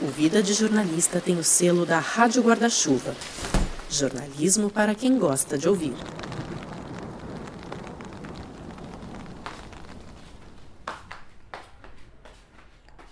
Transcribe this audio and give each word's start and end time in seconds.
O 0.00 0.06
Vida 0.06 0.40
de 0.40 0.54
Jornalista 0.54 1.20
tem 1.20 1.36
o 1.36 1.42
selo 1.42 1.84
da 1.84 1.98
Rádio 1.98 2.40
Guarda-Chuva. 2.40 3.16
Jornalismo 3.90 4.70
para 4.70 4.94
quem 4.94 5.18
gosta 5.18 5.58
de 5.58 5.68
ouvir. 5.68 5.92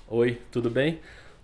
Oi, 0.07 0.41
tudo 0.53 0.71
bem? 0.71 1.01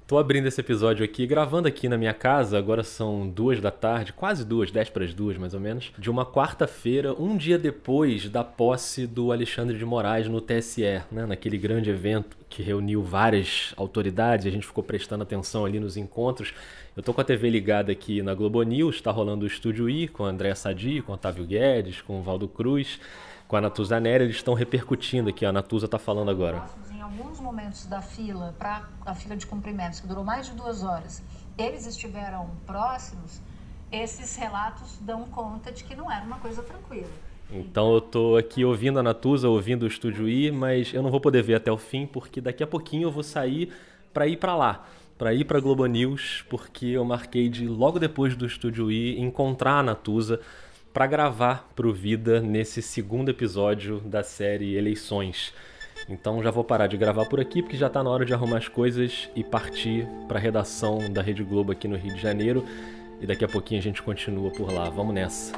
Tô 0.07 0.19
abrindo 0.19 0.47
esse 0.47 0.61
episódio 0.61 1.05
aqui, 1.05 1.27
gravando 1.27 1.69
aqui 1.69 1.89
na 1.89 1.97
minha 1.97 2.13
casa, 2.13 2.59
agora 2.59 2.83
são 2.83 3.27
duas 3.27 3.61
da 3.61 3.71
tarde, 3.71 4.13
quase 4.13 4.45
duas, 4.45 4.71
dez 4.71 4.91
para 4.91 5.05
as 5.05 5.15
duas 5.15 5.39
mais 5.39 5.55
ou 5.55 5.61
menos, 5.61 5.93
de 5.97 6.11
uma 6.11 6.27
quarta-feira, 6.27 7.15
um 7.15 7.37
dia 7.37 7.57
depois 7.57 8.29
da 8.29 8.43
posse 8.43 9.07
do 9.07 9.33
Alexandre 9.33 9.79
de 9.79 9.85
Moraes 9.85 10.29
no 10.29 10.41
TSE, 10.41 11.01
né, 11.11 11.25
naquele 11.25 11.57
grande 11.57 11.89
evento 11.89 12.37
que 12.51 12.63
reuniu 12.63 13.03
várias 13.03 13.73
autoridades, 13.77 14.45
a 14.45 14.51
gente 14.51 14.67
ficou 14.67 14.85
prestando 14.85 15.23
atenção 15.23 15.65
ali 15.65 15.81
nos 15.81 15.97
encontros. 15.97 16.53
Eu 16.95 17.03
tô 17.03 17.15
com 17.15 17.21
a 17.21 17.25
TV 17.25 17.49
ligada 17.49 17.91
aqui 17.91 18.23
na 18.23 18.35
Globo 18.35 18.63
News, 18.63 19.01
tá 19.01 19.11
rolando 19.11 19.45
o 19.45 19.47
Estúdio 19.47 19.89
I 19.89 20.09
com 20.09 20.25
o 20.25 20.27
André 20.27 20.55
Sadi, 20.55 21.01
com 21.01 21.13
o 21.13 21.15
Otávio 21.15 21.47
Guedes, 21.47 22.03
com 22.03 22.19
o 22.19 22.23
Valdo 22.23 22.49
Cruz, 22.49 23.01
com 23.49 23.57
a 23.57 23.61
Natuza 23.61 23.99
Neri, 23.99 24.25
eles 24.25 24.37
estão 24.37 24.53
repercutindo 24.53 25.31
aqui, 25.31 25.47
a 25.47 25.53
Natuza 25.53 25.89
tá 25.89 25.99
falando 25.99 26.31
agora 26.31 26.63
alguns 27.13 27.39
momentos 27.39 27.85
da 27.85 28.01
fila, 28.01 28.55
para 28.59 28.89
a 29.05 29.15
fila 29.15 29.37
de 29.37 29.47
cumprimentos, 29.47 30.01
que 30.01 30.07
durou 30.07 30.25
mais 30.25 30.47
de 30.47 30.53
duas 30.53 30.83
horas, 30.83 31.23
eles 31.59 31.87
estiveram 31.87 32.51
próximos, 32.67 33.41
esses 33.91 34.35
relatos 34.37 34.99
dão 35.03 35.25
conta 35.27 35.71
de 35.71 35.85
que 35.85 35.95
não 35.95 36.11
era 36.11 36.25
uma 36.25 36.39
coisa 36.39 36.63
tranquila. 36.63 37.11
Então 37.51 37.93
eu 37.93 38.01
tô 38.01 38.37
aqui 38.37 38.65
ouvindo 38.65 38.99
a 38.99 39.03
Natuza, 39.03 39.47
ouvindo 39.47 39.83
o 39.83 39.87
Estúdio 39.87 40.27
I, 40.27 40.51
mas 40.51 40.95
eu 40.95 41.03
não 41.03 41.11
vou 41.11 41.21
poder 41.21 41.43
ver 41.43 41.57
até 41.57 41.71
o 41.71 41.77
fim, 41.77 42.07
porque 42.07 42.41
daqui 42.41 42.63
a 42.63 42.67
pouquinho 42.67 43.09
eu 43.09 43.13
vou 43.13 43.23
sair 43.23 43.71
para 44.15 44.27
ir 44.27 44.39
para 44.39 44.57
lá, 44.57 44.87
para 45.19 45.35
ir 45.35 45.45
para 45.45 45.61
Globo 45.61 45.85
News, 45.85 46.47
porque 46.49 46.87
eu 46.87 47.05
marquei 47.05 47.51
de 47.51 47.69
logo 47.69 47.99
depois 47.99 48.35
do 48.35 48.47
Estúdio 48.47 48.91
I 48.91 49.21
encontrar 49.21 49.81
a 49.81 49.83
Natuza 49.83 50.41
para 50.95 51.07
gravar 51.07 51.71
pro 51.77 51.93
Vida 51.93 52.41
nesse 52.41 52.81
segundo 52.81 53.29
episódio 53.29 54.01
da 54.01 54.23
série 54.23 54.75
Eleições. 54.77 55.53
Então 56.09 56.43
já 56.43 56.51
vou 56.51 56.65
parar 56.65 56.87
de 56.87 56.97
gravar 56.97 57.27
por 57.27 57.41
aqui 57.41 57.63
porque 57.63 57.77
já 57.77 57.87
está 57.87 58.03
na 58.03 58.11
hora 58.11 58.25
de 58.25 58.35
arrumar 58.35 58.59
as 58.59 58.69
coisas 58.69 59.29
e 59.35 59.45
partir 59.45 60.07
para 60.27 60.39
a 60.39 60.41
redação 60.41 60.99
da 61.11 61.23
Rede 61.23 61.43
Globo 61.45 61.73
aqui 61.73 61.87
no 61.87 61.97
Rio 61.97 62.15
de 62.15 62.21
Janeiro. 62.21 62.65
E 63.21 63.27
daqui 63.27 63.45
a 63.45 63.49
pouquinho 63.49 63.81
a 63.81 63.83
gente 63.83 64.03
continua 64.03 64.51
por 64.51 64.73
lá. 64.73 64.91
Vamos 64.91 65.15
nessa. 65.15 65.53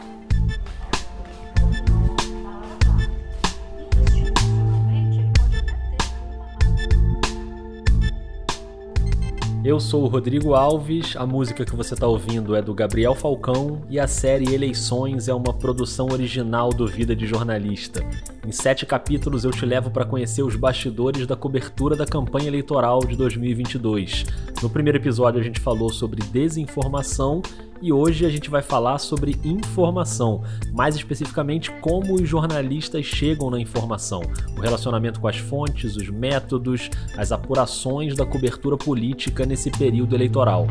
Eu 9.65 9.81
sou 9.81 10.03
o 10.03 10.09
Rodrigo 10.09 10.53
Alves, 10.53 11.17
a 11.17 11.25
música 11.25 11.65
que 11.65 11.75
você 11.75 11.95
está 11.95 12.07
ouvindo 12.07 12.55
é 12.55 12.61
do 12.61 12.75
Gabriel 12.75 13.15
Falcão 13.15 13.81
e 13.89 13.99
a 13.99 14.07
série 14.07 14.53
Eleições 14.53 15.27
é 15.27 15.33
uma 15.33 15.55
produção 15.55 16.09
original 16.13 16.69
do 16.69 16.87
Vida 16.87 17.17
de 17.17 17.27
Jornalista. 17.27 18.05
Em 18.47 18.53
sete 18.53 18.85
capítulos 18.85 19.43
eu 19.43 19.51
te 19.51 19.65
levo 19.65 19.91
para 19.91 20.05
conhecer 20.05 20.43
os 20.43 20.55
bastidores 20.55 21.27
da 21.27 21.35
cobertura 21.35 21.97
da 21.97 22.05
campanha 22.05 22.49
eleitoral 22.49 22.99
de 23.01 23.17
2022. 23.17 24.27
No 24.63 24.69
primeiro 24.69 24.99
episódio 24.99 25.41
a 25.41 25.43
gente 25.43 25.59
falou 25.59 25.91
sobre 25.91 26.23
desinformação 26.25 27.41
e 27.81 27.91
hoje 27.91 28.27
a 28.27 28.29
gente 28.29 28.51
vai 28.51 28.61
falar 28.61 28.99
sobre 28.99 29.35
informação, 29.43 30.43
mais 30.75 30.95
especificamente 30.95 31.71
como 31.81 32.15
os 32.15 32.29
jornalistas 32.29 33.07
chegam 33.07 33.49
na 33.49 33.59
informação, 33.59 34.21
o 34.55 34.61
relacionamento 34.61 35.21
com 35.21 35.29
as 35.29 35.39
fontes, 35.39 35.97
os 35.97 36.11
métodos, 36.11 36.91
as 37.17 37.33
apurações 37.33 38.15
da 38.15 38.27
cobertura 38.27 38.77
política 38.77 39.47
nesse 39.47 39.71
período 39.71 40.15
eleitoral. 40.15 40.67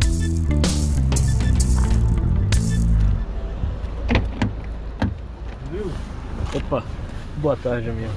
Opa, 6.55 6.83
boa 7.43 7.57
tarde, 7.57 7.89
amigo. 7.89 8.13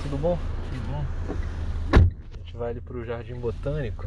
Tudo 0.00 0.16
bom? 0.16 0.38
Tudo 0.70 0.92
bom. 0.92 1.04
A 1.92 2.36
gente 2.36 2.56
vai 2.56 2.70
ali 2.70 2.80
pro 2.80 3.04
Jardim 3.04 3.34
Botânico. 3.34 4.04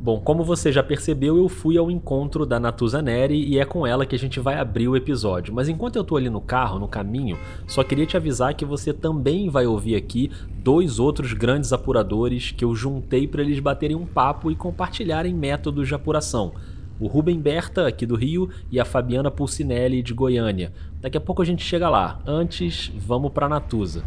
Bom, 0.00 0.20
como 0.20 0.44
você 0.44 0.70
já 0.70 0.80
percebeu, 0.80 1.36
eu 1.36 1.48
fui 1.48 1.76
ao 1.76 1.90
encontro 1.90 2.46
da 2.46 2.60
Natuza 2.60 3.02
Neri 3.02 3.44
e 3.48 3.58
é 3.58 3.64
com 3.64 3.84
ela 3.84 4.06
que 4.06 4.14
a 4.14 4.18
gente 4.18 4.38
vai 4.38 4.60
abrir 4.60 4.86
o 4.86 4.96
episódio. 4.96 5.52
Mas 5.52 5.68
enquanto 5.68 5.96
eu 5.96 6.04
tô 6.04 6.16
ali 6.16 6.30
no 6.30 6.40
carro, 6.40 6.78
no 6.78 6.86
caminho, 6.86 7.36
só 7.66 7.82
queria 7.82 8.06
te 8.06 8.16
avisar 8.16 8.54
que 8.54 8.64
você 8.64 8.92
também 8.92 9.50
vai 9.50 9.66
ouvir 9.66 9.96
aqui 9.96 10.30
dois 10.48 11.00
outros 11.00 11.32
grandes 11.32 11.72
apuradores 11.72 12.52
que 12.52 12.64
eu 12.64 12.76
juntei 12.76 13.26
para 13.26 13.42
eles 13.42 13.58
baterem 13.58 13.96
um 13.96 14.06
papo 14.06 14.52
e 14.52 14.56
compartilharem 14.56 15.34
métodos 15.34 15.88
de 15.88 15.96
apuração. 15.96 16.52
O 17.00 17.06
Rubem 17.06 17.40
Berta, 17.40 17.86
aqui 17.86 18.04
do 18.04 18.16
Rio, 18.16 18.50
e 18.70 18.80
a 18.80 18.84
Fabiana 18.84 19.30
Pulcinelli, 19.30 20.02
de 20.02 20.12
Goiânia. 20.12 20.72
Daqui 21.00 21.16
a 21.16 21.20
pouco 21.20 21.42
a 21.42 21.44
gente 21.44 21.64
chega 21.64 21.88
lá. 21.88 22.18
Antes, 22.26 22.92
vamos 22.96 23.32
para 23.32 23.48
Natuza. 23.48 24.02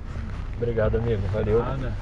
Obrigado, 0.57 0.97
amigo. 0.97 1.21
Valeu. 1.33 1.59
Nada. 1.59 1.93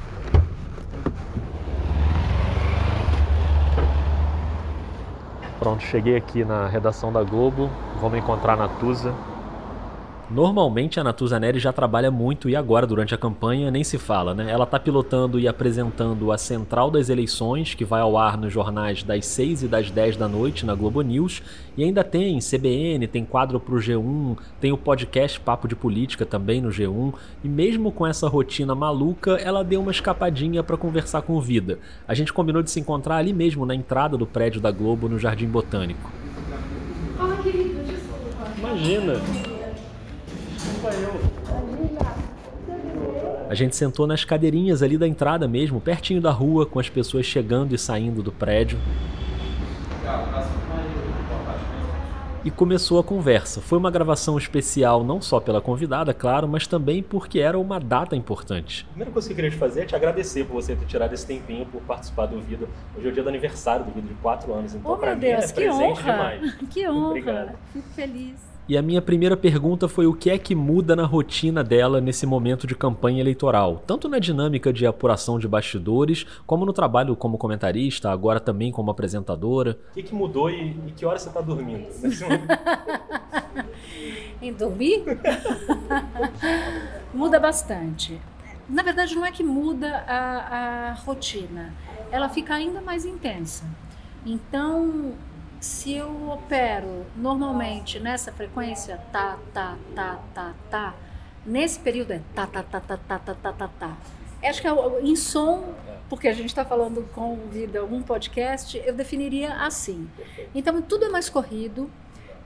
Pronto, 5.60 5.84
cheguei 5.84 6.16
aqui 6.16 6.44
na 6.46 6.68
redação 6.68 7.12
da 7.12 7.22
Globo. 7.22 7.70
Vamos 8.02 8.18
encontrar 8.18 8.54
a 8.54 8.56
Natuza. 8.56 9.14
Normalmente 10.32 11.00
a 11.00 11.04
Natuza 11.04 11.40
Neri 11.40 11.58
já 11.58 11.74
trabalha 11.74 12.12
muito 12.12 12.48
e 12.48 12.56
agora 12.56 12.86
durante 12.86 13.16
a 13.16 13.18
campanha 13.18 13.72
nem 13.72 13.84
se 13.84 13.98
fala, 13.98 14.36
né? 14.36 14.52
Ela 14.52 14.64
está 14.64 14.80
pilotando 14.80 15.40
e 15.40 15.48
apresentando 15.48 16.32
a 16.32 16.38
Central 16.38 16.92
das 16.92 17.10
Eleições, 17.10 17.74
que 17.74 17.84
vai 17.84 18.02
ao 18.02 18.16
ar 18.16 18.38
nos 18.38 18.54
jornais 18.54 19.02
das 19.02 19.26
6 19.26 19.64
e 19.64 19.68
das 19.68 19.90
10 19.90 20.18
da 20.18 20.28
noite 20.28 20.68
na 20.68 20.76
Globo 20.76 21.02
News, 21.02 21.42
e 21.76 21.84
ainda 21.84 22.04
tem 22.04 22.38
CBN, 22.38 23.08
tem 23.08 23.26
quadro 23.26 23.60
pro 23.60 23.78
G1, 23.78 24.38
tem 24.62 24.72
o 24.72 24.78
podcast 24.78 25.40
Papo 25.40 25.68
de 25.68 25.76
Política 25.76 26.28
também 26.28 26.62
no 26.62 26.70
G1, 26.70 27.12
e 27.44 27.50
mesmo 27.50 27.92
com 27.92 28.06
essa 28.06 28.28
rotina 28.28 28.76
maluca, 28.76 29.32
ela 29.32 29.64
deu 29.64 29.82
uma 29.82 29.92
escapadinha 29.92 30.62
para 30.62 30.78
conversar 30.78 31.24
com 31.24 31.34
o 31.34 31.42
Vida. 31.42 31.80
A 32.08 32.14
gente 32.14 32.32
combinou 32.32 32.62
de 32.62 32.70
se 32.70 32.80
encontrar 32.80 33.16
ali 33.16 33.34
mesmo 33.34 33.66
na 33.66 33.74
entrada 33.74 34.16
do 34.16 34.28
prédio 34.28 34.62
da 34.62 34.70
Globo 34.70 35.10
no 35.10 35.18
Jardim 35.18 35.48
Botânico. 35.48 36.12
Fala, 37.18 37.36
querido, 37.38 37.84
desculpa. 37.84 38.52
Imagina. 38.60 39.49
A 43.50 43.56
gente 43.56 43.76
sentou 43.76 44.06
nas 44.06 44.24
cadeirinhas 44.24 44.84
ali 44.84 44.98
da 44.98 45.08
entrada 45.08 45.48
mesmo, 45.48 45.82
pertinho 45.82 46.22
da 46.22 46.32
rua, 46.32 46.66
com 46.66 46.80
as 46.80 46.88
pessoas 46.88 47.26
chegando 47.26 47.74
e 47.74 47.78
saindo 47.78 48.22
do 48.22 48.32
prédio. 48.32 48.78
E 52.46 52.52
começou 52.52 53.00
a 53.00 53.04
conversa. 53.04 53.60
Foi 53.60 53.78
uma 53.78 53.92
gravação 53.92 54.38
especial 54.38 55.04
não 55.04 55.22
só 55.22 55.40
pela 55.40 55.60
convidada, 55.60 56.14
claro, 56.14 56.48
mas 56.48 56.68
também 56.68 57.04
porque 57.04 57.40
era 57.40 57.60
uma 57.60 57.80
data 57.80 58.16
importante. 58.16 58.86
A 58.86 58.90
primeira 58.90 59.12
coisa 59.12 59.28
que 59.28 59.34
eu 59.34 59.36
queria 59.36 59.52
te 59.52 59.58
fazer 59.58 59.82
é 59.82 59.86
te 59.86 59.96
agradecer 59.96 60.46
por 60.46 60.54
você 60.54 60.76
ter 60.76 60.86
tirado 60.86 61.14
esse 61.14 61.26
tempinho 61.26 61.66
por 61.66 61.82
participar 61.82 62.28
do 62.28 62.40
Vida. 62.40 62.68
Hoje 62.96 63.08
é 63.08 63.10
o 63.10 63.14
dia 63.14 63.24
do 63.24 63.30
aniversário 63.30 63.84
do 63.84 63.92
Vida, 63.92 64.08
de 64.08 64.14
quatro 64.16 64.54
anos. 64.54 64.74
Então, 64.74 64.92
oh, 64.92 64.98
pra 64.98 65.16
meu 65.16 65.20
Deus, 65.20 65.38
mim 65.38 65.44
é 65.44 65.48
que 65.48 65.54
presente 65.54 66.02
honra. 66.02 66.12
demais. 66.12 66.56
Que 66.70 66.88
honra. 66.88 67.08
Obrigado. 67.08 67.58
Fico 67.74 67.90
feliz. 67.90 68.50
E 68.70 68.78
a 68.78 68.82
minha 68.84 69.02
primeira 69.02 69.36
pergunta 69.36 69.88
foi 69.88 70.06
o 70.06 70.14
que 70.14 70.30
é 70.30 70.38
que 70.38 70.54
muda 70.54 70.96
na 70.96 71.04
rotina 71.04 71.64
dela 71.64 72.00
nesse 72.00 72.28
momento 72.28 72.68
de 72.68 72.76
campanha 72.76 73.20
eleitoral, 73.20 73.82
tanto 73.88 74.08
na 74.08 74.20
dinâmica 74.20 74.72
de 74.72 74.86
apuração 74.86 75.40
de 75.40 75.48
bastidores, 75.48 76.24
como 76.46 76.68
no 76.68 76.72
trabalho 76.72 77.16
como 77.16 77.36
comentarista, 77.36 78.12
agora 78.12 78.40
também 78.40 78.72
como 78.72 78.92
apresentadora. 78.92 79.76
O 79.90 79.94
que, 79.96 80.04
que 80.04 80.14
mudou 80.14 80.52
e, 80.52 80.78
e 80.86 80.92
que 80.96 81.04
hora 81.04 81.18
você 81.18 81.30
está 81.30 81.42
dormindo? 81.42 81.88
em 84.40 84.54
dormir? 84.54 85.04
muda 87.12 87.40
bastante. 87.40 88.22
Na 88.70 88.84
verdade, 88.84 89.16
não 89.16 89.26
é 89.26 89.32
que 89.32 89.44
muda 89.44 90.06
a, 90.08 90.90
a 90.90 90.94
rotina, 90.94 91.74
ela 92.12 92.30
fica 92.30 92.54
ainda 92.54 92.82
mais 92.82 93.04
intensa. 93.04 93.66
Então, 94.24 95.16
se 95.60 95.94
eu 95.94 96.30
opero 96.30 97.06
normalmente 97.16 98.00
nessa 98.00 98.32
frequência, 98.32 98.98
tá, 99.12 99.38
tá, 99.54 99.78
tá, 99.94 100.20
tá, 100.34 100.54
tá, 100.70 100.96
nesse 101.46 101.80
período 101.80 102.12
é 102.12 102.22
tá, 102.34 102.48
tá, 102.48 102.64
tá, 102.64 102.80
tá, 102.80 102.98
tá, 102.98 103.20
tá, 103.20 103.36
tá, 103.36 103.54
tá, 103.54 103.68
tá. 103.68 103.98
Acho 104.42 104.62
que 104.62 104.68
é 104.68 105.02
em 105.02 105.18
som, 105.18 105.74
porque 106.08 106.28
a 106.28 106.34
gente 106.34 106.48
está 106.48 106.64
falando 106.64 107.04
com 107.14 107.36
vida 107.52 107.84
um 107.84 108.02
podcast, 108.02 108.82
eu 108.86 108.94
definiria 108.94 109.54
assim. 109.56 110.10
Então 110.56 110.82
tudo 110.82 111.06
é 111.06 111.10
mais 111.10 111.30
corrido. 111.30 111.90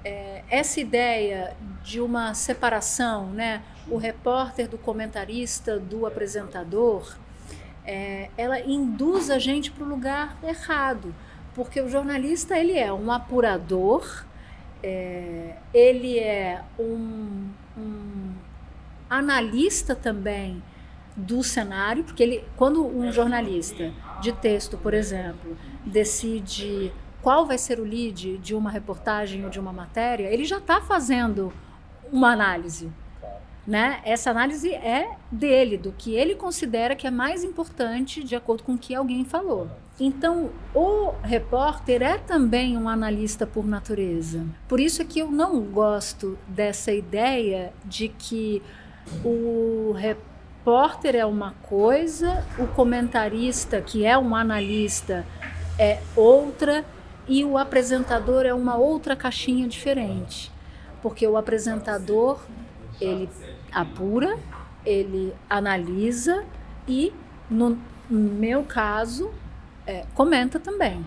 É, 0.03 0.43
essa 0.49 0.81
ideia 0.81 1.55
de 1.81 2.01
uma 2.01 2.33
separação, 2.33 3.27
né, 3.27 3.63
o 3.87 3.95
repórter 3.95 4.67
do 4.67 4.77
comentarista, 4.77 5.79
do 5.79 6.05
apresentador, 6.05 7.15
é, 7.85 8.29
ela 8.37 8.59
induz 8.59 9.29
a 9.29 9.37
gente 9.37 9.71
para 9.71 9.83
o 9.83 9.87
lugar 9.87 10.37
errado 10.43 11.13
porque 11.53 11.81
o 11.81 11.89
jornalista 11.89 12.57
ele 12.57 12.77
é 12.77 12.91
um 12.91 13.11
apurador, 13.11 14.25
é, 14.81 15.55
ele 15.73 16.19
é 16.19 16.61
um, 16.79 17.47
um, 17.77 18.33
analista 19.09 19.95
também 19.95 20.61
do 21.15 21.43
cenário, 21.43 22.03
porque 22.03 22.23
ele, 22.23 22.43
quando 22.57 22.85
um 22.85 23.11
jornalista 23.11 23.93
de 24.19 24.31
texto, 24.31 24.77
por 24.77 24.93
exemplo, 24.93 25.55
decide 25.85 26.91
qual 27.21 27.45
vai 27.45 27.57
ser 27.57 27.79
o 27.79 27.83
lead 27.83 28.37
de 28.39 28.55
uma 28.55 28.69
reportagem 28.69 29.43
ou 29.43 29.49
de 29.49 29.59
uma 29.59 29.71
matéria, 29.71 30.27
ele 30.27 30.43
já 30.43 30.57
está 30.57 30.81
fazendo 30.81 31.53
uma 32.11 32.31
análise. 32.31 32.91
Né? 33.65 34.01
Essa 34.03 34.31
análise 34.31 34.73
é 34.73 35.15
dele, 35.31 35.77
do 35.77 35.93
que 35.93 36.13
ele 36.15 36.35
considera 36.35 36.95
que 36.95 37.07
é 37.07 37.11
mais 37.11 37.43
importante 37.43 38.21
de 38.23 38.35
acordo 38.35 38.63
com 38.63 38.73
o 38.73 38.77
que 38.77 38.93
alguém 38.93 39.23
falou. 39.23 39.69
Então, 39.99 40.49
o 40.73 41.13
repórter 41.21 42.01
é 42.01 42.17
também 42.17 42.75
um 42.75 42.89
analista 42.89 43.45
por 43.45 43.65
natureza. 43.65 44.43
Por 44.67 44.79
isso 44.79 45.01
é 45.01 45.05
que 45.05 45.19
eu 45.19 45.29
não 45.29 45.61
gosto 45.61 46.37
dessa 46.47 46.91
ideia 46.91 47.71
de 47.85 48.07
que 48.07 48.61
o 49.23 49.93
repórter 49.95 51.15
é 51.15 51.25
uma 51.25 51.51
coisa, 51.61 52.43
o 52.57 52.65
comentarista, 52.67 53.81
que 53.81 54.03
é 54.03 54.17
um 54.17 54.35
analista, 54.35 55.25
é 55.77 56.01
outra, 56.15 56.83
e 57.27 57.45
o 57.45 57.57
apresentador 57.57 58.45
é 58.45 58.53
uma 58.53 58.75
outra 58.75 59.15
caixinha 59.15 59.67
diferente. 59.67 60.51
Porque 61.03 61.27
o 61.27 61.37
apresentador, 61.37 62.39
ele 62.99 63.29
apura, 63.71 64.39
ele 64.83 65.33
analisa 65.47 66.43
e, 66.87 67.13
no 67.49 67.77
meu 68.09 68.63
caso, 68.63 69.31
é, 69.85 70.05
comenta 70.13 70.59
também. 70.59 71.05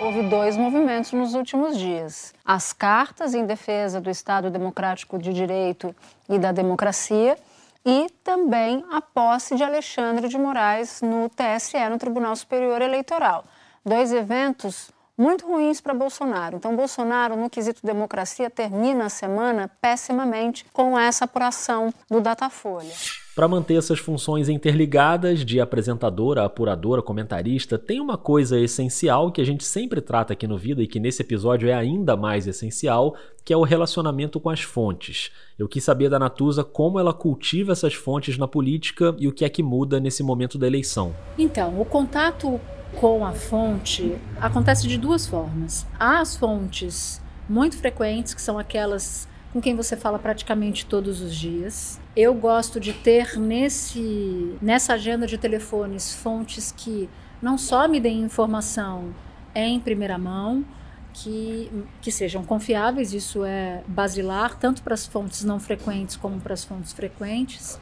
Houve 0.00 0.22
dois 0.24 0.56
movimentos 0.56 1.12
nos 1.12 1.34
últimos 1.34 1.78
dias: 1.78 2.34
as 2.44 2.72
cartas 2.72 3.34
em 3.34 3.46
defesa 3.46 4.00
do 4.00 4.10
Estado 4.10 4.50
Democrático 4.50 5.18
de 5.18 5.32
Direito 5.32 5.94
e 6.28 6.38
da 6.38 6.52
democracia, 6.52 7.38
e 7.84 8.08
também 8.22 8.84
a 8.90 9.00
posse 9.00 9.54
de 9.54 9.62
Alexandre 9.62 10.28
de 10.28 10.36
Moraes 10.38 11.00
no 11.02 11.28
TSE, 11.28 11.88
no 11.88 11.98
Tribunal 11.98 12.34
Superior 12.36 12.82
Eleitoral. 12.82 13.44
Dois 13.84 14.12
eventos 14.12 14.90
muito 15.22 15.46
ruins 15.46 15.80
para 15.80 15.94
Bolsonaro. 15.94 16.56
Então, 16.56 16.74
Bolsonaro, 16.74 17.36
no 17.36 17.48
quesito 17.48 17.80
democracia, 17.86 18.50
termina 18.50 19.04
a 19.04 19.08
semana 19.08 19.70
pessimamente 19.80 20.66
com 20.72 20.98
essa 20.98 21.24
apuração 21.26 21.94
do 22.10 22.20
Datafolha. 22.20 22.92
Para 23.34 23.48
manter 23.48 23.76
essas 23.76 23.98
funções 23.98 24.50
interligadas 24.50 25.42
de 25.42 25.58
apresentadora, 25.58 26.44
apuradora, 26.44 27.00
comentarista, 27.00 27.78
tem 27.78 27.98
uma 27.98 28.18
coisa 28.18 28.60
essencial 28.60 29.32
que 29.32 29.40
a 29.40 29.44
gente 29.44 29.64
sempre 29.64 30.02
trata 30.02 30.34
aqui 30.34 30.46
no 30.46 30.58
Vida 30.58 30.82
e 30.82 30.86
que 30.86 31.00
nesse 31.00 31.22
episódio 31.22 31.70
é 31.70 31.72
ainda 31.72 32.14
mais 32.14 32.46
essencial, 32.46 33.16
que 33.42 33.52
é 33.52 33.56
o 33.56 33.62
relacionamento 33.62 34.38
com 34.38 34.50
as 34.50 34.60
fontes. 34.60 35.30
Eu 35.58 35.66
quis 35.66 35.82
saber 35.82 36.10
da 36.10 36.18
Natuza 36.18 36.62
como 36.62 36.98
ela 36.98 37.14
cultiva 37.14 37.72
essas 37.72 37.94
fontes 37.94 38.36
na 38.36 38.46
política 38.46 39.14
e 39.18 39.26
o 39.26 39.32
que 39.32 39.46
é 39.46 39.48
que 39.48 39.62
muda 39.62 39.98
nesse 39.98 40.22
momento 40.22 40.58
da 40.58 40.66
eleição. 40.66 41.14
Então, 41.38 41.80
o 41.80 41.86
contato 41.86 42.60
com 42.98 43.24
a 43.24 43.32
fonte 43.32 44.16
acontece 44.40 44.86
de 44.86 44.98
duas 44.98 45.26
formas. 45.26 45.86
Há 45.98 46.20
as 46.20 46.36
fontes 46.36 47.20
muito 47.48 47.76
frequentes, 47.76 48.34
que 48.34 48.42
são 48.42 48.58
aquelas 48.58 49.28
com 49.52 49.60
quem 49.60 49.76
você 49.76 49.96
fala 49.96 50.18
praticamente 50.18 50.86
todos 50.86 51.20
os 51.20 51.34
dias. 51.34 52.00
Eu 52.16 52.32
gosto 52.34 52.80
de 52.80 52.92
ter 52.92 53.38
nesse 53.38 54.56
nessa 54.62 54.94
agenda 54.94 55.26
de 55.26 55.36
telefones 55.36 56.14
fontes 56.14 56.72
que 56.74 57.08
não 57.40 57.58
só 57.58 57.86
me 57.86 58.00
deem 58.00 58.22
informação 58.22 59.14
em 59.54 59.78
primeira 59.78 60.16
mão, 60.16 60.64
que, 61.12 61.70
que 62.00 62.10
sejam 62.10 62.42
confiáveis, 62.42 63.12
isso 63.12 63.44
é 63.44 63.82
basilar, 63.86 64.56
tanto 64.56 64.82
para 64.82 64.94
as 64.94 65.06
fontes 65.06 65.44
não 65.44 65.60
frequentes 65.60 66.16
como 66.16 66.40
para 66.40 66.54
as 66.54 66.64
fontes 66.64 66.92
frequentes, 66.92 67.78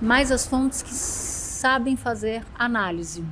mas 0.00 0.32
as 0.32 0.46
fontes 0.46 0.80
que 0.80 0.94
sabem 0.94 1.96
fazer 1.96 2.42
análise 2.58 3.22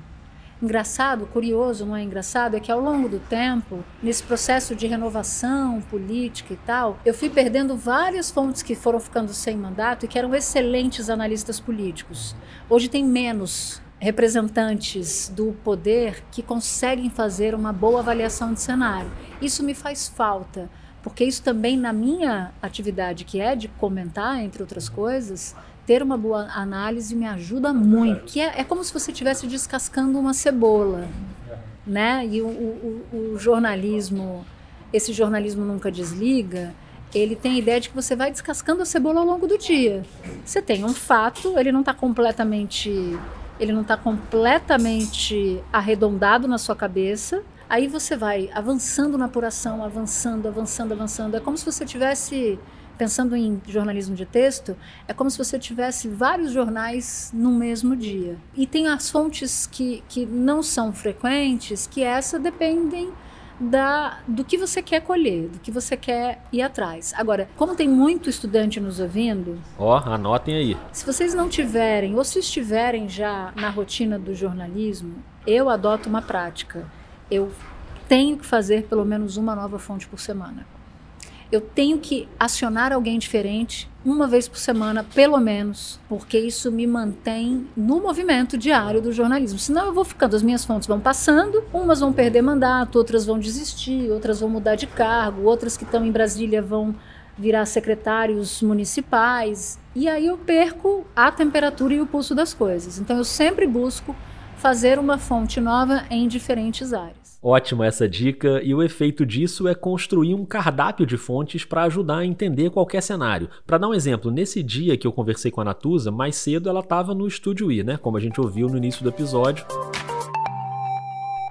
engraçado, 0.63 1.27
curioso, 1.27 1.87
não 1.87 1.97
é 1.97 2.03
engraçado, 2.03 2.57
é 2.57 2.61
que 2.61 2.71
ao 2.71 2.81
longo 2.81 3.09
do 3.09 3.19
tempo, 3.19 3.85
nesse 4.03 4.23
processo 4.23 4.75
de 4.75 4.87
renovação 4.87 5.81
política 5.83 6.53
e 6.53 6.57
tal, 6.57 6.99
eu 7.05 7.15
fui 7.15 7.31
perdendo 7.31 7.77
várias 7.77 8.31
fontes 8.31 8.63
que 8.63 8.75
foram 8.75 9.01
ficando 9.01 9.33
sem 9.33 9.57
mandato 9.57 10.05
e 10.05 10.09
que 10.09 10.19
eram 10.19 10.35
excelentes 10.35 11.09
analistas 11.09 11.61
políticos. 11.61 12.35
Hoje 12.69 12.89
tem 12.89 13.05
menos 13.05 13.81
representantes 14.01 15.29
do 15.29 15.53
poder 15.65 16.23
que 16.31 16.43
conseguem 16.43 17.11
fazer 17.11 17.55
uma 17.55 17.73
boa 17.73 18.01
avaliação 18.01 18.53
de 18.53 18.61
cenário. 18.61 19.11
Isso 19.41 19.65
me 19.65 19.75
faz 19.75 20.09
falta, 20.09 20.71
porque 21.03 21.25
isso 21.25 21.43
também 21.43 21.77
na 21.77 21.93
minha 21.93 22.53
atividade, 22.63 23.25
que 23.25 23.41
é 23.41 23.57
de 23.57 23.69
comentar, 23.69 24.41
entre 24.41 24.63
outras 24.63 24.89
coisas, 24.89 25.55
ter 25.89 26.03
uma 26.03 26.19
boa 26.19 26.51
análise 26.55 27.17
me 27.17 27.25
ajuda 27.25 27.73
muito. 27.73 28.25
Que 28.27 28.41
é, 28.41 28.61
é 28.61 28.63
como 28.63 28.85
se 28.85 28.93
você 28.93 29.11
estivesse 29.11 29.47
descascando 29.47 30.19
uma 30.19 30.35
cebola, 30.35 31.09
né? 31.87 32.27
E 32.31 32.43
o, 32.43 32.47
o, 32.47 33.07
o, 33.11 33.39
jornalismo, 33.39 34.45
esse 34.93 35.15
jornalismo 35.15 35.65
nunca 35.65 35.91
desliga. 35.91 36.75
Ele 37.15 37.35
tem 37.35 37.53
a 37.53 37.59
ideia 37.59 37.81
de 37.81 37.89
que 37.89 37.95
você 37.95 38.15
vai 38.15 38.31
descascando 38.31 38.83
a 38.83 38.85
cebola 38.85 39.21
ao 39.21 39.27
longo 39.27 39.47
do 39.47 39.57
dia. 39.57 40.05
Você 40.45 40.61
tem 40.61 40.85
um 40.85 40.93
fato, 40.93 41.59
ele 41.59 41.73
não 41.73 41.81
está 41.81 41.95
completamente, 41.95 42.91
ele 43.59 43.73
não 43.73 43.81
está 43.81 43.97
completamente 43.97 45.59
arredondado 45.73 46.47
na 46.47 46.59
sua 46.59 46.77
cabeça. 46.77 47.43
Aí 47.67 47.89
você 47.89 48.15
vai 48.15 48.51
avançando 48.53 49.17
na 49.17 49.25
apuração, 49.25 49.83
avançando, 49.83 50.49
avançando, 50.49 50.93
avançando. 50.93 51.35
É 51.35 51.41
como 51.41 51.57
se 51.57 51.65
você 51.65 51.87
tivesse 51.87 52.59
pensando 52.99 53.37
em 53.37 53.63
jornalismo 53.67 54.17
de 54.17 54.27
texto, 54.27 54.77
é 55.07 55.15
como 55.15 55.31
se 55.31 55.39
você 55.39 55.59
tivesse 55.59 56.09
vários 56.09 56.51
jornais 56.51 57.31
no 57.33 57.53
mesmo 57.53 57.95
dia. 57.97 58.37
E 58.57 58.67
tem 58.67 58.89
as 58.89 59.09
fontes 59.09 59.67
que, 59.67 60.03
que 60.09 60.27
não 60.27 60.63
são 60.63 60.93
frequentes, 60.93 61.87
que 61.87 62.03
essa 62.03 62.39
dependem 62.39 63.13
da, 63.61 64.19
do 64.27 64.45
que 64.45 64.59
você 64.59 64.83
quer 64.83 65.01
colher, 65.01 65.49
do 65.49 65.59
que 65.59 65.71
você 65.71 65.97
quer 65.97 66.43
ir 66.53 66.63
atrás. 66.63 67.15
Agora, 67.17 67.49
como 67.57 67.75
tem 67.75 67.89
muito 67.89 68.29
estudante 68.29 68.81
nos 68.81 69.01
ouvindo. 69.01 69.59
Ó, 69.79 69.95
oh, 69.95 70.11
anotem 70.11 70.57
aí. 70.57 70.77
Se 70.93 71.07
vocês 71.07 71.35
não 71.35 71.49
tiverem, 71.49 72.15
ou 72.15 72.25
se 72.25 72.41
estiverem 72.41 73.09
já 73.09 73.53
na 73.57 73.71
rotina 73.71 74.19
do 74.19 74.35
jornalismo, 74.35 75.23
eu 75.47 75.69
adoto 75.69 76.09
uma 76.09 76.23
prática. 76.23 76.87
Eu 77.31 77.53
tenho 78.09 78.37
que 78.37 78.47
fazer 78.47 78.85
pelo 78.85 79.05
menos 79.05 79.37
uma 79.37 79.55
nova 79.55 79.79
fonte 79.79 80.09
por 80.09 80.19
semana 80.19 80.78
eu 81.51 81.61
tenho 81.61 81.99
que 81.99 82.29
acionar 82.39 82.93
alguém 82.93 83.19
diferente 83.19 83.89
uma 84.05 84.27
vez 84.27 84.49
por 84.49 84.59
semana, 84.59 85.05
pelo 85.05 85.39
menos, 85.39 85.99
porque 86.09 86.39
isso 86.39 86.71
me 86.71 86.87
mantém 86.87 87.67
no 87.77 88.01
movimento 88.01 88.57
diário 88.57 89.03
do 89.03 89.13
jornalismo. 89.13 89.59
Senão 89.59 89.87
eu 89.87 89.95
vou 89.95 90.05
ficando, 90.05 90.37
as 90.37 90.43
minhas 90.43 90.65
fontes 90.65 90.87
vão 90.87 91.01
passando, 91.01 91.65
umas 91.73 92.01
vão 92.01 92.13
perder 92.13 92.43
mandato, 92.43 92.97
outras 92.97 93.25
vão 93.25 93.39
desistir, 93.39 94.11
outras 94.11 94.41
vão 94.41 94.49
mudar 94.49 94.77
de 94.77 94.87
cargo, 94.87 95.43
outras 95.43 95.77
que 95.77 95.85
estão 95.85 96.05
em 96.05 96.13
Brasília 96.13 96.63
vão 96.63 96.95
virar 97.37 97.65
secretários 97.67 98.61
municipais, 98.63 99.79
e 99.95 100.09
aí 100.09 100.27
eu 100.27 100.37
perco 100.37 101.07
a 101.15 101.31
temperatura 101.31 101.95
e 101.95 102.01
o 102.01 102.07
pulso 102.07 102.35
das 102.35 102.53
coisas. 102.53 102.99
Então 102.99 103.17
eu 103.17 103.25
sempre 103.25 103.67
busco 103.67 104.15
fazer 104.57 104.99
uma 104.99 105.19
fonte 105.19 105.61
nova 105.61 106.05
em 106.11 106.27
diferentes 106.27 106.93
áreas. 106.93 107.18
Ótima 107.41 107.87
essa 107.87 108.09
dica, 108.09 108.61
e 108.65 108.75
o 108.75 108.83
efeito 108.83 109.25
disso 109.25 109.69
é 109.69 109.75
construir 109.75 110.35
um 110.35 110.45
cardápio 110.45 111.07
de 111.07 111.17
fontes 111.17 111.65
para 111.65 111.85
ajudar 111.85 112.19
a 112.19 112.27
entender 112.27 112.69
qualquer 112.69 113.01
cenário. 113.01 113.49
Para 113.65 113.79
dar 113.79 113.89
um 113.89 113.95
exemplo, 113.95 114.29
nesse 114.29 114.61
dia 114.61 114.97
que 114.97 115.07
eu 115.07 115.13
conversei 115.13 115.49
com 115.49 115.61
a 115.61 115.65
Natuza, 115.65 116.11
mais 116.11 116.35
cedo 116.35 116.69
ela 116.69 116.81
estava 116.81 117.15
no 117.15 117.29
Estúdio 117.29 117.71
I, 117.71 117.85
né? 117.85 117.97
Como 117.97 118.17
a 118.17 118.21
gente 118.21 118.41
ouviu 118.41 118.67
no 118.67 118.77
início 118.77 119.05
do 119.05 119.09
episódio. 119.09 119.65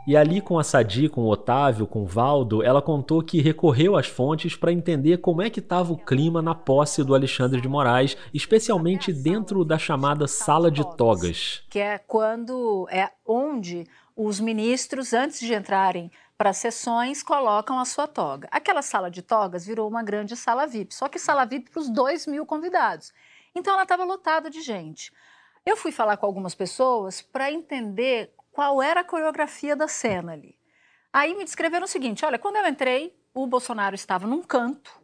E 0.06 0.16
ali 0.16 0.42
com 0.42 0.60
a 0.60 0.64
Sadi, 0.64 1.08
com 1.08 1.22
o 1.22 1.30
Otávio, 1.30 1.88
com 1.88 2.04
o 2.04 2.06
Valdo, 2.06 2.64
ela 2.64 2.82
contou 2.82 3.22
que 3.22 3.42
recorreu 3.42 3.96
às 3.96 4.08
fontes 4.08 4.56
para 4.56 4.72
entender 4.72 5.18
como 5.18 5.42
é 5.42 5.50
que 5.50 5.60
estava 5.60 5.92
o 5.92 5.98
clima 5.98 6.42
na 6.42 6.56
posse 6.56 7.04
do 7.04 7.16
Alexandre 7.16 7.62
de 7.62 7.68
Moraes, 7.68 8.18
especialmente 8.34 9.12
dentro 9.14 9.64
da 9.64 9.78
chamada 9.78 10.28
sala 10.28 10.70
de 10.70 10.82
togas. 10.96 11.62
Que 11.70 11.80
é 11.80 11.98
quando 11.98 12.88
é 12.90 13.10
onde 13.26 13.86
os 14.18 14.40
ministros, 14.40 15.14
antes 15.14 15.40
de 15.40 15.54
entrarem 15.54 16.12
para 16.36 16.50
as 16.50 16.58
sessões, 16.58 17.22
colocam 17.22 17.80
a 17.80 17.86
sua 17.86 18.08
toga. 18.08 18.48
Aquela 18.52 18.82
sala 18.82 19.12
de 19.12 19.22
togas 19.22 19.64
virou 19.64 19.88
uma 19.88 20.02
grande 20.02 20.36
sala 20.36 20.66
VIP, 20.66 20.96
só 20.96 21.08
que 21.08 21.20
sala 21.20 21.46
VIP 21.46 21.70
para 21.70 21.80
os 21.80 21.90
dois 21.90 22.26
mil 22.26 22.44
convidados. 22.44 23.14
Então 23.54 23.74
ela 23.74 23.84
estava 23.84 24.04
lotada 24.04 24.50
de 24.50 24.62
gente. 24.62 25.14
Eu 25.64 25.78
fui 25.78 25.92
falar 25.92 26.18
com 26.18 26.26
algumas 26.26 26.56
pessoas 26.56 27.22
para 27.22 27.52
entender 27.52 28.34
qual 28.52 28.82
era 28.82 29.02
a 29.02 29.04
coreografia 29.04 29.76
da 29.76 29.88
cena 29.88 30.34
ali. 30.34 30.58
Aí 31.14 31.36
me 31.36 31.44
descreveram 31.44 31.86
o 31.86 31.88
seguinte: 31.88 32.26
olha, 32.26 32.40
quando 32.40 32.56
eu 32.56 32.68
entrei, 32.68 33.16
o 33.34 33.46
Bolsonaro 33.46 33.94
estava 33.94 34.26
num 34.26 34.42
canto, 34.42 35.00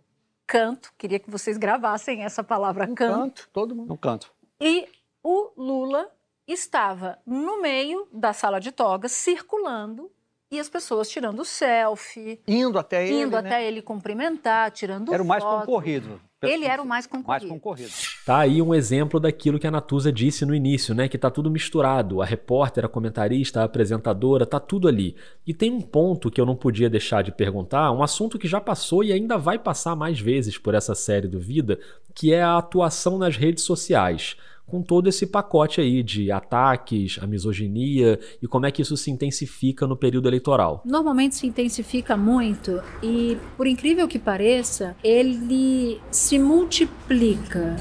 canto, 0.48 0.92
queria 0.98 1.20
que 1.20 1.30
vocês 1.30 1.58
gravassem 1.58 2.24
essa 2.24 2.44
palavra 2.44 2.86
um 2.90 2.96
canto. 2.96 3.20
canto. 3.20 3.50
Todo 3.54 3.76
mundo. 3.76 3.94
Um 3.94 3.98
canto. 3.98 4.34
E 4.60 4.88
o 5.22 5.52
Lula 5.56 6.12
estava 6.48 7.18
no 7.26 7.62
meio 7.62 8.08
da 8.12 8.34
sala 8.34 8.60
de 8.60 8.72
togas, 8.72 9.12
circulando, 9.12 10.12
e 10.54 10.60
as 10.60 10.70
pessoas 10.70 11.10
tirando 11.10 11.44
selfie. 11.44 12.40
Indo 12.48 12.78
até 12.78 13.08
ele. 13.08 13.22
Indo 13.22 13.32
né? 13.32 13.40
até 13.40 13.68
ele 13.68 13.82
cumprimentar, 13.82 14.70
tirando 14.72 15.12
Era 15.12 15.24
foto. 15.24 15.26
o 15.26 15.28
mais 15.28 15.44
concorrido. 15.44 16.22
Ele 16.44 16.66
era 16.66 16.82
o 16.82 16.86
mais 16.86 17.08
concorrido. 17.08 17.48
Mais 17.48 17.54
concorrido. 17.54 17.92
Tá 18.26 18.40
aí 18.40 18.62
um 18.62 18.76
exemplo 18.76 19.20
daquilo 19.20 19.58
que 19.58 19.66
a 19.66 19.72
Natuza 19.72 20.12
disse 20.12 20.46
no 20.46 20.54
início, 20.54 20.94
né? 20.94 21.08
Que 21.08 21.18
tá 21.18 21.32
tudo 21.32 21.50
misturado. 21.50 22.22
A 22.22 22.26
repórter, 22.26 22.86
a 22.86 22.90
comentarista, 22.90 23.62
a 23.62 23.64
apresentadora, 23.64 24.46
tá 24.46 24.60
tudo 24.60 24.88
ali. 24.88 25.16
E 25.48 25.54
tem 25.54 25.72
um 25.72 25.82
ponto 25.82 26.30
que 26.30 26.40
eu 26.40 26.46
não 26.46 26.56
podia 26.56 26.90
deixar 26.90 27.24
de 27.24 27.32
perguntar, 27.32 27.92
um 27.92 28.04
assunto 28.04 28.38
que 28.38 28.48
já 28.48 28.60
passou 28.60 29.04
e 29.04 29.14
ainda 29.14 29.38
vai 29.38 29.58
passar 29.58 29.96
mais 29.96 30.20
vezes 30.20 30.58
por 30.58 30.76
essa 30.76 30.94
série 30.94 31.28
do 31.28 31.40
Vida, 31.40 31.80
que 32.14 32.34
é 32.34 32.44
a 32.44 32.58
atuação 32.58 33.18
nas 33.18 33.38
redes 33.38 33.64
sociais 33.64 34.36
com 34.66 34.82
todo 34.82 35.08
esse 35.08 35.28
pacote 35.28 35.82
aí 35.82 36.02
de 36.02 36.32
ataques, 36.32 37.20
a 37.22 37.28
misoginia 37.28 38.20
e 38.42 38.48
como 38.48 38.66
é 38.66 38.72
que 38.72 38.82
isso 38.82 38.98
se 38.98 39.12
intensifica 39.12 39.86
no 39.86 39.96
período 39.96 40.28
eleitoral. 40.28 40.82
Normalmente 40.86 41.36
se 41.36 41.46
intensifica 41.46 42.18
muito 42.18 42.82
e, 43.02 43.38
por 43.56 43.68
incrível 43.68 44.08
que 44.08 44.18
pareça, 44.18 44.96
ele 45.04 46.02
se 46.10 46.40
multiplica. 46.40 47.76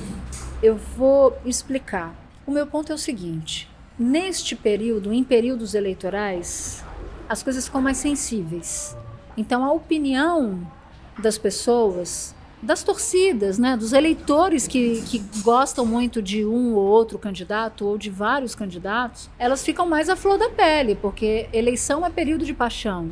Eu 0.63 0.77
vou 0.77 1.37
explicar. 1.45 2.15
O 2.47 2.51
meu 2.51 2.67
ponto 2.67 2.93
é 2.93 2.95
o 2.95 2.99
seguinte: 2.99 3.69
neste 3.99 4.55
período, 4.55 5.13
em 5.13 5.25
períodos 5.25 5.75
eleitorais, 5.75 6.85
as 7.29 7.43
coisas 7.43 7.67
ficam 7.67 7.81
mais 7.81 7.97
sensíveis. 7.97 8.97
Então 9.37 9.65
a 9.65 9.73
opinião 9.73 10.61
das 11.19 11.39
pessoas 11.39 12.35
das 12.63 12.85
torcidas, 12.85 13.59
né, 13.59 13.77
dos 13.77 13.93
eleitores 13.93 14.69
que, 14.69 15.03
que 15.03 15.19
gostam 15.43 15.85
muito 15.85 16.23
de 16.23 16.45
um 16.47 16.75
ou 16.75 16.85
outro 16.85 17.19
candidato 17.19 17.85
ou 17.85 17.99
de 17.99 18.09
vários 18.09 18.55
candidatos, 18.55 19.29
elas 19.37 19.65
ficam 19.65 19.89
mais 19.89 20.09
à 20.09 20.15
flor 20.15 20.39
da 20.39 20.49
pele, 20.49 20.95
porque 20.95 21.49
eleição 21.53 22.07
é 22.07 22.11
período 22.11 22.45
de 22.45 22.55
paixão, 22.55 23.11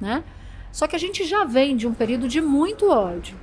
né? 0.00 0.22
Só 0.70 0.86
que 0.86 0.94
a 0.94 0.98
gente 0.98 1.24
já 1.24 1.44
vem 1.44 1.76
de 1.76 1.86
um 1.86 1.94
período 1.94 2.28
de 2.28 2.40
muito 2.40 2.90
ódio. 2.90 3.36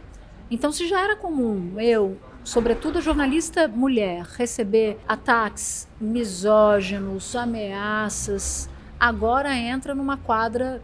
Então, 0.49 0.71
se 0.71 0.87
já 0.87 1.01
era 1.01 1.15
comum 1.15 1.79
eu, 1.79 2.17
sobretudo 2.43 2.97
a 2.97 3.01
jornalista 3.01 3.67
mulher, 3.67 4.25
receber 4.37 4.99
ataques 5.07 5.87
misóginos, 5.99 7.35
ameaças, 7.35 8.69
agora 8.99 9.55
entra 9.55 9.95
numa 9.95 10.17
quadra 10.17 10.81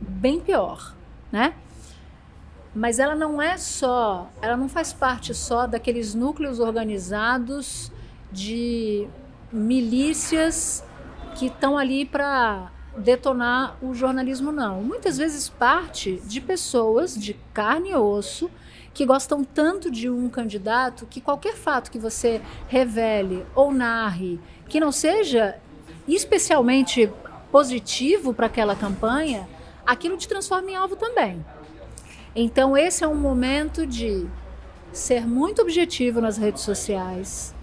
bem 0.00 0.40
pior, 0.40 0.94
né? 1.32 1.54
Mas 2.74 2.98
ela 2.98 3.14
não 3.14 3.40
é 3.40 3.56
só, 3.56 4.30
ela 4.40 4.56
não 4.56 4.68
faz 4.68 4.92
parte 4.92 5.34
só 5.34 5.66
daqueles 5.66 6.14
núcleos 6.14 6.60
organizados 6.60 7.90
de 8.30 9.08
milícias 9.52 10.84
que 11.34 11.46
estão 11.46 11.78
ali 11.78 12.04
para 12.04 12.70
detonar 12.96 13.76
o 13.80 13.94
jornalismo, 13.94 14.52
não. 14.52 14.82
Muitas 14.82 15.18
vezes 15.18 15.48
parte 15.48 16.20
de 16.26 16.40
pessoas 16.40 17.14
de 17.14 17.34
carne 17.54 17.90
e 17.90 17.94
osso 17.94 18.50
que 18.92 19.06
gostam 19.06 19.44
tanto 19.44 19.90
de 19.90 20.10
um 20.10 20.28
candidato 20.28 21.06
que 21.06 21.20
qualquer 21.20 21.54
fato 21.54 21.90
que 21.90 21.98
você 21.98 22.42
revele 22.66 23.46
ou 23.54 23.72
narre 23.72 24.40
que 24.68 24.80
não 24.80 24.90
seja 24.90 25.56
especialmente 26.06 27.10
positivo 27.50 28.34
para 28.34 28.46
aquela 28.46 28.74
campanha, 28.74 29.48
aquilo 29.86 30.16
te 30.16 30.28
transforma 30.28 30.70
em 30.70 30.76
alvo 30.76 30.96
também. 30.96 31.44
Então, 32.34 32.76
esse 32.76 33.02
é 33.02 33.08
um 33.08 33.14
momento 33.14 33.86
de 33.86 34.26
ser 34.92 35.26
muito 35.26 35.62
objetivo 35.62 36.20
nas 36.20 36.36
redes 36.36 36.62
sociais, 36.62 37.54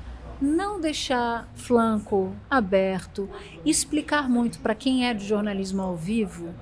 não 0.41 0.79
deixar 0.79 1.47
flanco 1.55 2.33
aberto, 2.49 3.29
explicar 3.65 4.29
muito 4.29 4.59
para 4.59 4.75
quem 4.75 5.07
é 5.07 5.13
de 5.13 5.25
jornalismo 5.25 5.81
ao 5.81 5.95
vivo. 5.95 6.53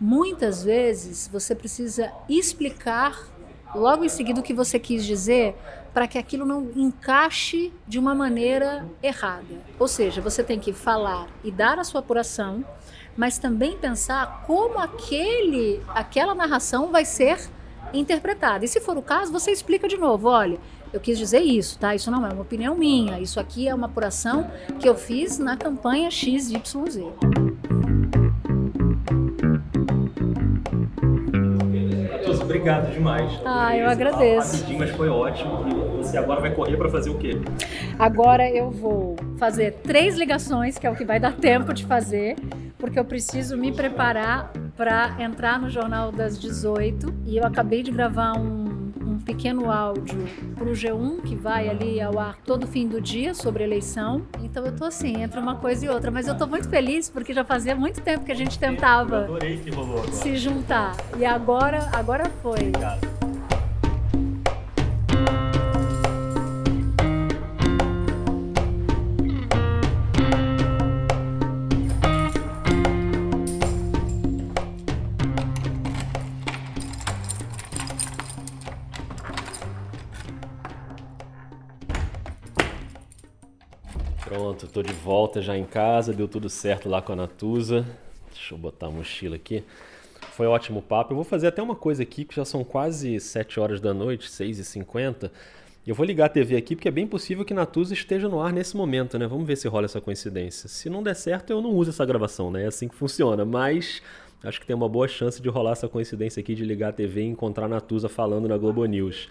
Muitas 0.00 0.64
vezes 0.64 1.28
você 1.32 1.54
precisa 1.54 2.12
explicar 2.28 3.28
logo 3.74 4.04
em 4.04 4.08
seguida 4.08 4.40
o 4.40 4.42
que 4.42 4.54
você 4.54 4.78
quis 4.78 5.04
dizer 5.04 5.54
para 5.92 6.08
que 6.08 6.18
aquilo 6.18 6.44
não 6.44 6.70
encaixe 6.74 7.72
de 7.86 7.98
uma 7.98 8.14
maneira 8.14 8.84
errada. 9.02 9.62
Ou 9.78 9.86
seja, 9.86 10.20
você 10.20 10.42
tem 10.42 10.58
que 10.58 10.72
falar 10.72 11.28
e 11.44 11.50
dar 11.50 11.78
a 11.78 11.84
sua 11.84 12.00
apuração 12.00 12.64
mas 13.16 13.38
também 13.38 13.76
pensar 13.76 14.44
como 14.46 14.78
aquele, 14.78 15.80
aquela 15.88 16.34
narração 16.34 16.90
vai 16.90 17.04
ser 17.04 17.38
interpretada. 17.92 18.64
E 18.64 18.68
se 18.68 18.80
for 18.80 18.96
o 18.96 19.02
caso, 19.02 19.32
você 19.32 19.50
explica 19.50 19.86
de 19.86 19.96
novo, 19.96 20.28
olha, 20.28 20.58
eu 20.92 21.00
quis 21.00 21.18
dizer 21.18 21.40
isso, 21.40 21.78
tá? 21.78 21.94
Isso 21.94 22.10
não 22.10 22.24
é 22.26 22.32
uma 22.32 22.42
opinião 22.42 22.74
minha, 22.74 23.20
isso 23.20 23.38
aqui 23.40 23.68
é 23.68 23.74
uma 23.74 23.86
apuração 23.86 24.50
que 24.78 24.88
eu 24.88 24.94
fiz 24.94 25.38
na 25.38 25.56
campanha 25.56 26.10
XYZ. 26.10 26.54
Obrigado 32.64 32.92
demais. 32.92 33.30
Ah, 33.44 33.76
eu 33.76 33.86
agradeço. 33.86 34.52
Rapidinho, 34.52 34.78
mas 34.78 34.90
foi 34.90 35.08
ótimo. 35.10 35.66
E 35.68 35.96
você 35.98 36.16
agora 36.16 36.40
vai 36.40 36.54
correr 36.54 36.78
para 36.78 36.88
fazer 36.88 37.10
o 37.10 37.18
quê? 37.18 37.38
Agora 37.98 38.48
eu 38.48 38.70
vou 38.70 39.16
fazer 39.36 39.72
três 39.82 40.16
ligações, 40.16 40.78
que 40.78 40.86
é 40.86 40.90
o 40.90 40.94
que 40.94 41.04
vai 41.04 41.20
dar 41.20 41.34
tempo 41.34 41.74
de 41.74 41.84
fazer 41.84 42.36
porque 42.84 42.98
eu 42.98 43.04
preciso 43.06 43.56
me 43.56 43.72
preparar 43.72 44.52
para 44.76 45.16
entrar 45.18 45.58
no 45.58 45.70
Jornal 45.70 46.12
das 46.12 46.38
18 46.38 47.14
e 47.24 47.38
eu 47.38 47.46
acabei 47.46 47.82
de 47.82 47.90
gravar 47.90 48.38
um, 48.38 48.92
um 49.00 49.18
pequeno 49.18 49.72
áudio 49.72 50.18
para 50.54 50.68
o 50.68 50.72
G1 50.72 51.22
que 51.22 51.34
vai 51.34 51.66
ali 51.66 51.98
ao 51.98 52.18
ar 52.18 52.36
todo 52.44 52.66
fim 52.66 52.86
do 52.86 53.00
dia 53.00 53.32
sobre 53.32 53.64
eleição. 53.64 54.26
Então 54.42 54.66
eu 54.66 54.76
tô 54.76 54.84
assim, 54.84 55.22
entre 55.22 55.40
uma 55.40 55.54
coisa 55.54 55.86
e 55.86 55.88
outra, 55.88 56.10
mas 56.10 56.28
eu 56.28 56.36
tô 56.36 56.46
muito 56.46 56.68
feliz 56.68 57.08
porque 57.08 57.32
já 57.32 57.42
fazia 57.42 57.74
muito 57.74 58.02
tempo 58.02 58.26
que 58.26 58.32
a 58.32 58.36
gente 58.36 58.58
tentava 58.58 59.28
se 60.12 60.36
juntar 60.36 60.94
e 61.18 61.24
agora, 61.24 61.88
agora 61.90 62.28
foi. 62.42 62.68
Obrigado. 62.68 63.13
Tô 84.74 84.82
de 84.82 84.92
volta 84.92 85.40
já 85.40 85.56
em 85.56 85.64
casa, 85.64 86.12
deu 86.12 86.26
tudo 86.26 86.50
certo 86.50 86.88
lá 86.88 87.00
com 87.00 87.12
a 87.12 87.16
Natuza. 87.16 87.86
Deixa 88.32 88.54
eu 88.54 88.58
botar 88.58 88.88
a 88.88 88.90
mochila 88.90 89.36
aqui. 89.36 89.62
Foi 90.32 90.48
ótimo 90.48 90.82
papo. 90.82 91.12
Eu 91.12 91.14
vou 91.14 91.24
fazer 91.24 91.46
até 91.46 91.62
uma 91.62 91.76
coisa 91.76 92.02
aqui, 92.02 92.24
que 92.24 92.34
já 92.34 92.44
são 92.44 92.64
quase 92.64 93.20
7 93.20 93.60
horas 93.60 93.80
da 93.80 93.94
noite, 93.94 94.28
6h50. 94.28 95.30
Eu 95.86 95.94
vou 95.94 96.04
ligar 96.04 96.26
a 96.26 96.28
TV 96.28 96.56
aqui 96.56 96.74
porque 96.74 96.88
é 96.88 96.90
bem 96.90 97.06
possível 97.06 97.44
que 97.44 97.54
Natuza 97.54 97.94
esteja 97.94 98.28
no 98.28 98.40
ar 98.40 98.52
nesse 98.52 98.76
momento, 98.76 99.16
né? 99.16 99.28
Vamos 99.28 99.46
ver 99.46 99.54
se 99.54 99.68
rola 99.68 99.84
essa 99.84 100.00
coincidência. 100.00 100.68
Se 100.68 100.90
não 100.90 101.04
der 101.04 101.14
certo, 101.14 101.50
eu 101.50 101.62
não 101.62 101.70
uso 101.70 101.90
essa 101.90 102.04
gravação, 102.04 102.50
né? 102.50 102.64
É 102.64 102.66
assim 102.66 102.88
que 102.88 102.96
funciona. 102.96 103.44
Mas 103.44 104.02
acho 104.42 104.60
que 104.60 104.66
tem 104.66 104.74
uma 104.74 104.88
boa 104.88 105.06
chance 105.06 105.40
de 105.40 105.48
rolar 105.48 105.72
essa 105.72 105.88
coincidência 105.88 106.40
aqui 106.40 106.52
de 106.52 106.64
ligar 106.64 106.88
a 106.88 106.92
TV 106.92 107.20
e 107.20 107.26
encontrar 107.26 107.68
Natuza 107.68 108.08
falando 108.08 108.48
na 108.48 108.56
Globo 108.56 108.84
News. 108.86 109.28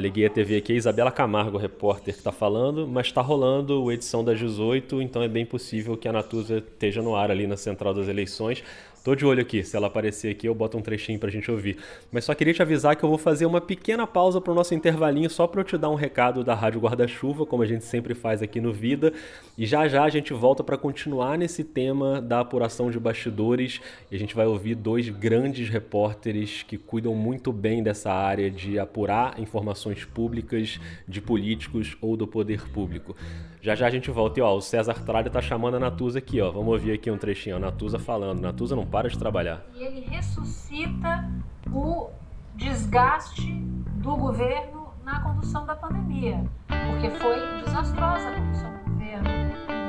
Liguei 0.00 0.26
a 0.26 0.30
TV 0.30 0.56
aqui, 0.56 0.72
a 0.72 0.76
Isabela 0.76 1.10
Camargo, 1.10 1.56
repórter, 1.56 2.12
que 2.12 2.20
está 2.20 2.32
falando, 2.32 2.86
mas 2.86 3.06
está 3.06 3.22
rolando 3.22 3.88
a 3.88 3.94
edição 3.94 4.24
das 4.24 4.38
18, 4.38 5.00
então 5.00 5.22
é 5.22 5.28
bem 5.28 5.46
possível 5.46 5.96
que 5.96 6.08
a 6.08 6.12
Natuza 6.12 6.58
esteja 6.58 7.00
no 7.00 7.14
ar 7.14 7.30
ali 7.30 7.46
na 7.46 7.56
central 7.56 7.94
das 7.94 8.08
eleições. 8.08 8.62
Tô 9.04 9.14
de 9.14 9.24
olho 9.24 9.40
aqui, 9.40 9.62
se 9.62 9.76
ela 9.76 9.86
aparecer 9.86 10.30
aqui 10.30 10.46
eu 10.46 10.54
boto 10.54 10.76
um 10.76 10.82
trechinho 10.82 11.18
pra 11.18 11.30
gente 11.30 11.50
ouvir. 11.50 11.78
Mas 12.10 12.24
só 12.24 12.34
queria 12.34 12.52
te 12.52 12.60
avisar 12.60 12.96
que 12.96 13.04
eu 13.04 13.08
vou 13.08 13.16
fazer 13.16 13.46
uma 13.46 13.60
pequena 13.60 14.06
pausa 14.06 14.40
pro 14.40 14.52
nosso 14.54 14.74
intervalinho 14.74 15.30
só 15.30 15.46
para 15.46 15.60
eu 15.60 15.64
te 15.64 15.78
dar 15.78 15.88
um 15.88 15.94
recado 15.94 16.42
da 16.42 16.54
Rádio 16.54 16.80
Guarda-Chuva, 16.80 17.46
como 17.46 17.62
a 17.62 17.66
gente 17.66 17.84
sempre 17.84 18.14
faz 18.14 18.42
aqui 18.42 18.60
no 18.60 18.72
Vida. 18.72 19.12
E 19.56 19.64
já 19.64 19.86
já 19.86 20.04
a 20.04 20.08
gente 20.08 20.32
volta 20.34 20.64
para 20.64 20.76
continuar 20.76 21.38
nesse 21.38 21.62
tema 21.62 22.20
da 22.20 22.40
apuração 22.40 22.90
de 22.90 22.98
bastidores 22.98 23.80
e 24.10 24.16
a 24.16 24.18
gente 24.18 24.34
vai 24.34 24.46
ouvir 24.46 24.74
dois 24.74 25.08
grandes 25.08 25.68
repórteres 25.68 26.64
que 26.64 26.76
cuidam 26.76 27.14
muito 27.14 27.52
bem 27.52 27.82
dessa 27.82 28.12
área 28.12 28.50
de 28.50 28.78
apurar 28.78 29.38
informações 29.38 30.04
públicas 30.04 30.80
de 31.06 31.20
políticos 31.20 31.96
ou 32.00 32.16
do 32.16 32.26
poder 32.26 32.68
público. 32.70 33.14
Já 33.60 33.74
já 33.74 33.86
a 33.86 33.90
gente 33.90 34.10
volta 34.10 34.40
e 34.40 34.42
ó, 34.42 34.56
o 34.56 34.60
César 34.60 35.04
Tralha 35.04 35.28
tá 35.28 35.42
chamando 35.42 35.76
a 35.76 35.80
Natuza 35.80 36.18
aqui, 36.18 36.40
ó. 36.40 36.50
Vamos 36.50 36.72
ouvir 36.72 36.92
aqui 36.92 37.10
um 37.10 37.18
trechinho, 37.18 37.56
a 37.56 37.58
Natuza 37.58 37.98
falando. 37.98 38.40
Natuza 38.40 38.74
não 38.74 38.86
para 38.86 38.97
de 39.06 39.18
trabalhar. 39.18 39.62
E 39.74 39.82
ele 39.82 40.00
ressuscita 40.00 41.30
o 41.70 42.10
desgaste 42.56 43.52
do 43.52 44.16
governo 44.16 44.92
na 45.04 45.20
condução 45.20 45.64
da 45.64 45.76
pandemia, 45.76 46.44
porque 46.66 47.10
foi 47.10 47.62
desastrosa 47.64 48.28
a 48.28 48.32
condução 48.32 48.72
do 48.72 48.90
governo 48.90 49.28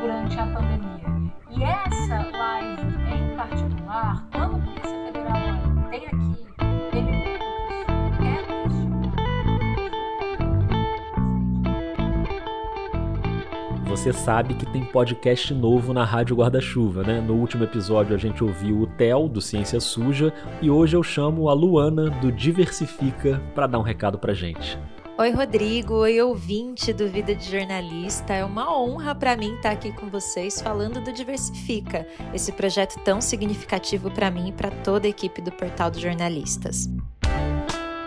durante 0.01 0.39
a 0.39 0.45
pandemia. 0.45 1.33
E 1.49 1.63
essa 1.63 2.37
live 2.37 2.81
em 3.11 3.35
particular, 3.35 4.25
quando 4.31 4.55
a 4.55 4.59
Polícia 4.59 5.05
Federal 5.05 5.89
tem 5.89 6.05
aqui 6.05 6.68
Você 13.89 14.13
sabe 14.13 14.53
que 14.53 14.67
tem 14.67 14.85
podcast 14.85 15.51
novo 15.51 15.93
na 15.95 16.05
Rádio 16.05 16.35
Guarda-Chuva, 16.35 17.01
né? 17.01 17.19
No 17.19 17.33
último 17.33 17.63
episódio 17.63 18.15
a 18.15 18.19
gente 18.19 18.43
ouviu 18.43 18.81
o 18.81 18.85
Theo 18.85 19.27
do 19.27 19.41
Ciência 19.41 19.79
Suja 19.79 20.31
e 20.61 20.69
hoje 20.69 20.95
eu 20.95 21.01
chamo 21.01 21.49
a 21.49 21.53
Luana 21.53 22.07
do 22.11 22.31
Diversifica 22.31 23.41
para 23.55 23.65
dar 23.65 23.79
um 23.79 23.81
recado 23.81 24.19
pra 24.19 24.31
gente. 24.31 24.77
Oi, 25.17 25.31
Rodrigo. 25.31 25.95
Oi, 25.95 26.21
ouvinte 26.21 26.93
do 26.93 27.09
Vida 27.09 27.33
de 27.33 27.49
Jornalista. 27.49 28.31
É 28.31 28.45
uma 28.45 28.71
honra 28.79 29.15
para 29.15 29.35
mim 29.35 29.55
estar 29.55 29.71
aqui 29.71 29.91
com 29.91 30.07
vocês 30.07 30.61
falando 30.61 31.01
do 31.01 31.11
Diversifica, 31.11 32.05
esse 32.31 32.51
projeto 32.51 32.99
tão 33.03 33.19
significativo 33.19 34.11
para 34.11 34.29
mim 34.29 34.49
e 34.49 34.53
para 34.53 34.69
toda 34.69 35.07
a 35.07 35.09
equipe 35.09 35.41
do 35.41 35.51
Portal 35.51 35.89
dos 35.89 35.99
Jornalistas. 35.99 36.87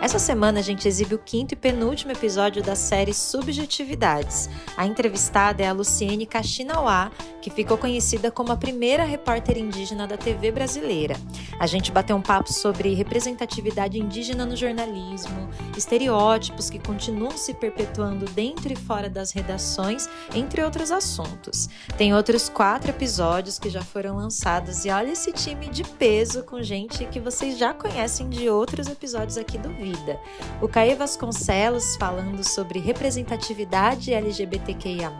Essa 0.02 0.18
semana 0.18 0.58
a 0.58 0.62
gente 0.62 0.88
exibe 0.88 1.14
o 1.14 1.18
quinto 1.18 1.54
e 1.54 1.56
penúltimo 1.56 2.10
episódio 2.10 2.60
da 2.60 2.74
série 2.74 3.14
Subjetividades. 3.14 4.50
A 4.76 4.84
entrevistada 4.84 5.62
é 5.62 5.68
a 5.68 5.72
Luciene 5.72 6.26
Kaxinawá, 6.26 7.12
que 7.40 7.48
ficou 7.50 7.78
conhecida 7.78 8.28
como 8.28 8.50
a 8.50 8.56
primeira 8.56 9.04
repórter 9.04 9.56
indígena 9.56 10.04
da 10.04 10.16
TV 10.16 10.50
brasileira. 10.50 11.14
A 11.60 11.68
gente 11.68 11.92
bateu 11.92 12.16
um 12.16 12.20
papo 12.20 12.52
sobre 12.52 12.92
representatividade 12.94 13.96
indígena 13.96 14.44
no 14.44 14.56
jornalismo, 14.56 15.48
estereótipos 15.76 16.68
que 16.68 16.80
continuam 16.80 17.36
se 17.36 17.54
perpetuando 17.54 18.24
dentro 18.32 18.72
e 18.72 18.76
fora 18.76 19.08
das 19.08 19.30
redações, 19.30 20.08
entre 20.34 20.64
outros 20.64 20.90
assuntos. 20.90 21.68
Tem 21.96 22.12
outros 22.12 22.48
quatro 22.48 22.90
episódios 22.90 23.56
que 23.56 23.70
já 23.70 23.82
foram 23.82 24.16
lançados 24.16 24.84
e 24.84 24.90
olha 24.90 25.12
esse 25.12 25.30
time 25.30 25.68
de 25.68 25.84
peso 25.84 26.42
com 26.42 26.60
gente 26.60 27.04
que 27.04 27.20
vocês 27.20 27.56
já 27.56 27.72
conhecem 27.72 28.28
de 28.28 28.50
outros 28.50 28.88
episódios 28.88 29.38
aqui 29.38 29.56
do 29.56 29.68
vídeo 29.68 29.91
vida. 29.92 30.18
O 30.60 30.68
Caê 30.68 30.94
Vasconcelos 30.94 31.96
falando 31.96 32.42
sobre 32.42 32.78
representatividade 32.78 34.12
LGBTQIA, 34.12 35.12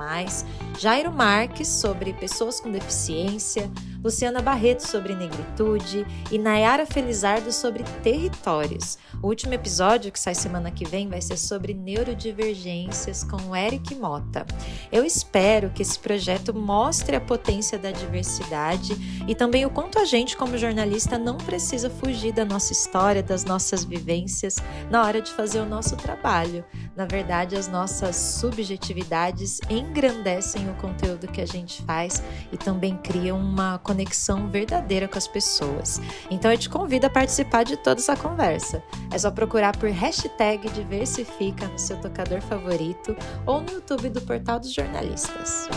Jairo 0.78 1.12
Marques 1.12 1.68
sobre 1.68 2.12
pessoas 2.12 2.60
com 2.60 2.70
deficiência, 2.70 3.70
Luciana 4.02 4.42
Barreto 4.42 4.80
sobre 4.80 5.14
negritude 5.14 6.04
e 6.30 6.36
Nayara 6.36 6.84
Felizardo 6.84 7.52
sobre 7.52 7.84
territórios. 8.02 8.98
O 9.22 9.28
último 9.28 9.54
episódio, 9.54 10.10
que 10.10 10.18
sai 10.18 10.34
semana 10.34 10.72
que 10.72 10.84
vem, 10.84 11.08
vai 11.08 11.22
ser 11.22 11.36
sobre 11.36 11.72
neurodivergências 11.72 13.22
com 13.22 13.36
o 13.50 13.54
Eric 13.54 13.94
Mota. 13.94 14.44
Eu 14.90 15.04
espero 15.04 15.70
que 15.70 15.82
esse 15.82 15.96
projeto 15.96 16.52
mostre 16.52 17.14
a 17.14 17.20
potência 17.20 17.78
da 17.78 17.92
diversidade 17.92 19.22
e 19.28 19.36
também 19.36 19.64
o 19.64 19.70
quanto 19.70 20.00
a 20.00 20.04
gente, 20.04 20.36
como 20.36 20.58
jornalista, 20.58 21.16
não 21.16 21.36
precisa 21.36 21.88
fugir 21.88 22.32
da 22.32 22.44
nossa 22.44 22.72
história, 22.72 23.22
das 23.22 23.44
nossas 23.44 23.84
vivências 23.84 24.56
na 24.90 25.04
hora 25.04 25.22
de 25.22 25.30
fazer 25.30 25.60
o 25.60 25.66
nosso 25.66 25.96
trabalho. 25.96 26.64
Na 26.96 27.06
verdade, 27.06 27.54
as 27.54 27.68
nossas 27.68 28.16
subjetividades 28.16 29.60
engrandecem 29.70 30.68
o 30.68 30.74
conteúdo 30.74 31.28
que 31.28 31.40
a 31.40 31.46
gente 31.46 31.82
faz 31.82 32.20
e 32.50 32.56
também 32.56 32.96
criam 32.96 33.38
uma 33.38 33.78
conexão 33.78 33.91
verdadeira 34.50 35.08
com 35.08 35.18
as 35.18 35.26
pessoas. 35.26 36.00
Então 36.30 36.50
eu 36.50 36.58
te 36.58 36.68
convido 36.68 37.06
a 37.06 37.10
participar 37.10 37.64
de 37.64 37.76
toda 37.76 38.00
essa 38.00 38.16
conversa. 38.16 38.82
É 39.12 39.18
só 39.18 39.30
procurar 39.30 39.76
por 39.76 39.90
hashtag 39.90 40.68
Diversifica 40.70 41.66
no 41.66 41.78
seu 41.78 42.00
tocador 42.00 42.40
favorito 42.40 43.16
ou 43.46 43.60
no 43.60 43.72
YouTube 43.72 44.08
do 44.10 44.20
Portal 44.20 44.58
dos 44.58 44.72
Jornalistas. 44.72 45.68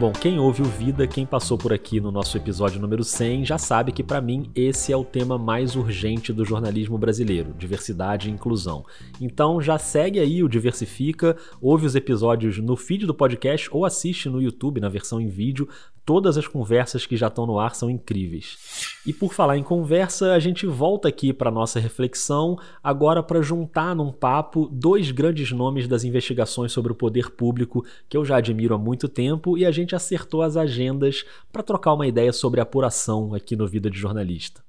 Bom, 0.00 0.12
quem 0.12 0.38
ouve 0.38 0.62
o 0.62 0.64
Vida, 0.64 1.06
quem 1.06 1.26
passou 1.26 1.58
por 1.58 1.74
aqui 1.74 2.00
no 2.00 2.10
nosso 2.10 2.34
episódio 2.34 2.80
número 2.80 3.04
100, 3.04 3.44
já 3.44 3.58
sabe 3.58 3.92
que 3.92 4.02
para 4.02 4.18
mim 4.18 4.50
esse 4.54 4.90
é 4.90 4.96
o 4.96 5.04
tema 5.04 5.36
mais 5.36 5.76
urgente 5.76 6.32
do 6.32 6.42
jornalismo 6.42 6.96
brasileiro, 6.96 7.52
diversidade 7.52 8.26
e 8.26 8.32
inclusão. 8.32 8.82
Então 9.20 9.60
já 9.60 9.76
segue 9.76 10.18
aí 10.18 10.42
o 10.42 10.48
Diversifica, 10.48 11.36
ouve 11.60 11.84
os 11.84 11.94
episódios 11.94 12.56
no 12.56 12.76
feed 12.76 13.04
do 13.04 13.12
podcast 13.12 13.68
ou 13.70 13.84
assiste 13.84 14.30
no 14.30 14.40
YouTube 14.40 14.80
na 14.80 14.88
versão 14.88 15.20
em 15.20 15.28
vídeo 15.28 15.68
Todas 16.10 16.36
as 16.36 16.48
conversas 16.48 17.06
que 17.06 17.16
já 17.16 17.28
estão 17.28 17.46
no 17.46 17.60
ar 17.60 17.74
são 17.76 17.88
incríveis. 17.88 18.58
E 19.06 19.12
por 19.12 19.32
falar 19.32 19.56
em 19.56 19.62
conversa, 19.62 20.32
a 20.32 20.40
gente 20.40 20.66
volta 20.66 21.06
aqui 21.06 21.32
para 21.32 21.52
nossa 21.52 21.78
reflexão, 21.78 22.58
agora 22.82 23.22
para 23.22 23.40
juntar 23.40 23.94
num 23.94 24.10
papo 24.10 24.68
dois 24.72 25.12
grandes 25.12 25.52
nomes 25.52 25.86
das 25.86 26.02
investigações 26.02 26.72
sobre 26.72 26.90
o 26.90 26.96
poder 26.96 27.30
público 27.30 27.84
que 28.08 28.16
eu 28.16 28.24
já 28.24 28.38
admiro 28.38 28.74
há 28.74 28.78
muito 28.78 29.08
tempo 29.08 29.56
e 29.56 29.64
a 29.64 29.70
gente 29.70 29.89
acertou 29.94 30.42
as 30.42 30.56
agendas 30.56 31.24
para 31.52 31.62
trocar 31.62 31.94
uma 31.94 32.06
ideia 32.06 32.32
sobre 32.32 32.60
apuração 32.60 33.34
aqui 33.34 33.56
no 33.56 33.66
Vida 33.66 33.90
de 33.90 33.98
Jornalista. 33.98 34.62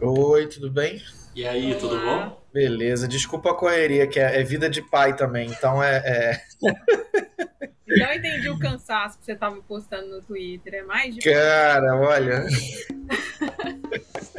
Oi, 0.00 0.46
tudo 0.46 0.70
bem? 0.70 1.00
E 1.34 1.46
aí, 1.46 1.74
tudo 1.76 1.98
bom? 1.98 2.42
Beleza, 2.52 3.08
desculpa 3.08 3.50
a 3.50 3.54
correria, 3.54 4.06
que 4.06 4.20
é, 4.20 4.40
é 4.40 4.44
vida 4.44 4.68
de 4.68 4.82
pai 4.82 5.16
também, 5.16 5.48
então 5.48 5.82
é. 5.82 5.96
é... 6.04 6.42
Não 7.98 8.12
entendi 8.12 8.48
o 8.48 8.58
cansaço 8.58 9.18
que 9.18 9.24
você 9.24 9.32
estava 9.32 9.56
postando 9.62 10.08
no 10.08 10.22
Twitter. 10.22 10.74
É 10.74 10.82
mais 10.82 11.14
de. 11.14 11.20
Cara, 11.20 11.96
olha. 11.96 12.46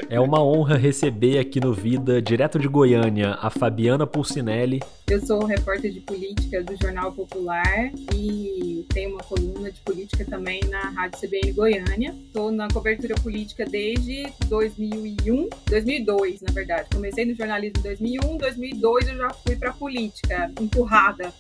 É 0.10 0.20
uma 0.20 0.44
honra 0.44 0.78
receber 0.78 1.40
aqui 1.40 1.60
no 1.60 1.74
Vida, 1.74 2.22
direto 2.22 2.60
de 2.60 2.68
Goiânia, 2.68 3.38
a 3.42 3.50
Fabiana 3.50 4.06
Pulcinelli. 4.06 4.80
Eu 5.10 5.20
sou 5.26 5.44
repórter 5.44 5.92
de 5.92 6.00
política 6.02 6.64
do 6.64 6.76
Jornal 6.80 7.12
Popular 7.12 7.92
e 8.14 8.86
tenho 8.90 9.12
uma 9.12 9.24
coluna 9.24 9.72
de 9.72 9.82
política 9.82 10.24
também 10.26 10.62
na 10.70 10.90
Rádio 10.92 11.20
CBN 11.20 11.52
Goiânia. 11.54 12.16
Estou 12.28 12.52
na 12.52 12.68
cobertura 12.68 13.16
política 13.16 13.66
desde 13.66 14.32
2001, 14.48 15.50
2002, 15.68 16.42
na 16.42 16.54
verdade. 16.54 16.90
Comecei 16.94 17.26
no 17.26 17.34
jornalismo 17.36 17.80
em 17.80 17.84
2001, 17.84 18.38
2002 18.38 19.08
eu 19.08 19.18
já 19.18 19.30
fui 19.32 19.56
para 19.56 19.74
política, 19.74 20.52
empurrada 20.60 21.34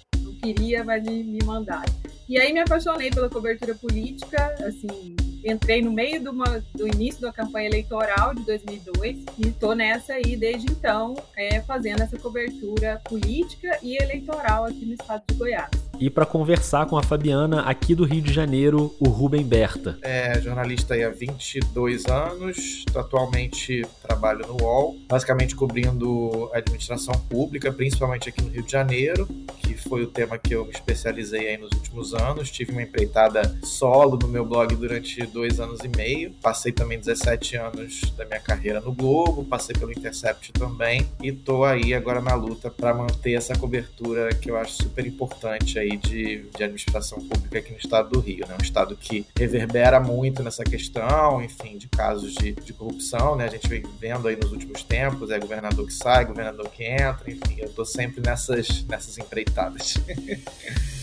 queria, 0.43 0.83
mas 0.83 1.03
me, 1.03 1.23
me 1.23 1.39
mandaram. 1.43 1.93
E 2.27 2.37
aí 2.37 2.51
me 2.51 2.59
apaixonei 2.59 3.09
pela 3.09 3.29
cobertura 3.29 3.73
política, 3.75 4.55
assim, 4.65 5.15
entrei 5.45 5.81
no 5.81 5.91
meio 5.91 6.23
do, 6.23 6.31
uma, 6.31 6.63
do 6.73 6.87
início 6.87 7.21
da 7.21 7.31
campanha 7.31 7.67
eleitoral 7.67 8.33
de 8.33 8.45
2002 8.45 9.25
e 9.37 9.47
estou 9.47 9.75
nessa 9.75 10.13
aí 10.13 10.35
desde 10.35 10.71
então, 10.71 11.15
é, 11.35 11.61
fazendo 11.61 12.01
essa 12.01 12.17
cobertura 12.17 13.01
política 13.05 13.77
e 13.81 14.01
eleitoral 14.01 14.65
aqui 14.65 14.85
no 14.85 14.93
estado 14.93 15.23
de 15.27 15.35
Goiás. 15.35 15.69
E 15.99 16.09
para 16.09 16.25
conversar 16.25 16.85
com 16.87 16.97
a 16.97 17.03
Fabiana, 17.03 17.61
aqui 17.61 17.93
do 17.93 18.03
Rio 18.03 18.21
de 18.21 18.33
Janeiro, 18.33 18.93
o 18.99 19.07
Rubem 19.09 19.43
Berta. 19.43 19.97
É 20.01 20.39
jornalista 20.41 20.95
há 20.95 21.09
22 21.09 22.05
anos, 22.07 22.83
atualmente 22.95 23.83
trabalho 24.23 24.47
no 24.47 24.63
UOL, 24.63 24.97
basicamente 25.09 25.53
cobrindo 25.53 26.49
administração 26.53 27.13
pública, 27.29 27.73
principalmente 27.73 28.29
aqui 28.29 28.41
no 28.41 28.49
Rio 28.49 28.63
de 28.63 28.71
Janeiro, 28.71 29.27
que 29.57 29.73
foi 29.75 30.03
o 30.03 30.07
tema 30.07 30.37
que 30.37 30.55
eu 30.55 30.63
me 30.63 30.71
especializei 30.71 31.49
aí 31.49 31.57
nos 31.57 31.71
últimos 31.73 32.13
anos. 32.13 32.49
Tive 32.49 32.71
uma 32.71 32.81
empreitada 32.81 33.53
solo 33.63 34.17
no 34.17 34.29
meu 34.29 34.45
blog 34.45 34.73
durante 34.77 35.25
dois 35.25 35.59
anos 35.59 35.81
e 35.83 35.89
meio. 35.89 36.31
Passei 36.41 36.71
também 36.71 36.97
17 36.97 37.57
anos 37.57 38.13
da 38.15 38.23
minha 38.23 38.39
carreira 38.39 38.79
no 38.79 38.93
Globo, 38.93 39.43
passei 39.43 39.75
pelo 39.75 39.91
Intercept 39.91 40.53
também 40.53 41.05
e 41.21 41.33
tô 41.33 41.65
aí 41.65 41.93
agora 41.93 42.21
na 42.21 42.33
luta 42.33 42.71
para 42.71 42.93
manter 42.93 43.33
essa 43.33 43.53
cobertura 43.57 44.33
que 44.33 44.49
eu 44.49 44.55
acho 44.55 44.83
super 44.83 45.05
importante 45.05 45.77
aí 45.77 45.97
de, 45.97 46.43
de 46.55 46.63
administração 46.63 47.19
pública 47.19 47.59
aqui 47.59 47.71
no 47.71 47.77
estado 47.77 48.09
do 48.09 48.19
Rio, 48.21 48.47
né? 48.47 48.55
Um 48.57 48.63
estado 48.63 48.95
que 48.95 49.25
reverbera 49.37 49.99
muito 49.99 50.41
nessa 50.41 50.63
questão, 50.63 51.41
enfim, 51.41 51.77
de 51.77 51.89
casos 51.89 52.33
de, 52.35 52.53
de 52.53 52.71
corrupção, 52.71 53.35
né? 53.35 53.45
A 53.45 53.49
gente 53.49 53.67
vem 53.67 53.83
vendo 53.99 54.12
aí 54.27 54.35
nos 54.35 54.51
últimos 54.51 54.83
tempos, 54.83 55.29
é 55.31 55.39
governador 55.39 55.85
que 55.85 55.93
sai, 55.93 56.25
governador 56.25 56.69
que 56.69 56.83
entra, 56.83 57.23
enfim, 57.27 57.55
eu 57.57 57.69
tô 57.69 57.83
sempre 57.83 58.21
nessas, 58.21 58.83
nessas 58.85 59.17
empreitadas. 59.17 59.95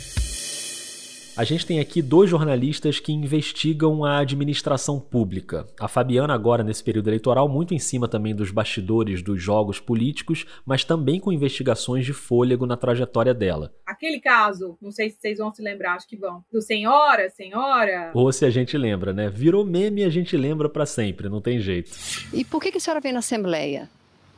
A 1.37 1.45
gente 1.45 1.65
tem 1.65 1.79
aqui 1.79 2.03
dois 2.03 2.29
jornalistas 2.29 2.99
que 2.99 3.13
investigam 3.13 4.05
a 4.05 4.19
administração 4.19 4.99
pública. 4.99 5.67
A 5.79 5.87
Fabiana, 5.87 6.35
agora 6.35 6.65
nesse 6.65 6.83
período 6.83 7.09
eleitoral, 7.09 7.49
muito 7.49 7.73
em 7.73 7.79
cima 7.79 8.09
também 8.09 8.35
dos 8.35 8.51
bastidores 8.51 9.23
dos 9.23 9.41
jogos 9.41 9.79
políticos, 9.79 10.45
mas 10.67 10.85
também 10.85 11.21
com 11.21 11.33
investigações 11.33 12.05
de 12.05 12.13
fôlego 12.13 12.67
na 12.67 12.77
trajetória 12.77 13.33
dela. 13.33 13.73
Aquele 13.87 14.21
caso, 14.21 14.77
não 14.83 14.91
sei 14.91 15.09
se 15.11 15.19
vocês 15.21 15.39
vão 15.39 15.51
se 15.53 15.63
lembrar, 15.63 15.95
acho 15.95 16.09
que 16.09 16.17
vão, 16.17 16.45
do 16.53 16.61
Senhora, 16.61 17.31
Senhora. 17.31 18.11
Ou 18.13 18.33
se 18.33 18.45
a 18.45 18.51
gente 18.51 18.77
lembra, 18.77 19.13
né? 19.13 19.31
Virou 19.31 19.65
meme 19.65 20.03
e 20.03 20.05
a 20.05 20.11
gente 20.11 20.37
lembra 20.37 20.69
para 20.69 20.85
sempre, 20.85 21.29
não 21.29 21.41
tem 21.41 21.61
jeito. 21.61 21.91
E 22.33 22.45
por 22.45 22.61
que, 22.61 22.73
que 22.73 22.79
a 22.79 22.81
senhora 22.81 23.01
veio 23.01 23.15
na 23.15 23.21
Assembleia? 23.21 23.89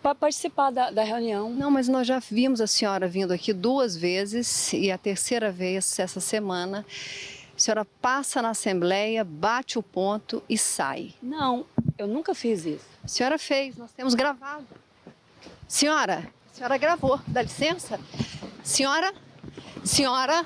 Para 0.03 0.15
participar 0.15 0.71
da, 0.71 0.91
da, 0.91 1.05
reunião. 1.05 1.49
Não, 1.51 1.71
mas 1.71 1.87
nós 1.87 2.07
já 2.07 2.19
vimos 2.19 2.61
a 2.61 2.67
senhora 2.67 3.07
vindo 3.07 3.33
aqui 3.33 3.53
duas 3.53 3.97
vezes 3.97 4.73
e 4.73 4.91
a 4.91 4.99
terceira 4.99 5.51
vez 5.53 5.99
essa 5.99 6.21
semana. 6.21 6.85
A 7.57 7.59
senhora 7.59 7.85
passa 7.85 8.43
na 8.43 8.51
Assembleia, 8.51 9.23
bate 9.23 9.79
o 9.79 9.83
ponto 9.83 10.43
e 10.49 10.59
sai. 10.59 11.15
Não, 11.23 11.65
eu 11.97 12.09
nunca 12.09 12.35
fiz 12.35 12.67
isso. 12.67 12.85
A 13.05 13.09
senhora 13.09 13.39
fez, 13.39 13.77
nós 13.77 13.93
temos 13.93 14.15
gravado. 14.15 14.67
Senhora, 15.69 16.29
a 16.51 16.55
senhora 16.55 16.77
gravou, 16.77 17.21
dá 17.27 17.43
licença? 17.43 18.01
Senhora, 18.65 19.15
senhora, 19.85 20.45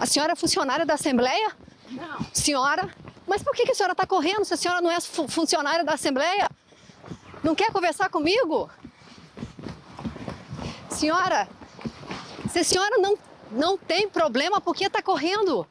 a 0.00 0.04
senhora 0.06 0.32
é 0.32 0.36
funcionária 0.36 0.84
da 0.84 0.94
Assembleia? 0.94 1.52
Não. 1.90 2.26
Senhora, 2.34 2.94
mas 3.26 3.42
por 3.42 3.54
que, 3.54 3.64
que 3.64 3.72
a 3.72 3.74
senhora 3.74 3.92
está 3.92 4.06
correndo 4.06 4.44
se 4.44 4.52
a 4.52 4.56
senhora 4.56 4.80
não 4.82 4.90
é 4.90 5.00
funcionária 5.00 5.84
da 5.84 5.94
Assembleia? 5.94 6.48
Não 7.42 7.54
quer 7.54 7.72
conversar 7.72 8.08
comigo? 8.08 8.70
Senhora, 10.90 11.48
se 12.50 12.58
a 12.58 12.64
senhora 12.64 12.98
não, 12.98 13.16
não 13.50 13.78
tem 13.78 14.08
problema, 14.08 14.60
por 14.60 14.74
que 14.74 14.84
está 14.84 15.00
correndo? 15.00 15.66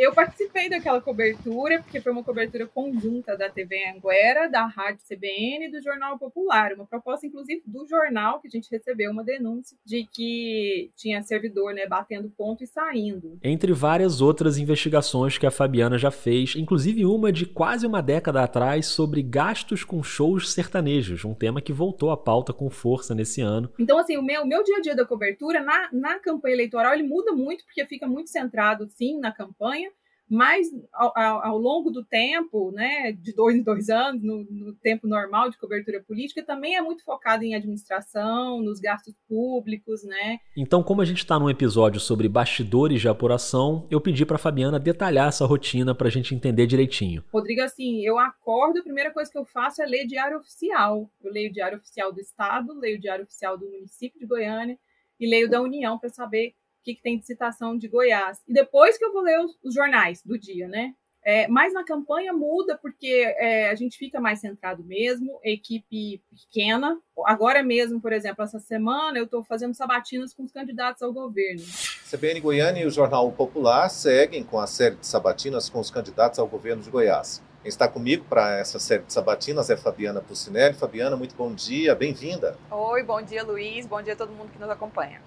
Eu 0.00 0.14
participei 0.14 0.70
daquela 0.70 1.00
cobertura, 1.00 1.82
porque 1.82 2.00
foi 2.00 2.10
uma 2.10 2.24
cobertura 2.24 2.66
conjunta 2.66 3.36
da 3.36 3.50
TV 3.50 3.76
Anguera, 3.94 4.48
da 4.48 4.64
Rádio 4.64 5.04
CBN 5.06 5.66
e 5.66 5.70
do 5.70 5.82
Jornal 5.82 6.18
Popular. 6.18 6.72
Uma 6.72 6.86
proposta, 6.86 7.26
inclusive, 7.26 7.62
do 7.66 7.86
jornal, 7.86 8.40
que 8.40 8.48
a 8.48 8.50
gente 8.50 8.70
recebeu 8.70 9.10
uma 9.10 9.22
denúncia 9.22 9.76
de 9.84 10.06
que 10.10 10.90
tinha 10.96 11.22
servidor 11.22 11.74
né, 11.74 11.86
batendo 11.86 12.30
ponto 12.30 12.64
e 12.64 12.66
saindo. 12.66 13.38
Entre 13.42 13.74
várias 13.74 14.22
outras 14.22 14.56
investigações 14.56 15.36
que 15.36 15.46
a 15.46 15.50
Fabiana 15.50 15.98
já 15.98 16.10
fez, 16.10 16.56
inclusive 16.56 17.04
uma 17.04 17.30
de 17.30 17.44
quase 17.44 17.86
uma 17.86 18.00
década 18.00 18.42
atrás 18.42 18.86
sobre 18.86 19.22
gastos 19.22 19.84
com 19.84 20.02
shows 20.02 20.50
sertanejos, 20.50 21.26
um 21.26 21.34
tema 21.34 21.60
que 21.60 21.74
voltou 21.74 22.10
à 22.10 22.16
pauta 22.16 22.54
com 22.54 22.70
força 22.70 23.14
nesse 23.14 23.42
ano. 23.42 23.70
Então, 23.78 23.98
assim, 23.98 24.16
o 24.16 24.22
meu, 24.22 24.46
meu 24.46 24.64
dia 24.64 24.78
a 24.78 24.80
dia 24.80 24.96
da 24.96 25.04
cobertura 25.04 25.62
na, 25.62 25.90
na 25.92 26.18
campanha 26.18 26.54
eleitoral 26.54 26.94
ele 26.94 27.02
muda 27.02 27.32
muito, 27.32 27.64
porque 27.64 27.84
fica 27.84 28.06
muito 28.06 28.30
centrado, 28.30 28.88
sim, 28.88 29.18
na 29.18 29.30
campanha, 29.30 29.89
mas 30.30 30.68
ao, 30.92 31.12
ao, 31.18 31.58
longo 31.58 31.90
do 31.90 32.04
tempo, 32.04 32.70
né, 32.70 33.10
de 33.10 33.34
dois 33.34 33.56
em 33.56 33.62
dois 33.62 33.90
anos, 33.90 34.22
no, 34.22 34.44
no, 34.44 34.72
tempo 34.76 35.08
normal 35.08 35.50
de 35.50 35.58
cobertura 35.58 36.00
política, 36.06 36.40
também 36.40 36.76
é 36.76 36.80
muito 36.80 37.02
focado 37.02 37.42
em 37.42 37.56
administração, 37.56 38.62
nos 38.62 38.78
gastos 38.78 39.12
públicos, 39.28 40.04
né? 40.04 40.38
Então, 40.56 40.84
como 40.84 41.02
a 41.02 41.04
gente 41.04 41.18
está 41.18 41.36
num 41.36 41.50
episódio 41.50 42.00
sobre 42.00 42.28
bastidores 42.28 43.00
de 43.00 43.08
apuração, 43.08 43.88
eu 43.90 44.00
pedi 44.00 44.24
para 44.24 44.38
Fabiana 44.38 44.78
detalhar 44.78 45.28
essa 45.28 45.44
rotina 45.44 45.96
para 45.96 46.06
a 46.06 46.10
gente 46.10 46.32
entender 46.32 46.64
direitinho. 46.64 47.24
Rodrigo, 47.32 47.62
assim, 47.62 48.00
eu 48.06 48.16
acordo, 48.16 48.78
a 48.78 48.84
primeira 48.84 49.10
coisa 49.10 49.28
que 49.28 49.38
eu 49.38 49.44
faço 49.44 49.82
é 49.82 49.86
ler 49.86 50.06
diário 50.06 50.38
oficial. 50.38 51.10
Eu 51.20 51.32
leio 51.32 51.50
o 51.50 51.52
diário 51.52 51.78
oficial 51.78 52.12
do 52.12 52.20
Estado, 52.20 52.72
leio 52.78 52.98
o 52.98 53.00
diário 53.00 53.24
oficial 53.24 53.58
do 53.58 53.68
município 53.68 54.20
de 54.20 54.26
Goiânia 54.26 54.78
e 55.18 55.28
leio 55.28 55.50
da 55.50 55.60
União 55.60 55.98
para 55.98 56.08
saber 56.08 56.54
o 56.80 56.84
que, 56.84 56.94
que, 56.94 57.02
tem 57.02 57.18
de 57.18 57.26
citação 57.26 57.76
de 57.76 57.88
Goiás. 57.88 58.38
E 58.48 58.52
depois 58.52 58.96
que 58.96 59.04
eu 59.04 59.12
vou 59.12 59.22
ler 59.22 59.38
os, 59.40 59.58
os 59.62 59.74
jornais 59.74 60.22
do 60.24 60.38
dia, 60.38 60.66
né? 60.66 60.94
É, 61.22 61.46
mas 61.48 61.74
na 61.74 61.84
campanha 61.84 62.32
muda 62.32 62.78
porque 62.80 63.34
é, 63.36 63.68
a 63.68 63.74
gente 63.74 63.98
fica 63.98 64.18
mais 64.18 64.40
centrado 64.40 64.82
mesmo, 64.82 65.38
equipe 65.44 66.22
pequena. 66.30 66.98
Agora 67.26 67.62
mesmo, 67.62 68.00
por 68.00 68.10
exemplo, 68.10 68.42
essa 68.42 68.58
semana 68.58 69.18
eu 69.18 69.24
estou 69.24 69.44
fazendo 69.44 69.74
sabatinas 69.74 70.32
com 70.32 70.42
os 70.42 70.50
candidatos 70.50 71.02
ao 71.02 71.12
governo. 71.12 71.62
CBN 72.10 72.40
Goiânia 72.40 72.82
e 72.82 72.86
o 72.86 72.90
Jornal 72.90 73.30
Popular 73.32 73.90
seguem 73.90 74.42
com 74.42 74.58
a 74.58 74.66
série 74.66 74.96
de 74.96 75.06
sabatinas 75.06 75.68
com 75.68 75.78
os 75.78 75.90
candidatos 75.90 76.38
ao 76.38 76.48
governo 76.48 76.82
de 76.82 76.90
Goiás. 76.90 77.42
Quem 77.62 77.68
está 77.68 77.86
comigo 77.86 78.24
para 78.24 78.58
essa 78.58 78.78
série 78.78 79.02
de 79.02 79.12
sabatinas 79.12 79.68
é 79.68 79.76
Fabiana 79.76 80.22
Pucinelli. 80.22 80.74
Fabiana, 80.74 81.14
muito 81.14 81.36
bom 81.36 81.52
dia, 81.52 81.94
bem-vinda. 81.94 82.56
Oi, 82.70 83.02
bom 83.02 83.20
dia, 83.20 83.44
Luiz. 83.44 83.84
Bom 83.84 84.00
dia 84.00 84.14
a 84.14 84.16
todo 84.16 84.32
mundo 84.32 84.50
que 84.50 84.58
nos 84.58 84.70
acompanha. 84.70 85.20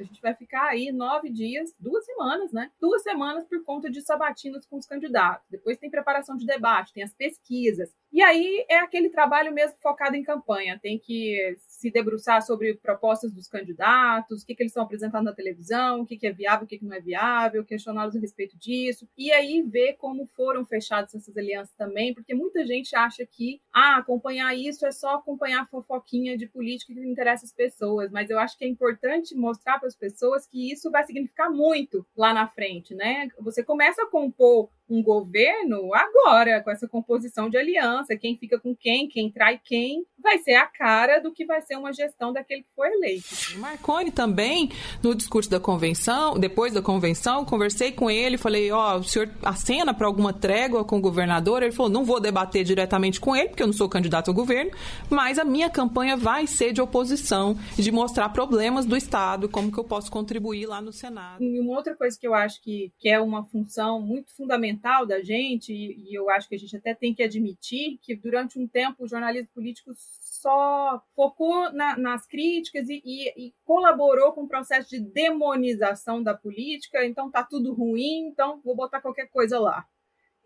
A 0.00 0.04
gente 0.04 0.22
vai 0.22 0.34
ficar 0.34 0.66
aí 0.68 0.90
nove 0.90 1.30
dias, 1.30 1.74
duas 1.78 2.04
semanas, 2.04 2.52
né? 2.52 2.70
Duas 2.80 3.02
semanas 3.02 3.44
por 3.44 3.62
conta 3.64 3.90
de 3.90 4.00
sabatinas 4.00 4.64
com 4.66 4.76
os 4.76 4.86
candidatos. 4.86 5.46
Depois 5.50 5.78
tem 5.78 5.90
preparação 5.90 6.36
de 6.36 6.46
debate, 6.46 6.92
tem 6.92 7.02
as 7.02 7.12
pesquisas. 7.12 7.94
E 8.12 8.22
aí 8.22 8.64
é 8.68 8.78
aquele 8.78 9.08
trabalho 9.08 9.52
mesmo 9.52 9.76
focado 9.80 10.16
em 10.16 10.22
campanha. 10.22 10.78
Tem 10.82 10.98
que 10.98 11.56
se 11.58 11.90
debruçar 11.90 12.42
sobre 12.42 12.74
propostas 12.74 13.32
dos 13.32 13.46
candidatos, 13.48 14.42
o 14.42 14.46
que, 14.46 14.54
que 14.54 14.62
eles 14.62 14.70
estão 14.70 14.82
apresentando 14.82 15.24
na 15.24 15.32
televisão, 15.32 16.00
o 16.00 16.06
que, 16.06 16.16
que 16.16 16.26
é 16.26 16.32
viável, 16.32 16.64
o 16.64 16.68
que, 16.68 16.78
que 16.78 16.84
não 16.84 16.96
é 16.96 17.00
viável, 17.00 17.64
questioná-los 17.64 18.16
a 18.16 18.20
respeito 18.20 18.58
disso. 18.58 19.08
E 19.16 19.32
aí 19.32 19.62
ver 19.62 19.94
como 19.94 20.26
foram 20.26 20.64
fechadas 20.64 21.14
essas 21.14 21.36
alianças 21.36 21.74
também, 21.76 22.12
porque 22.12 22.34
muita 22.34 22.66
gente 22.66 22.94
acha 22.96 23.24
que 23.24 23.60
ah, 23.72 23.98
acompanhar 23.98 24.54
isso 24.54 24.84
é 24.84 24.90
só 24.90 25.14
acompanhar 25.14 25.62
a 25.62 25.66
fofoquinha 25.66 26.36
de 26.36 26.46
política 26.46 26.92
que 26.92 27.00
interessa 27.00 27.46
as 27.46 27.52
pessoas. 27.52 28.10
Mas 28.10 28.28
eu 28.28 28.38
acho 28.38 28.58
que 28.58 28.64
é 28.64 28.68
importante 28.68 29.34
mostrar 29.36 29.78
para 29.78 29.88
as 29.88 29.96
pessoas 29.96 30.46
que 30.46 30.72
isso 30.72 30.90
vai 30.90 31.04
significar 31.04 31.50
muito 31.50 32.04
lá 32.16 32.34
na 32.34 32.48
frente, 32.48 32.94
né? 32.94 33.28
Você 33.38 33.62
começa 33.62 34.02
a 34.02 34.06
compor 34.06 34.68
um 34.90 35.02
governo 35.02 35.94
agora, 35.94 36.62
com 36.62 36.70
essa 36.70 36.88
composição 36.88 37.48
de 37.48 37.56
aliança, 37.56 38.16
quem 38.16 38.36
fica 38.36 38.58
com 38.58 38.74
quem, 38.74 39.08
quem 39.08 39.30
trai 39.30 39.60
quem, 39.62 40.04
vai 40.22 40.38
ser 40.38 40.54
a 40.54 40.66
cara 40.66 41.20
do 41.20 41.32
que 41.32 41.44
vai 41.44 41.60
ser 41.62 41.76
uma 41.76 41.92
gestão 41.92 42.32
daquele 42.32 42.62
que 42.62 42.68
foi 42.74 42.88
eleito. 42.88 43.26
Marconi 43.56 44.10
também, 44.10 44.70
no 45.02 45.14
discurso 45.14 45.50
da 45.50 45.60
convenção, 45.60 46.38
depois 46.38 46.72
da 46.72 46.82
convenção, 46.82 47.44
conversei 47.44 47.92
com 47.92 48.10
ele, 48.10 48.36
falei, 48.36 48.70
ó, 48.70 48.96
oh, 48.96 48.98
o 49.00 49.04
senhor 49.04 49.30
acena 49.42 49.92
para 49.94 50.06
alguma 50.06 50.32
trégua 50.32 50.84
com 50.84 50.98
o 50.98 51.00
governador? 51.00 51.62
Ele 51.62 51.72
falou, 51.72 51.90
não 51.90 52.04
vou 52.04 52.20
debater 52.20 52.64
diretamente 52.64 53.20
com 53.20 53.34
ele, 53.34 53.48
porque 53.48 53.62
eu 53.62 53.66
não 53.66 53.74
sou 53.74 53.88
candidato 53.88 54.28
ao 54.28 54.34
governo, 54.34 54.70
mas 55.08 55.38
a 55.38 55.44
minha 55.44 55.70
campanha 55.70 56.16
vai 56.16 56.46
ser 56.46 56.72
de 56.72 56.80
oposição, 56.80 57.56
de 57.76 57.90
mostrar 57.90 58.28
problemas 58.30 58.86
do 58.86 58.96
Estado, 58.96 59.48
como 59.48 59.72
que 59.72 59.78
eu 59.78 59.84
posso 59.84 60.10
contribuir 60.10 60.66
lá 60.66 60.80
no 60.80 60.92
Senado. 60.92 61.42
E 61.42 61.60
uma 61.60 61.76
outra 61.76 61.94
coisa 61.94 62.16
que 62.18 62.26
eu 62.26 62.34
acho 62.34 62.60
que, 62.62 62.92
que 62.98 63.08
é 63.08 63.20
uma 63.20 63.44
função 63.44 64.00
muito 64.00 64.34
fundamental 64.36 65.06
da 65.06 65.22
gente, 65.22 65.72
e, 65.72 66.14
eu 66.14 66.28
acho 66.30 66.48
que 66.48 66.54
a 66.54 66.58
gente 66.58 66.76
até 66.76 66.94
tem 66.94 67.14
que 67.14 67.22
admitir 67.22 67.98
que 68.02 68.14
durante 68.14 68.58
um 68.58 68.66
tempo 68.66 69.04
o 69.04 69.08
jornalismo 69.08 69.50
político 69.54 69.90
só 70.40 71.02
focou 71.14 71.72
na, 71.72 71.96
nas 71.96 72.26
críticas 72.26 72.88
e, 72.88 73.02
e, 73.04 73.46
e, 73.46 73.54
colaborou 73.64 74.32
com 74.32 74.42
o 74.42 74.48
processo 74.48 74.90
de 74.90 75.00
demonização 75.00 76.22
da 76.22 76.34
política. 76.34 77.04
Então 77.04 77.30
tá 77.30 77.44
tudo 77.44 77.72
ruim, 77.72 78.28
então 78.28 78.60
vou 78.64 78.74
botar 78.74 79.00
qualquer 79.00 79.28
coisa 79.28 79.58
lá. 79.58 79.86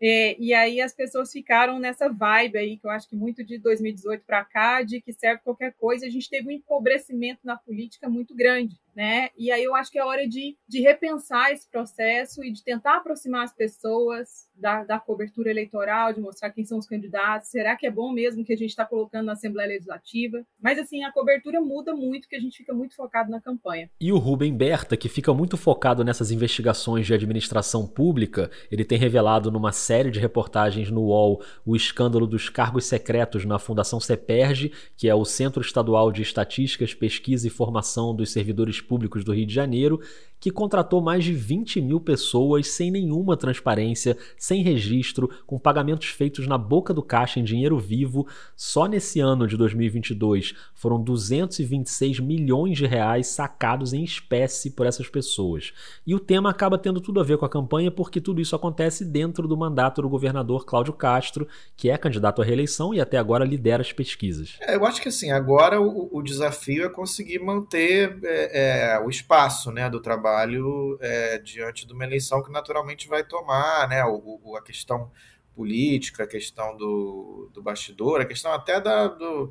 É, 0.01 0.35
e 0.37 0.53
aí 0.53 0.81
as 0.81 0.93
pessoas 0.93 1.31
ficaram 1.31 1.79
nessa 1.79 2.09
vibe 2.09 2.57
aí, 2.57 2.77
que 2.77 2.85
eu 2.85 2.91
acho 2.91 3.07
que 3.07 3.15
muito 3.15 3.43
de 3.43 3.57
2018 3.57 4.25
para 4.25 4.43
cá, 4.43 4.81
de 4.81 5.01
que 5.01 5.13
serve 5.13 5.41
qualquer 5.43 5.73
coisa. 5.73 6.05
A 6.05 6.09
gente 6.09 6.29
teve 6.29 6.47
um 6.49 6.51
empobrecimento 6.51 7.39
na 7.43 7.57
política 7.57 8.09
muito 8.09 8.35
grande 8.35 8.77
né? 8.95 9.29
E 9.37 9.51
aí 9.51 9.63
eu 9.63 9.75
acho 9.75 9.91
que 9.91 9.99
é 9.99 10.05
hora 10.05 10.27
de, 10.27 10.57
de 10.67 10.81
repensar 10.81 11.51
esse 11.51 11.69
processo 11.69 12.43
e 12.43 12.51
de 12.51 12.63
tentar 12.63 12.97
aproximar 12.97 13.43
as 13.43 13.53
pessoas 13.53 14.45
da, 14.55 14.85
da 14.85 14.97
cobertura 14.97 15.49
eleitoral, 15.51 16.13
de 16.13 16.21
mostrar 16.21 16.49
quem 16.51 16.63
são 16.63 16.77
os 16.77 16.87
candidatos. 16.87 17.49
Será 17.49 17.75
que 17.75 17.85
é 17.85 17.91
bom 17.91 18.13
mesmo 18.13 18.45
que 18.45 18.53
a 18.53 18.57
gente 18.57 18.69
está 18.69 18.85
colocando 18.85 19.25
na 19.25 19.33
Assembleia 19.33 19.69
Legislativa? 19.69 20.45
Mas 20.61 20.79
assim, 20.79 21.03
a 21.03 21.11
cobertura 21.11 21.59
muda 21.59 21.93
muito, 21.93 22.29
que 22.29 22.35
a 22.35 22.39
gente 22.39 22.57
fica 22.57 22.73
muito 22.73 22.95
focado 22.95 23.29
na 23.29 23.41
campanha. 23.41 23.89
E 23.99 24.13
o 24.13 24.17
Rubem 24.17 24.55
Berta, 24.55 24.95
que 24.95 25.09
fica 25.09 25.33
muito 25.33 25.57
focado 25.57 26.03
nessas 26.03 26.31
investigações 26.31 27.05
de 27.05 27.13
administração 27.13 27.85
pública, 27.85 28.49
ele 28.71 28.85
tem 28.85 28.97
revelado 28.97 29.51
numa 29.51 29.73
série 29.73 30.09
de 30.09 30.19
reportagens 30.19 30.89
no 30.89 31.01
UOL 31.01 31.43
o 31.65 31.75
escândalo 31.75 32.25
dos 32.25 32.47
cargos 32.47 32.85
secretos 32.85 33.43
na 33.43 33.59
Fundação 33.59 33.99
CEPERJ, 33.99 34.71
que 34.95 35.09
é 35.09 35.15
o 35.15 35.25
Centro 35.25 35.61
Estadual 35.61 36.11
de 36.11 36.21
Estatísticas, 36.21 36.93
Pesquisa 36.93 37.47
e 37.47 37.49
Formação 37.51 38.15
dos 38.15 38.31
Servidores 38.31 38.79
Públicos 38.85 39.23
do 39.23 39.33
Rio 39.33 39.45
de 39.45 39.53
Janeiro, 39.53 39.99
que 40.39 40.51
contratou 40.51 41.01
mais 41.01 41.23
de 41.23 41.33
20 41.33 41.81
mil 41.81 41.99
pessoas 41.99 42.67
sem 42.67 42.91
nenhuma 42.91 43.35
transparência, 43.35 44.15
sem 44.37 44.61
registro, 44.61 45.27
com 45.47 45.57
pagamentos 45.57 46.09
feitos 46.09 46.45
na 46.45 46.55
boca 46.57 46.93
do 46.93 47.01
caixa 47.01 47.39
em 47.39 47.43
dinheiro 47.43 47.79
vivo. 47.79 48.27
Só 48.55 48.85
nesse 48.85 49.19
ano 49.19 49.47
de 49.47 49.57
2022 49.57 50.53
foram 50.75 51.01
226 51.01 52.19
milhões 52.19 52.77
de 52.77 52.85
reais 52.85 53.25
sacados 53.27 53.91
em 53.91 54.03
espécie 54.03 54.69
por 54.69 54.85
essas 54.85 55.09
pessoas. 55.09 55.73
E 56.05 56.13
o 56.13 56.19
tema 56.19 56.51
acaba 56.51 56.77
tendo 56.77 57.01
tudo 57.01 57.19
a 57.19 57.23
ver 57.23 57.39
com 57.39 57.45
a 57.45 57.49
campanha 57.49 57.89
porque 57.89 58.21
tudo 58.21 58.39
isso 58.39 58.55
acontece 58.55 59.03
dentro 59.03 59.47
do 59.47 59.57
mandato 59.57 60.01
do 60.01 60.09
governador 60.09 60.63
Cláudio 60.63 60.93
Castro, 60.93 61.47
que 61.75 61.89
é 61.89 61.97
candidato 61.97 62.41
à 62.41 62.45
reeleição 62.45 62.93
e 62.93 63.01
até 63.01 63.17
agora 63.17 63.45
lidera 63.45 63.81
as 63.81 63.91
pesquisas. 63.91 64.57
É, 64.61 64.75
eu 64.75 64.85
acho 64.85 65.01
que 65.01 65.09
assim, 65.09 65.31
agora 65.31 65.81
o, 65.81 66.09
o 66.11 66.21
desafio 66.21 66.85
é 66.85 66.89
conseguir 66.89 67.39
manter 67.39 68.19
é, 68.23 68.27
é, 68.27 68.74
o 68.99 69.09
espaço 69.09 69.71
né, 69.71 69.89
do 69.89 69.99
trabalho 69.99 70.25
trabalho 70.45 70.97
é, 71.01 71.37
diante 71.37 71.85
de 71.85 71.93
uma 71.93 72.03
eleição 72.03 72.41
que 72.41 72.51
naturalmente 72.51 73.07
vai 73.07 73.23
tomar 73.23 73.87
né, 73.87 74.03
o, 74.05 74.39
o, 74.43 74.55
a 74.55 74.61
questão 74.61 75.11
política, 75.53 76.23
a 76.23 76.27
questão 76.27 76.75
do, 76.75 77.49
do 77.53 77.61
bastidor, 77.61 78.21
a 78.21 78.25
questão 78.25 78.51
até 78.51 78.79
da, 78.81 79.07
do, 79.07 79.49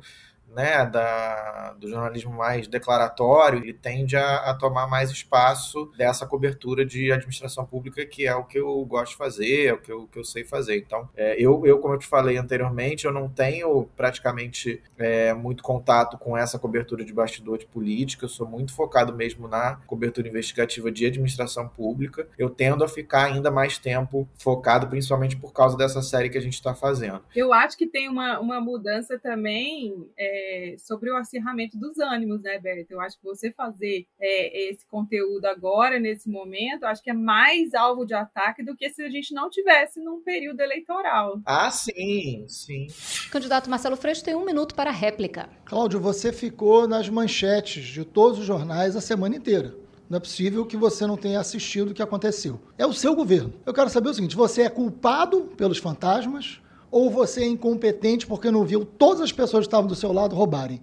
né, 0.55 0.85
da, 0.85 1.75
do 1.77 1.89
jornalismo 1.89 2.31
mais 2.31 2.65
declaratório, 2.65 3.59
ele 3.59 3.73
tende 3.73 4.15
a, 4.15 4.37
a, 4.37 4.53
tomar 4.53 4.87
mais 4.87 5.11
espaço 5.11 5.91
dessa 5.97 6.25
cobertura 6.25 6.85
de 6.85 7.11
administração 7.11 7.65
pública, 7.65 8.05
que 8.05 8.25
é 8.25 8.33
o 8.33 8.45
que 8.45 8.57
eu 8.57 8.83
gosto 8.85 9.11
de 9.11 9.17
fazer, 9.17 9.65
é 9.65 9.73
o 9.73 9.77
que 9.77 9.91
eu, 9.91 10.07
que 10.07 10.17
eu 10.17 10.23
sei 10.23 10.45
fazer. 10.45 10.77
Então, 10.77 11.09
é, 11.17 11.35
eu, 11.37 11.65
eu, 11.65 11.79
como 11.79 11.93
eu 11.93 11.99
te 11.99 12.07
falei 12.07 12.37
anteriormente, 12.37 13.03
eu 13.03 13.11
não 13.11 13.27
tenho 13.27 13.89
praticamente 13.97 14.81
é, 14.97 15.33
muito 15.33 15.61
contato 15.61 16.17
com 16.17 16.37
essa 16.37 16.57
cobertura 16.57 17.03
de 17.03 17.11
bastidor 17.11 17.57
de 17.57 17.65
política, 17.65 18.23
eu 18.23 18.29
sou 18.29 18.47
muito 18.47 18.73
focado 18.73 19.13
mesmo 19.13 19.49
na 19.49 19.75
cobertura 19.85 20.29
investigativa 20.29 20.89
de 20.89 21.05
administração 21.05 21.67
pública. 21.67 22.29
Eu 22.37 22.49
tendo 22.49 22.81
a 22.81 22.87
ficar 22.87 23.25
ainda 23.25 23.51
mais 23.51 23.77
tempo 23.77 24.25
focado, 24.37 24.87
principalmente 24.87 25.35
por 25.35 25.51
causa 25.51 25.75
dessa 25.75 26.01
série 26.01 26.29
que 26.29 26.37
a 26.37 26.41
gente 26.41 26.53
está 26.53 26.73
fazendo. 26.73 27.21
Eu 27.35 27.51
acho 27.51 27.77
que 27.77 27.85
tem 27.85 28.07
uma, 28.07 28.39
uma 28.39 28.61
mudança 28.61 29.19
também. 29.19 30.07
É 30.17 30.44
sobre 30.77 31.11
o 31.11 31.17
acirramento 31.17 31.77
dos 31.77 31.97
ânimos, 31.99 32.41
né, 32.41 32.59
Berta? 32.59 32.93
Eu 32.93 33.01
acho 33.01 33.17
que 33.17 33.23
você 33.23 33.51
fazer 33.51 34.05
é, 34.19 34.69
esse 34.69 34.85
conteúdo 34.87 35.45
agora, 35.45 35.99
nesse 35.99 36.29
momento, 36.29 36.85
acho 36.85 37.03
que 37.03 37.09
é 37.09 37.13
mais 37.13 37.73
alvo 37.73 38.05
de 38.05 38.13
ataque 38.13 38.63
do 38.63 38.75
que 38.75 38.89
se 38.89 39.03
a 39.03 39.09
gente 39.09 39.33
não 39.33 39.49
tivesse 39.49 39.99
num 40.01 40.21
período 40.21 40.59
eleitoral. 40.61 41.41
Ah, 41.45 41.71
sim, 41.71 42.45
sim. 42.47 42.87
O 43.27 43.31
candidato 43.31 43.69
Marcelo 43.69 43.97
Freixo 43.97 44.23
tem 44.23 44.35
um 44.35 44.45
minuto 44.45 44.75
para 44.75 44.89
a 44.89 44.93
réplica. 44.93 45.49
Cláudio, 45.65 45.99
você 45.99 46.31
ficou 46.31 46.87
nas 46.87 47.09
manchetes 47.09 47.85
de 47.85 48.05
todos 48.05 48.39
os 48.39 48.45
jornais 48.45 48.95
a 48.95 49.01
semana 49.01 49.35
inteira. 49.35 49.75
Não 50.09 50.17
é 50.17 50.19
possível 50.19 50.65
que 50.65 50.77
você 50.77 51.07
não 51.07 51.17
tenha 51.17 51.39
assistido 51.39 51.89
o 51.89 51.93
que 51.93 52.03
aconteceu. 52.03 52.61
É 52.77 52.85
o 52.85 52.93
seu 52.93 53.15
governo. 53.15 53.53
Eu 53.65 53.73
quero 53.73 53.89
saber 53.89 54.09
o 54.09 54.13
seguinte: 54.13 54.35
você 54.35 54.61
é 54.61 54.69
culpado 54.69 55.45
pelos 55.57 55.79
fantasmas 55.79 56.61
ou 56.89 57.09
você 57.09 57.43
é 57.43 57.47
incompetente 57.47 58.27
porque 58.27 58.51
não 58.51 58.63
viu 58.63 58.85
todas 58.85 59.21
as 59.21 59.31
pessoas 59.31 59.65
que 59.65 59.67
estavam 59.67 59.87
do 59.87 59.95
seu 59.95 60.11
lado 60.11 60.35
roubarem? 60.35 60.81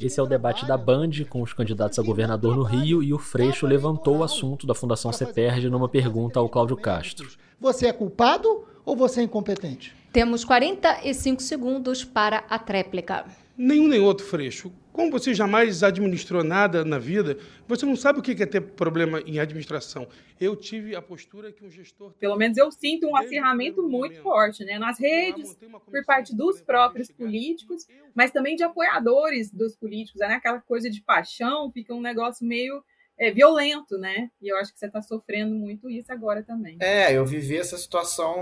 Esse 0.00 0.18
é 0.18 0.22
o 0.22 0.26
debate 0.26 0.66
da 0.66 0.76
Band 0.76 1.10
com 1.28 1.40
os 1.40 1.52
candidatos 1.52 1.98
a 1.98 2.02
governador 2.02 2.56
no 2.56 2.62
Rio 2.62 3.02
e 3.02 3.14
o 3.14 3.18
Freixo 3.18 3.66
levantou 3.66 4.18
o 4.18 4.22
assunto 4.24 4.66
da 4.66 4.74
Fundação 4.74 5.12
CEPERJ 5.12 5.70
numa 5.70 5.88
pergunta 5.88 6.40
ao 6.40 6.48
Cláudio 6.48 6.76
Castro. 6.76 7.30
Você 7.60 7.86
é 7.86 7.92
culpado 7.92 8.64
ou 8.84 8.96
você 8.96 9.20
é 9.20 9.24
incompetente? 9.24 9.94
Temos 10.12 10.44
45 10.44 11.42
segundos 11.42 12.04
para 12.04 12.44
a 12.50 12.58
tréplica. 12.58 13.24
Nenhum 13.56 13.88
nem 13.88 14.00
outro, 14.00 14.26
Freixo. 14.26 14.72
Como 14.98 15.12
você 15.12 15.32
jamais 15.32 15.84
administrou 15.84 16.42
nada 16.42 16.84
na 16.84 16.98
vida, 16.98 17.38
você 17.68 17.86
não 17.86 17.94
sabe 17.94 18.18
o 18.18 18.22
que 18.22 18.42
é 18.42 18.44
ter 18.44 18.60
problema 18.60 19.20
em 19.20 19.38
administração. 19.38 20.08
Eu 20.40 20.56
tive 20.56 20.96
a 20.96 21.00
postura 21.00 21.52
que 21.52 21.64
um 21.64 21.70
gestor. 21.70 22.10
Pelo 22.18 22.34
menos 22.34 22.58
eu 22.58 22.68
sinto 22.72 23.06
um 23.06 23.16
acirramento 23.16 23.80
muito 23.80 24.20
forte, 24.20 24.64
né? 24.64 24.76
Nas 24.76 24.98
redes, 24.98 25.56
por 25.88 26.04
parte 26.04 26.34
dos 26.34 26.60
próprios 26.60 27.12
políticos, 27.12 27.86
mas 28.12 28.32
também 28.32 28.56
de 28.56 28.64
apoiadores 28.64 29.52
dos 29.52 29.76
políticos, 29.76 30.18
né? 30.20 30.34
Aquela 30.34 30.60
coisa 30.60 30.90
de 30.90 31.00
paixão, 31.00 31.70
fica 31.70 31.94
um 31.94 32.00
negócio 32.00 32.44
meio 32.44 32.82
é, 33.18 33.30
violento, 33.32 33.98
né? 33.98 34.30
E 34.40 34.48
eu 34.48 34.56
acho 34.56 34.72
que 34.72 34.78
você 34.78 34.86
está 34.86 35.02
sofrendo 35.02 35.54
muito 35.54 35.90
isso 35.90 36.12
agora 36.12 36.42
também. 36.42 36.78
É, 36.80 37.12
eu 37.12 37.26
vivi 37.26 37.56
essa 37.56 37.76
situação 37.76 38.36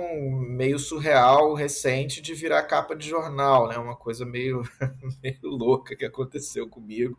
meio 0.49 0.79
surreal, 0.79 1.55
recente, 1.55 2.21
de 2.21 2.35
virar 2.35 2.63
capa 2.65 2.95
de 2.95 3.09
jornal, 3.09 3.69
né? 3.69 3.79
Uma 3.79 3.97
coisa 3.97 4.27
meio, 4.27 4.63
meio 5.23 5.39
louca 5.43 5.97
que 5.97 6.05
aconteceu 6.05 6.69
comigo. 6.69 7.19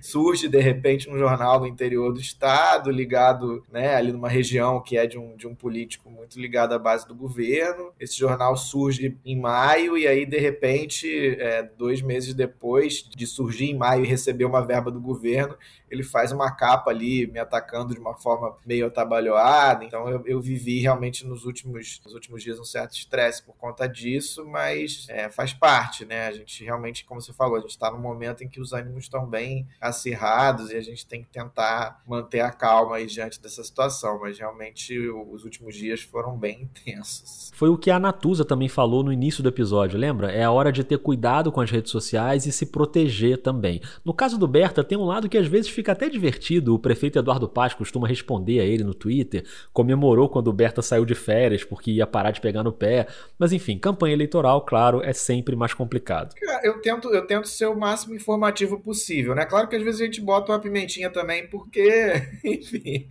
Surge, 0.00 0.48
de 0.48 0.60
repente, 0.60 1.10
um 1.10 1.18
jornal 1.18 1.60
do 1.60 1.66
interior 1.66 2.12
do 2.12 2.20
estado, 2.20 2.90
ligado 2.90 3.64
né, 3.70 3.94
ali 3.94 4.12
numa 4.12 4.28
região 4.28 4.80
que 4.80 4.96
é 4.96 5.06
de 5.06 5.18
um, 5.18 5.36
de 5.36 5.46
um 5.46 5.54
político 5.54 6.10
muito 6.10 6.40
ligado 6.40 6.72
à 6.72 6.78
base 6.78 7.06
do 7.06 7.14
governo. 7.14 7.92
Esse 8.00 8.16
jornal 8.16 8.56
surge 8.56 9.18
em 9.24 9.38
maio 9.38 9.98
e 9.98 10.06
aí, 10.06 10.24
de 10.24 10.38
repente, 10.38 11.36
é, 11.38 11.62
dois 11.62 12.00
meses 12.00 12.32
depois 12.32 13.02
de 13.02 13.26
surgir 13.26 13.66
em 13.66 13.76
maio 13.76 14.04
e 14.04 14.08
receber 14.08 14.44
uma 14.44 14.64
verba 14.64 14.90
do 14.90 15.00
governo, 15.00 15.56
ele 15.90 16.02
faz 16.02 16.32
uma 16.32 16.50
capa 16.54 16.77
ali 16.86 17.26
me 17.26 17.38
atacando 17.38 17.94
de 17.94 18.00
uma 18.00 18.14
forma 18.14 18.56
meio 18.66 18.86
atabalhoada. 18.86 19.84
Então 19.84 20.08
eu, 20.08 20.22
eu 20.26 20.40
vivi 20.40 20.80
realmente 20.80 21.26
nos 21.26 21.44
últimos, 21.44 22.00
nos 22.04 22.14
últimos 22.14 22.42
dias 22.42 22.58
um 22.58 22.64
certo 22.64 22.94
estresse 22.94 23.42
por 23.42 23.56
conta 23.56 23.88
disso, 23.88 24.46
mas 24.46 25.06
é, 25.08 25.28
faz 25.28 25.52
parte, 25.52 26.04
né? 26.04 26.26
A 26.26 26.32
gente 26.32 26.64
realmente, 26.64 27.04
como 27.04 27.20
você 27.20 27.32
falou, 27.32 27.56
a 27.56 27.60
gente 27.60 27.70
está 27.70 27.90
num 27.90 28.00
momento 28.00 28.42
em 28.42 28.48
que 28.48 28.60
os 28.60 28.72
ânimos 28.72 29.04
estão 29.04 29.26
bem 29.26 29.66
acirrados 29.80 30.70
e 30.70 30.76
a 30.76 30.80
gente 30.80 31.06
tem 31.06 31.22
que 31.22 31.28
tentar 31.28 32.02
manter 32.06 32.40
a 32.40 32.50
calma 32.50 32.96
aí 32.96 33.06
diante 33.06 33.40
dessa 33.40 33.62
situação, 33.62 34.20
mas 34.20 34.38
realmente 34.38 34.98
os 35.08 35.44
últimos 35.44 35.74
dias 35.74 36.00
foram 36.00 36.36
bem 36.36 36.62
intensos. 36.62 37.50
Foi 37.54 37.68
o 37.68 37.78
que 37.78 37.90
a 37.90 37.98
Natuza 37.98 38.44
também 38.44 38.68
falou 38.68 39.02
no 39.02 39.12
início 39.12 39.42
do 39.42 39.48
episódio, 39.48 39.98
lembra? 39.98 40.30
É 40.30 40.44
a 40.44 40.50
hora 40.50 40.70
de 40.72 40.84
ter 40.84 40.98
cuidado 40.98 41.50
com 41.50 41.60
as 41.60 41.70
redes 41.70 41.90
sociais 41.90 42.46
e 42.46 42.52
se 42.52 42.66
proteger 42.66 43.38
também. 43.38 43.80
No 44.04 44.12
caso 44.12 44.38
do 44.38 44.46
Berta, 44.46 44.84
tem 44.84 44.98
um 44.98 45.04
lado 45.04 45.28
que 45.28 45.38
às 45.38 45.46
vezes 45.46 45.70
fica 45.70 45.92
até 45.92 46.08
divertido. 46.08 46.67
O 46.68 46.78
prefeito 46.78 47.18
Eduardo 47.18 47.48
Paz 47.48 47.74
costuma 47.74 48.06
responder 48.06 48.60
a 48.60 48.64
ele 48.64 48.84
no 48.84 48.94
Twitter, 48.94 49.44
comemorou 49.72 50.28
quando 50.28 50.48
o 50.48 50.52
Berta 50.52 50.82
saiu 50.82 51.04
de 51.04 51.14
férias 51.14 51.64
porque 51.64 51.90
ia 51.90 52.06
parar 52.06 52.30
de 52.30 52.40
pegar 52.40 52.62
no 52.62 52.72
pé. 52.72 53.06
Mas 53.38 53.52
enfim, 53.52 53.78
campanha 53.78 54.14
eleitoral, 54.14 54.64
claro, 54.64 55.02
é 55.02 55.12
sempre 55.12 55.56
mais 55.56 55.74
complicado. 55.74 56.34
Eu 56.62 56.80
tento, 56.80 57.12
eu 57.14 57.26
tento 57.26 57.48
ser 57.48 57.66
o 57.66 57.76
máximo 57.76 58.14
informativo 58.14 58.78
possível, 58.80 59.34
né? 59.34 59.44
Claro 59.44 59.68
que 59.68 59.76
às 59.76 59.82
vezes 59.82 60.00
a 60.00 60.04
gente 60.04 60.20
bota 60.20 60.52
uma 60.52 60.60
pimentinha 60.60 61.10
também, 61.10 61.46
porque, 61.48 62.12
enfim. 62.44 63.06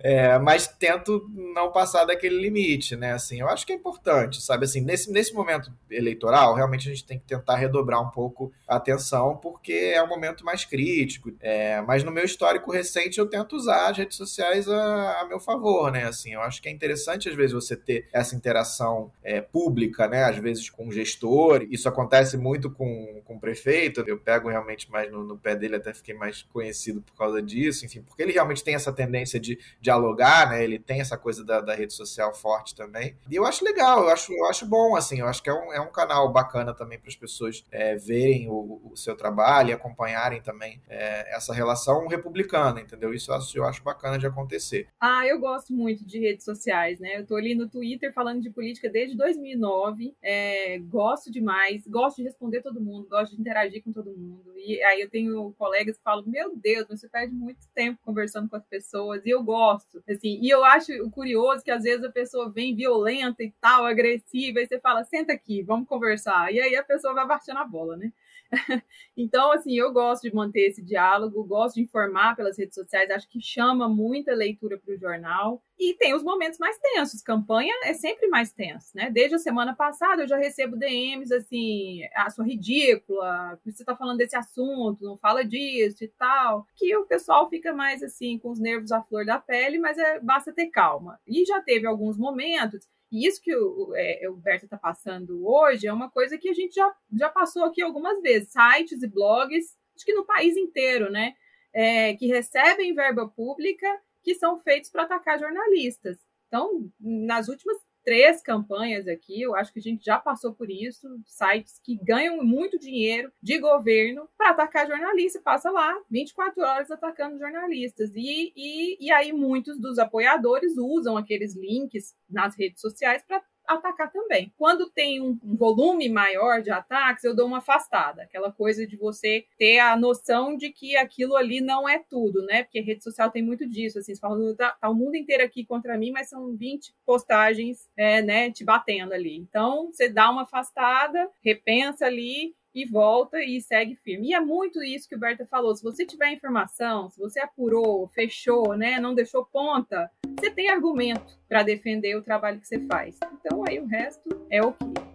É, 0.00 0.38
mas 0.38 0.66
tento 0.66 1.28
não 1.54 1.70
passar 1.70 2.04
daquele 2.04 2.40
limite, 2.40 2.96
né? 2.96 3.12
Assim, 3.12 3.40
eu 3.40 3.48
acho 3.48 3.66
que 3.66 3.72
é 3.72 3.76
importante, 3.76 4.42
sabe? 4.42 4.64
Assim, 4.64 4.80
nesse, 4.80 5.10
nesse 5.10 5.32
momento 5.34 5.72
eleitoral, 5.90 6.54
realmente 6.54 6.88
a 6.88 6.92
gente 6.92 7.04
tem 7.04 7.18
que 7.18 7.26
tentar 7.26 7.56
redobrar 7.56 8.02
um 8.02 8.10
pouco 8.10 8.52
a 8.68 8.76
atenção, 8.76 9.36
porque 9.36 9.72
é 9.72 10.02
um 10.02 10.08
momento 10.08 10.44
mais 10.44 10.64
crítico. 10.64 11.32
É, 11.40 11.80
mas 11.82 12.02
no 12.02 12.10
meu 12.10 12.24
histórico 12.24 12.70
recente 12.74 13.18
eu 13.18 13.26
tento 13.26 13.56
usar 13.56 13.90
as 13.90 13.98
redes 13.98 14.16
sociais 14.16 14.68
a, 14.68 15.20
a, 15.20 15.26
meu 15.26 15.40
favor, 15.40 15.90
né? 15.90 16.04
Assim, 16.04 16.34
eu 16.34 16.40
acho 16.40 16.60
que 16.60 16.68
é 16.68 16.72
interessante 16.72 17.28
às 17.28 17.34
vezes 17.34 17.52
você 17.52 17.76
ter 17.76 18.08
essa 18.12 18.34
interação 18.34 19.12
é, 19.22 19.40
pública, 19.40 20.08
né? 20.08 20.24
Às 20.24 20.36
vezes 20.36 20.70
com 20.70 20.88
o 20.88 20.92
gestor. 20.92 21.66
Isso 21.70 21.88
acontece 21.88 22.36
muito 22.36 22.70
com, 22.70 23.22
com 23.24 23.36
o 23.36 23.40
prefeito. 23.40 24.04
Eu 24.06 24.18
pego 24.18 24.48
realmente 24.48 24.90
mais 24.90 25.10
no, 25.10 25.24
no 25.24 25.38
pé 25.38 25.54
dele, 25.54 25.76
até 25.76 25.94
fiquei 25.94 26.14
mais 26.14 26.42
conhecido 26.42 27.00
por 27.02 27.16
causa 27.16 27.40
disso, 27.42 27.84
enfim, 27.84 28.02
porque 28.02 28.22
ele 28.22 28.32
realmente 28.32 28.62
tem 28.62 28.74
essa 28.74 28.92
tendência 28.92 29.38
de 29.38 29.58
dialogar, 29.80 30.50
né? 30.50 30.62
Ele 30.62 30.78
tem 30.78 31.00
essa 31.00 31.16
coisa 31.16 31.44
da, 31.44 31.60
da 31.60 31.74
rede 31.74 31.92
social 31.92 32.34
forte 32.34 32.74
também. 32.74 33.16
E 33.30 33.36
eu 33.36 33.44
acho 33.44 33.64
legal, 33.64 34.04
eu 34.04 34.10
acho, 34.10 34.32
eu 34.32 34.46
acho 34.46 34.66
bom, 34.66 34.96
assim, 34.96 35.20
eu 35.20 35.26
acho 35.26 35.42
que 35.42 35.50
é 35.50 35.54
um, 35.54 35.72
é 35.72 35.80
um 35.80 35.90
canal 35.90 36.30
bacana 36.32 36.74
também 36.74 36.98
para 36.98 37.08
as 37.08 37.16
pessoas 37.16 37.64
é, 37.70 37.96
verem 37.96 38.48
o, 38.48 38.80
o, 38.92 38.96
seu 38.96 39.16
trabalho 39.16 39.70
e 39.70 39.72
acompanharem 39.72 40.40
também 40.40 40.80
é, 40.88 41.34
essa 41.34 41.52
relação 41.52 41.74
relação 41.74 42.06
republicana, 42.54 42.80
entendeu? 42.80 43.12
Isso 43.12 43.30
eu 43.54 43.64
acho 43.64 43.82
bacana 43.82 44.18
de 44.18 44.26
acontecer. 44.26 44.88
Ah, 45.00 45.26
eu 45.26 45.38
gosto 45.38 45.72
muito 45.72 46.04
de 46.04 46.18
redes 46.18 46.44
sociais, 46.44 47.00
né? 47.00 47.18
Eu 47.18 47.26
tô 47.26 47.36
ali 47.36 47.54
no 47.54 47.68
Twitter 47.68 48.12
falando 48.12 48.40
de 48.40 48.50
política 48.50 48.88
desde 48.88 49.16
2009, 49.16 50.14
é, 50.22 50.78
gosto 50.78 51.30
demais, 51.30 51.86
gosto 51.86 52.18
de 52.18 52.24
responder 52.24 52.62
todo 52.62 52.80
mundo, 52.80 53.08
gosto 53.08 53.34
de 53.34 53.40
interagir 53.40 53.82
com 53.82 53.92
todo 53.92 54.16
mundo. 54.16 54.52
E 54.56 54.82
aí 54.84 55.00
eu 55.00 55.10
tenho 55.10 55.52
colegas 55.58 55.96
que 55.96 56.02
falam, 56.02 56.24
meu 56.26 56.56
Deus, 56.56 56.86
você 56.88 57.08
perde 57.08 57.34
muito 57.34 57.66
tempo 57.74 57.98
conversando 58.02 58.48
com 58.48 58.56
as 58.56 58.66
pessoas, 58.66 59.24
e 59.24 59.30
eu 59.30 59.42
gosto, 59.42 60.02
assim, 60.08 60.38
e 60.40 60.48
eu 60.48 60.64
acho 60.64 60.92
curioso 61.10 61.62
que 61.64 61.70
às 61.70 61.82
vezes 61.82 62.04
a 62.04 62.10
pessoa 62.10 62.50
vem 62.50 62.74
violenta 62.74 63.42
e 63.42 63.52
tal, 63.60 63.84
agressiva, 63.84 64.60
e 64.60 64.66
você 64.66 64.78
fala, 64.78 65.04
senta 65.04 65.32
aqui, 65.32 65.62
vamos 65.62 65.88
conversar. 65.88 66.52
E 66.52 66.60
aí 66.60 66.76
a 66.76 66.82
pessoa 66.82 67.14
vai 67.14 67.26
baixando 67.26 67.58
a 67.58 67.64
bola, 67.64 67.96
né? 67.96 68.12
então, 69.16 69.52
assim, 69.52 69.74
eu 69.74 69.92
gosto 69.92 70.22
de 70.22 70.34
manter 70.34 70.68
esse 70.68 70.82
diálogo, 70.82 71.44
gosto 71.44 71.76
de 71.76 71.82
informar 71.82 72.36
pelas 72.36 72.58
redes 72.58 72.74
sociais, 72.74 73.10
acho 73.10 73.28
que 73.28 73.40
chama 73.40 73.88
muita 73.88 74.34
leitura 74.34 74.78
para 74.78 74.94
o 74.94 74.98
jornal. 74.98 75.62
E 75.78 75.94
tem 75.94 76.14
os 76.14 76.22
momentos 76.22 76.58
mais 76.58 76.78
tensos. 76.78 77.20
Campanha 77.20 77.74
é 77.84 77.94
sempre 77.94 78.28
mais 78.28 78.52
tenso, 78.52 78.90
né? 78.94 79.10
Desde 79.10 79.34
a 79.34 79.38
semana 79.38 79.74
passada 79.74 80.22
eu 80.22 80.28
já 80.28 80.36
recebo 80.36 80.76
DMs 80.76 81.34
assim, 81.34 82.00
ah, 82.14 82.30
sua 82.30 82.44
ridícula, 82.44 83.58
você 83.64 83.82
está 83.82 83.96
falando 83.96 84.18
desse 84.18 84.36
assunto, 84.36 85.04
não 85.04 85.16
fala 85.16 85.44
disso 85.44 86.04
e 86.04 86.08
tal. 86.08 86.66
Que 86.76 86.96
o 86.96 87.06
pessoal 87.06 87.48
fica 87.48 87.72
mais 87.72 88.02
assim, 88.02 88.38
com 88.38 88.50
os 88.50 88.60
nervos 88.60 88.92
à 88.92 89.02
flor 89.02 89.26
da 89.26 89.38
pele, 89.38 89.78
mas 89.78 89.98
é, 89.98 90.20
basta 90.20 90.52
ter 90.52 90.68
calma. 90.68 91.18
E 91.26 91.44
já 91.44 91.60
teve 91.60 91.86
alguns 91.86 92.16
momentos 92.16 92.86
e 93.14 93.28
isso 93.28 93.40
que 93.40 93.54
o, 93.54 93.92
é, 93.94 94.28
o 94.28 94.34
Berta 94.34 94.66
está 94.66 94.76
passando 94.76 95.46
hoje 95.46 95.86
é 95.86 95.92
uma 95.92 96.10
coisa 96.10 96.36
que 96.36 96.48
a 96.48 96.52
gente 96.52 96.74
já, 96.74 96.92
já 97.16 97.28
passou 97.28 97.64
aqui 97.64 97.80
algumas 97.80 98.20
vezes. 98.20 98.50
Sites 98.50 99.04
e 99.04 99.06
blogs, 99.06 99.76
acho 99.94 100.04
que 100.04 100.12
no 100.14 100.26
país 100.26 100.56
inteiro, 100.56 101.08
né? 101.12 101.32
É, 101.72 102.14
que 102.14 102.26
recebem 102.26 102.92
verba 102.92 103.28
pública 103.28 103.86
que 104.20 104.34
são 104.34 104.58
feitos 104.58 104.90
para 104.90 105.04
atacar 105.04 105.38
jornalistas. 105.38 106.18
Então, 106.48 106.90
nas 106.98 107.46
últimas 107.46 107.76
três 108.04 108.42
campanhas 108.42 109.08
aqui, 109.08 109.40
eu 109.40 109.56
acho 109.56 109.72
que 109.72 109.78
a 109.78 109.82
gente 109.82 110.04
já 110.04 110.18
passou 110.18 110.52
por 110.52 110.70
isso, 110.70 111.08
sites 111.26 111.80
que 111.82 111.96
ganham 111.96 112.44
muito 112.44 112.78
dinheiro 112.78 113.32
de 113.42 113.58
governo 113.58 114.28
para 114.36 114.50
atacar 114.50 114.86
jornalistas, 114.86 115.42
passa 115.42 115.70
lá 115.70 115.96
24 116.10 116.62
horas 116.62 116.90
atacando 116.90 117.38
jornalistas. 117.38 118.10
E, 118.14 118.52
e, 118.54 119.06
e 119.06 119.10
aí 119.10 119.32
muitos 119.32 119.80
dos 119.80 119.98
apoiadores 119.98 120.76
usam 120.76 121.16
aqueles 121.16 121.56
links 121.56 122.14
nas 122.28 122.56
redes 122.56 122.80
sociais 122.80 123.22
para 123.26 123.42
atacar 123.66 124.12
também. 124.12 124.52
Quando 124.56 124.90
tem 124.90 125.20
um, 125.20 125.38
um, 125.42 125.56
volume 125.56 126.08
maior 126.08 126.62
de 126.62 126.70
ataques, 126.70 127.24
eu 127.24 127.34
dou 127.34 127.46
uma 127.46 127.58
afastada. 127.58 128.22
Aquela 128.22 128.52
coisa 128.52 128.86
de 128.86 128.96
você 128.96 129.46
ter 129.58 129.78
a 129.78 129.96
noção 129.96 130.56
de 130.56 130.70
que 130.70 130.96
aquilo 130.96 131.36
ali 131.36 131.60
não 131.60 131.88
é 131.88 131.98
tudo, 131.98 132.42
né? 132.44 132.64
Porque 132.64 132.80
rede 132.80 133.02
social 133.02 133.30
tem 133.30 133.42
muito 133.42 133.68
disso. 133.68 133.98
Assim, 133.98 134.14
você 134.14 134.20
fala, 134.20 134.54
tá, 134.56 134.72
tá 134.72 134.88
o 134.88 134.94
mundo 134.94 135.16
inteiro 135.16 135.42
aqui 135.42 135.64
contra 135.64 135.96
mim, 135.96 136.10
mas 136.10 136.28
são 136.28 136.54
20 136.56 136.94
postagens, 137.04 137.88
é, 137.96 138.22
né, 138.22 138.50
te 138.50 138.64
batendo 138.64 139.12
ali. 139.12 139.36
Então, 139.36 139.90
você 139.90 140.08
dá 140.08 140.30
uma 140.30 140.42
afastada, 140.42 141.28
repensa 141.42 142.06
ali 142.06 142.54
e 142.74 142.84
volta 142.84 143.42
e 143.42 143.60
segue 143.60 143.94
firme. 143.96 144.28
E 144.28 144.34
é 144.34 144.40
muito 144.40 144.82
isso 144.82 145.08
que 145.08 145.14
o 145.14 145.18
Berta 145.18 145.46
falou. 145.46 145.74
Se 145.74 145.82
você 145.82 146.04
tiver 146.04 146.32
informação, 146.32 147.08
se 147.08 147.18
você 147.18 147.40
apurou, 147.40 148.08
fechou, 148.08 148.76
né, 148.76 148.98
não 148.98 149.14
deixou 149.14 149.44
ponta, 149.44 150.10
você 150.38 150.50
tem 150.50 150.68
argumento 150.68 151.38
para 151.48 151.62
defender 151.62 152.16
o 152.16 152.22
trabalho 152.22 152.60
que 152.60 152.66
você 152.66 152.80
faz. 152.86 153.18
Então 153.34 153.64
aí 153.66 153.78
o 153.78 153.86
resto 153.86 154.44
é 154.50 154.62
o 154.62 154.72
que 154.72 155.13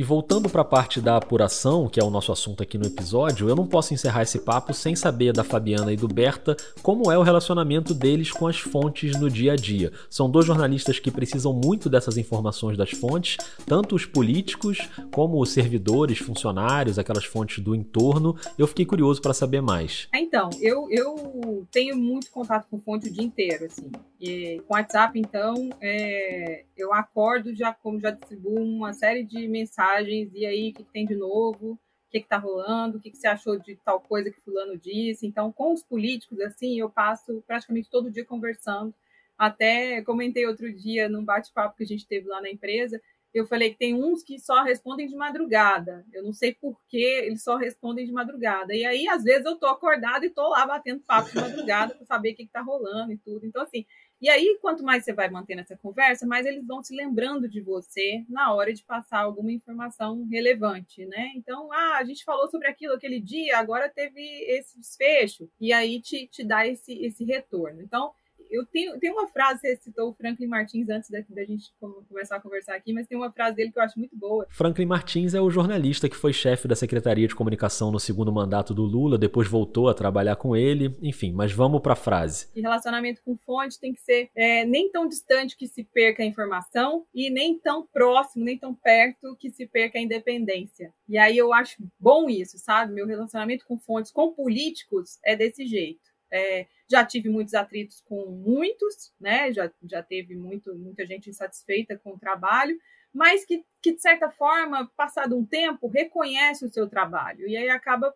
E 0.00 0.02
voltando 0.02 0.48
para 0.48 0.62
a 0.62 0.64
parte 0.64 0.98
da 0.98 1.18
apuração, 1.18 1.86
que 1.86 2.00
é 2.00 2.02
o 2.02 2.08
nosso 2.08 2.32
assunto 2.32 2.62
aqui 2.62 2.78
no 2.78 2.86
episódio, 2.86 3.50
eu 3.50 3.54
não 3.54 3.66
posso 3.66 3.92
encerrar 3.92 4.22
esse 4.22 4.38
papo 4.38 4.72
sem 4.72 4.96
saber 4.96 5.30
da 5.34 5.44
Fabiana 5.44 5.92
e 5.92 5.96
do 5.96 6.08
Berta 6.08 6.56
como 6.82 7.12
é 7.12 7.18
o 7.18 7.22
relacionamento 7.22 7.92
deles 7.92 8.32
com 8.32 8.46
as 8.46 8.58
fontes 8.58 9.20
no 9.20 9.28
dia 9.28 9.52
a 9.52 9.56
dia. 9.56 9.92
São 10.08 10.30
dois 10.30 10.46
jornalistas 10.46 10.98
que 10.98 11.10
precisam 11.10 11.52
muito 11.52 11.90
dessas 11.90 12.16
informações 12.16 12.78
das 12.78 12.92
fontes, 12.92 13.36
tanto 13.66 13.94
os 13.94 14.06
políticos 14.06 14.88
como 15.12 15.38
os 15.38 15.50
servidores, 15.50 16.16
funcionários, 16.16 16.98
aquelas 16.98 17.26
fontes 17.26 17.62
do 17.62 17.74
entorno. 17.74 18.34
Eu 18.56 18.66
fiquei 18.66 18.86
curioso 18.86 19.20
para 19.20 19.34
saber 19.34 19.60
mais. 19.60 20.08
Então, 20.14 20.48
eu, 20.62 20.86
eu 20.90 21.66
tenho 21.70 21.94
muito 21.94 22.30
contato 22.30 22.66
com 22.70 22.80
fonte 22.80 23.08
o 23.08 23.12
dia 23.12 23.22
inteiro, 23.22 23.66
assim. 23.66 23.92
E 24.18 24.62
com 24.66 24.72
WhatsApp, 24.72 25.18
então, 25.18 25.68
é, 25.78 26.64
eu 26.74 26.94
acordo 26.94 27.54
já 27.54 27.72
como 27.72 28.00
já 28.00 28.10
distribuo 28.10 28.62
uma 28.62 28.94
série 28.94 29.24
de 29.24 29.46
mensagens 29.46 29.89
e 30.34 30.46
aí 30.46 30.70
o 30.70 30.74
que, 30.74 30.84
tem 30.84 31.06
de 31.06 31.14
novo, 31.14 31.72
o 31.72 31.78
que 32.10 32.18
está 32.18 32.36
rolando, 32.36 32.98
o 32.98 33.00
que, 33.00 33.14
você 33.14 33.26
achou 33.26 33.58
de 33.58 33.76
tal 33.84 34.00
coisa 34.00 34.30
que 34.30 34.40
fulano 34.40 34.76
disse. 34.76 35.26
Então, 35.26 35.52
com 35.52 35.72
os 35.72 35.82
políticos, 35.82 36.40
assim, 36.40 36.78
eu 36.78 36.90
passo 36.90 37.42
praticamente 37.46 37.90
todo 37.90 38.10
dia 38.10 38.24
conversando. 38.24 38.94
Até 39.38 40.02
comentei 40.02 40.46
outro 40.46 40.72
dia 40.72 41.08
num 41.08 41.24
bate-papo 41.24 41.76
que 41.76 41.84
a 41.84 41.86
gente 41.86 42.06
teve 42.06 42.28
lá 42.28 42.42
na 42.42 42.50
empresa, 42.50 43.00
eu 43.32 43.46
falei 43.46 43.70
que 43.70 43.78
tem 43.78 43.94
uns 43.94 44.22
que 44.24 44.38
só 44.38 44.62
respondem 44.62 45.06
de 45.06 45.14
madrugada. 45.14 46.04
Eu 46.12 46.22
não 46.22 46.32
sei 46.32 46.52
por 46.52 46.76
que 46.88 46.98
eles 46.98 47.42
só 47.42 47.56
respondem 47.56 48.04
de 48.04 48.12
madrugada. 48.12 48.74
E 48.74 48.84
aí, 48.84 49.08
às 49.08 49.22
vezes, 49.22 49.44
eu 49.44 49.56
tô 49.56 49.66
acordada 49.66 50.26
e 50.26 50.30
tô 50.30 50.48
lá 50.48 50.66
batendo 50.66 51.00
papo 51.06 51.30
de 51.30 51.36
madrugada 51.36 51.94
para 51.94 52.04
saber 52.06 52.32
o 52.32 52.34
que, 52.34 52.46
que 52.46 52.52
tá 52.52 52.60
rolando 52.60 53.12
e 53.12 53.18
tudo. 53.18 53.46
Então, 53.46 53.62
assim, 53.62 53.86
e 54.20 54.28
aí, 54.28 54.58
quanto 54.60 54.84
mais 54.84 55.04
você 55.04 55.12
vai 55.12 55.30
mantendo 55.30 55.62
essa 55.62 55.76
conversa, 55.76 56.26
mais 56.26 56.44
eles 56.44 56.66
vão 56.66 56.82
se 56.82 56.94
lembrando 56.94 57.48
de 57.48 57.60
você 57.60 58.24
na 58.28 58.52
hora 58.52 58.72
de 58.72 58.84
passar 58.84 59.20
alguma 59.20 59.50
informação 59.50 60.26
relevante, 60.30 61.06
né? 61.06 61.32
Então, 61.34 61.72
ah, 61.72 61.96
a 61.96 62.04
gente 62.04 62.24
falou 62.24 62.48
sobre 62.50 62.68
aquilo 62.68 62.94
aquele 62.94 63.20
dia, 63.20 63.58
agora 63.58 63.88
teve 63.88 64.20
esse 64.46 64.78
desfecho, 64.78 65.48
e 65.58 65.72
aí 65.72 66.00
te, 66.00 66.26
te 66.26 66.44
dá 66.44 66.66
esse, 66.66 66.92
esse 67.04 67.24
retorno. 67.24 67.80
Então, 67.82 68.12
eu 68.50 68.66
tenho, 68.66 68.98
tem 68.98 69.10
uma 69.10 69.28
frase, 69.28 69.60
você 69.60 69.76
citou 69.76 70.10
o 70.10 70.14
Franklin 70.14 70.46
Martins 70.46 70.88
antes 70.88 71.08
da, 71.10 71.20
da, 71.28 71.44
gente 71.44 71.72
começar 72.08 72.36
a 72.36 72.40
conversar 72.40 72.74
aqui, 72.74 72.92
mas 72.92 73.06
tem 73.06 73.16
uma 73.16 73.30
frase 73.30 73.56
dele 73.56 73.70
que 73.70 73.78
eu 73.78 73.82
acho 73.82 73.98
muito 73.98 74.16
boa. 74.16 74.46
Franklin 74.50 74.86
Martins 74.86 75.34
é 75.34 75.40
o 75.40 75.50
jornalista 75.50 76.08
que 76.08 76.16
foi 76.16 76.32
chefe 76.32 76.66
da 76.66 76.74
Secretaria 76.74 77.28
de 77.28 77.34
Comunicação 77.34 77.90
no 77.90 78.00
segundo 78.00 78.32
mandato 78.32 78.74
do 78.74 78.82
Lula, 78.82 79.16
depois 79.16 79.48
voltou 79.48 79.88
a 79.88 79.94
trabalhar 79.94 80.36
com 80.36 80.56
ele, 80.56 80.96
enfim, 81.00 81.32
mas 81.32 81.52
vamos 81.52 81.80
para 81.80 81.92
a 81.92 81.96
frase. 81.96 82.48
E 82.54 82.60
relacionamento 82.60 83.22
com 83.24 83.36
fonte 83.36 83.78
tem 83.78 83.92
que 83.92 84.00
ser 84.00 84.30
é, 84.34 84.64
nem 84.64 84.90
tão 84.90 85.06
distante 85.06 85.56
que 85.56 85.66
se 85.66 85.84
perca 85.84 86.22
a 86.22 86.26
informação 86.26 87.06
e 87.14 87.30
nem 87.30 87.58
tão 87.58 87.86
próximo, 87.86 88.44
nem 88.44 88.58
tão 88.58 88.74
perto 88.74 89.36
que 89.38 89.50
se 89.50 89.66
perca 89.66 89.98
a 89.98 90.02
independência. 90.02 90.92
E 91.08 91.18
aí 91.18 91.36
eu 91.36 91.52
acho 91.52 91.76
bom 91.98 92.28
isso, 92.28 92.58
sabe? 92.58 92.92
Meu 92.92 93.06
relacionamento 93.06 93.66
com 93.66 93.78
fontes, 93.78 94.10
com 94.10 94.32
políticos, 94.32 95.18
é 95.24 95.36
desse 95.36 95.66
jeito. 95.66 96.09
É, 96.32 96.66
já 96.88 97.04
tive 97.04 97.28
muitos 97.28 97.54
atritos 97.54 98.00
com 98.02 98.26
muitos, 98.26 99.12
né? 99.20 99.52
Já, 99.52 99.70
já 99.82 100.02
teve 100.02 100.36
muito, 100.36 100.74
muita 100.74 101.04
gente 101.06 101.30
insatisfeita 101.30 101.98
com 101.98 102.12
o 102.12 102.18
trabalho, 102.18 102.78
mas 103.12 103.44
que, 103.44 103.64
que, 103.82 103.92
de 103.94 104.00
certa 104.00 104.30
forma, 104.30 104.90
passado 104.96 105.36
um 105.36 105.44
tempo, 105.44 105.88
reconhece 105.88 106.64
o 106.64 106.70
seu 106.70 106.88
trabalho 106.88 107.48
e 107.48 107.56
aí 107.56 107.68
acaba 107.68 108.14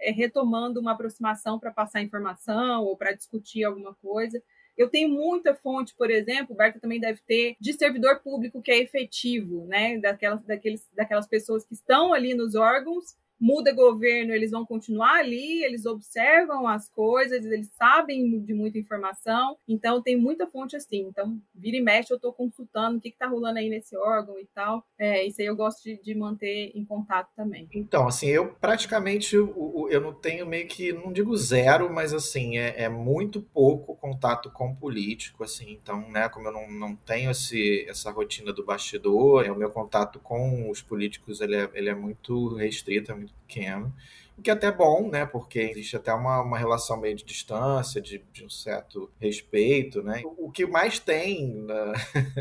é, 0.00 0.10
retomando 0.10 0.80
uma 0.80 0.92
aproximação 0.92 1.58
para 1.58 1.72
passar 1.72 2.02
informação 2.02 2.84
ou 2.84 2.96
para 2.96 3.12
discutir 3.12 3.64
alguma 3.64 3.94
coisa. 3.94 4.42
Eu 4.76 4.90
tenho 4.90 5.08
muita 5.08 5.54
fonte, 5.54 5.94
por 5.96 6.10
exemplo, 6.10 6.54
o 6.54 6.56
Berta 6.56 6.78
também 6.78 7.00
deve 7.00 7.20
ter, 7.26 7.56
de 7.58 7.72
servidor 7.72 8.20
público 8.20 8.60
que 8.60 8.70
é 8.70 8.78
efetivo, 8.78 9.66
né? 9.66 9.98
Daquelas, 9.98 10.44
daqueles, 10.44 10.86
daquelas 10.92 11.26
pessoas 11.26 11.64
que 11.64 11.74
estão 11.74 12.12
ali 12.12 12.34
nos 12.34 12.54
órgãos 12.54 13.16
muda 13.38 13.72
governo, 13.72 14.32
eles 14.32 14.50
vão 14.50 14.64
continuar 14.64 15.18
ali, 15.18 15.62
eles 15.64 15.86
observam 15.86 16.66
as 16.66 16.88
coisas, 16.88 17.44
eles 17.44 17.70
sabem 17.76 18.40
de 18.40 18.54
muita 18.54 18.78
informação, 18.78 19.56
então 19.68 20.02
tem 20.02 20.16
muita 20.16 20.46
fonte 20.46 20.76
assim. 20.76 21.06
Então, 21.08 21.38
vira 21.54 21.76
e 21.76 21.80
mexe, 21.80 22.12
eu 22.12 22.16
estou 22.16 22.32
consultando 22.32 22.98
o 22.98 23.00
que 23.00 23.08
está 23.08 23.26
rolando 23.26 23.58
aí 23.58 23.68
nesse 23.68 23.96
órgão 23.96 24.38
e 24.38 24.46
tal. 24.54 24.84
É, 24.98 25.26
isso 25.26 25.40
aí 25.40 25.46
eu 25.46 25.56
gosto 25.56 25.82
de, 25.82 26.00
de, 26.02 26.14
manter 26.14 26.72
em 26.74 26.84
contato 26.84 27.28
também. 27.36 27.68
Então, 27.72 28.08
assim, 28.08 28.28
eu 28.28 28.54
praticamente 28.54 29.36
eu, 29.36 30.00
não 30.00 30.12
tenho 30.12 30.46
meio 30.46 30.66
que, 30.66 30.92
não 30.92 31.12
digo 31.12 31.36
zero, 31.36 31.92
mas 31.92 32.14
assim, 32.14 32.56
é, 32.58 32.84
é 32.84 32.88
muito 32.88 33.40
pouco 33.40 33.94
contato 33.96 34.50
com 34.50 34.74
político, 34.74 35.44
assim, 35.44 35.72
então, 35.72 36.08
né, 36.10 36.28
como 36.28 36.48
eu 36.48 36.52
não, 36.52 36.70
não 36.70 36.96
tenho 36.96 37.30
esse, 37.30 37.86
essa 37.88 38.10
rotina 38.10 38.52
do 38.52 38.64
bastidor, 38.64 39.44
é, 39.44 39.50
o 39.50 39.56
meu 39.56 39.70
contato 39.70 40.18
com 40.20 40.70
os 40.70 40.80
políticos, 40.80 41.40
ele 41.40 41.56
é, 41.56 41.70
ele 41.74 41.88
é 41.88 41.94
muito 41.94 42.54
restrito, 42.54 43.12
é 43.12 43.14
muito 43.14 43.25
pequeno. 43.32 43.94
O 44.38 44.42
que 44.42 44.50
é 44.50 44.52
até 44.52 44.70
bom, 44.70 45.08
né? 45.08 45.24
Porque 45.24 45.58
existe 45.58 45.96
até 45.96 46.12
uma, 46.12 46.42
uma 46.42 46.58
relação 46.58 47.00
meio 47.00 47.16
de 47.16 47.24
distância, 47.24 48.00
de, 48.00 48.22
de 48.32 48.44
um 48.44 48.50
certo 48.50 49.10
respeito, 49.18 50.02
né? 50.02 50.22
O, 50.24 50.46
o 50.48 50.50
que 50.50 50.66
mais 50.66 50.98
tem, 50.98 51.54
na... 51.54 51.92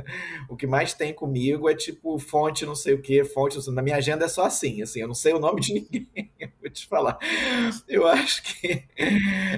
o 0.50 0.58
que 0.58 0.68
mais 0.68 0.94
tem 0.94 1.14
comigo 1.14 1.70
é 1.70 1.76
tipo 1.76 2.20
fonte 2.20 2.66
não 2.66 2.76
sei 2.76 2.94
o 2.94 3.02
que, 3.02 3.24
fonte 3.24 3.58
Na 3.72 3.82
minha 3.82 3.96
agenda 3.96 4.26
é 4.26 4.28
só 4.28 4.46
assim, 4.46 4.82
assim, 4.82 5.00
eu 5.00 5.08
não 5.08 5.16
sei 5.16 5.34
o 5.34 5.40
nome 5.40 5.62
de 5.62 5.74
ninguém, 5.90 6.32
vou 6.62 6.70
te 6.70 6.86
falar. 6.86 7.18
Eu 7.88 8.06
acho 8.06 8.44
que 8.44 8.84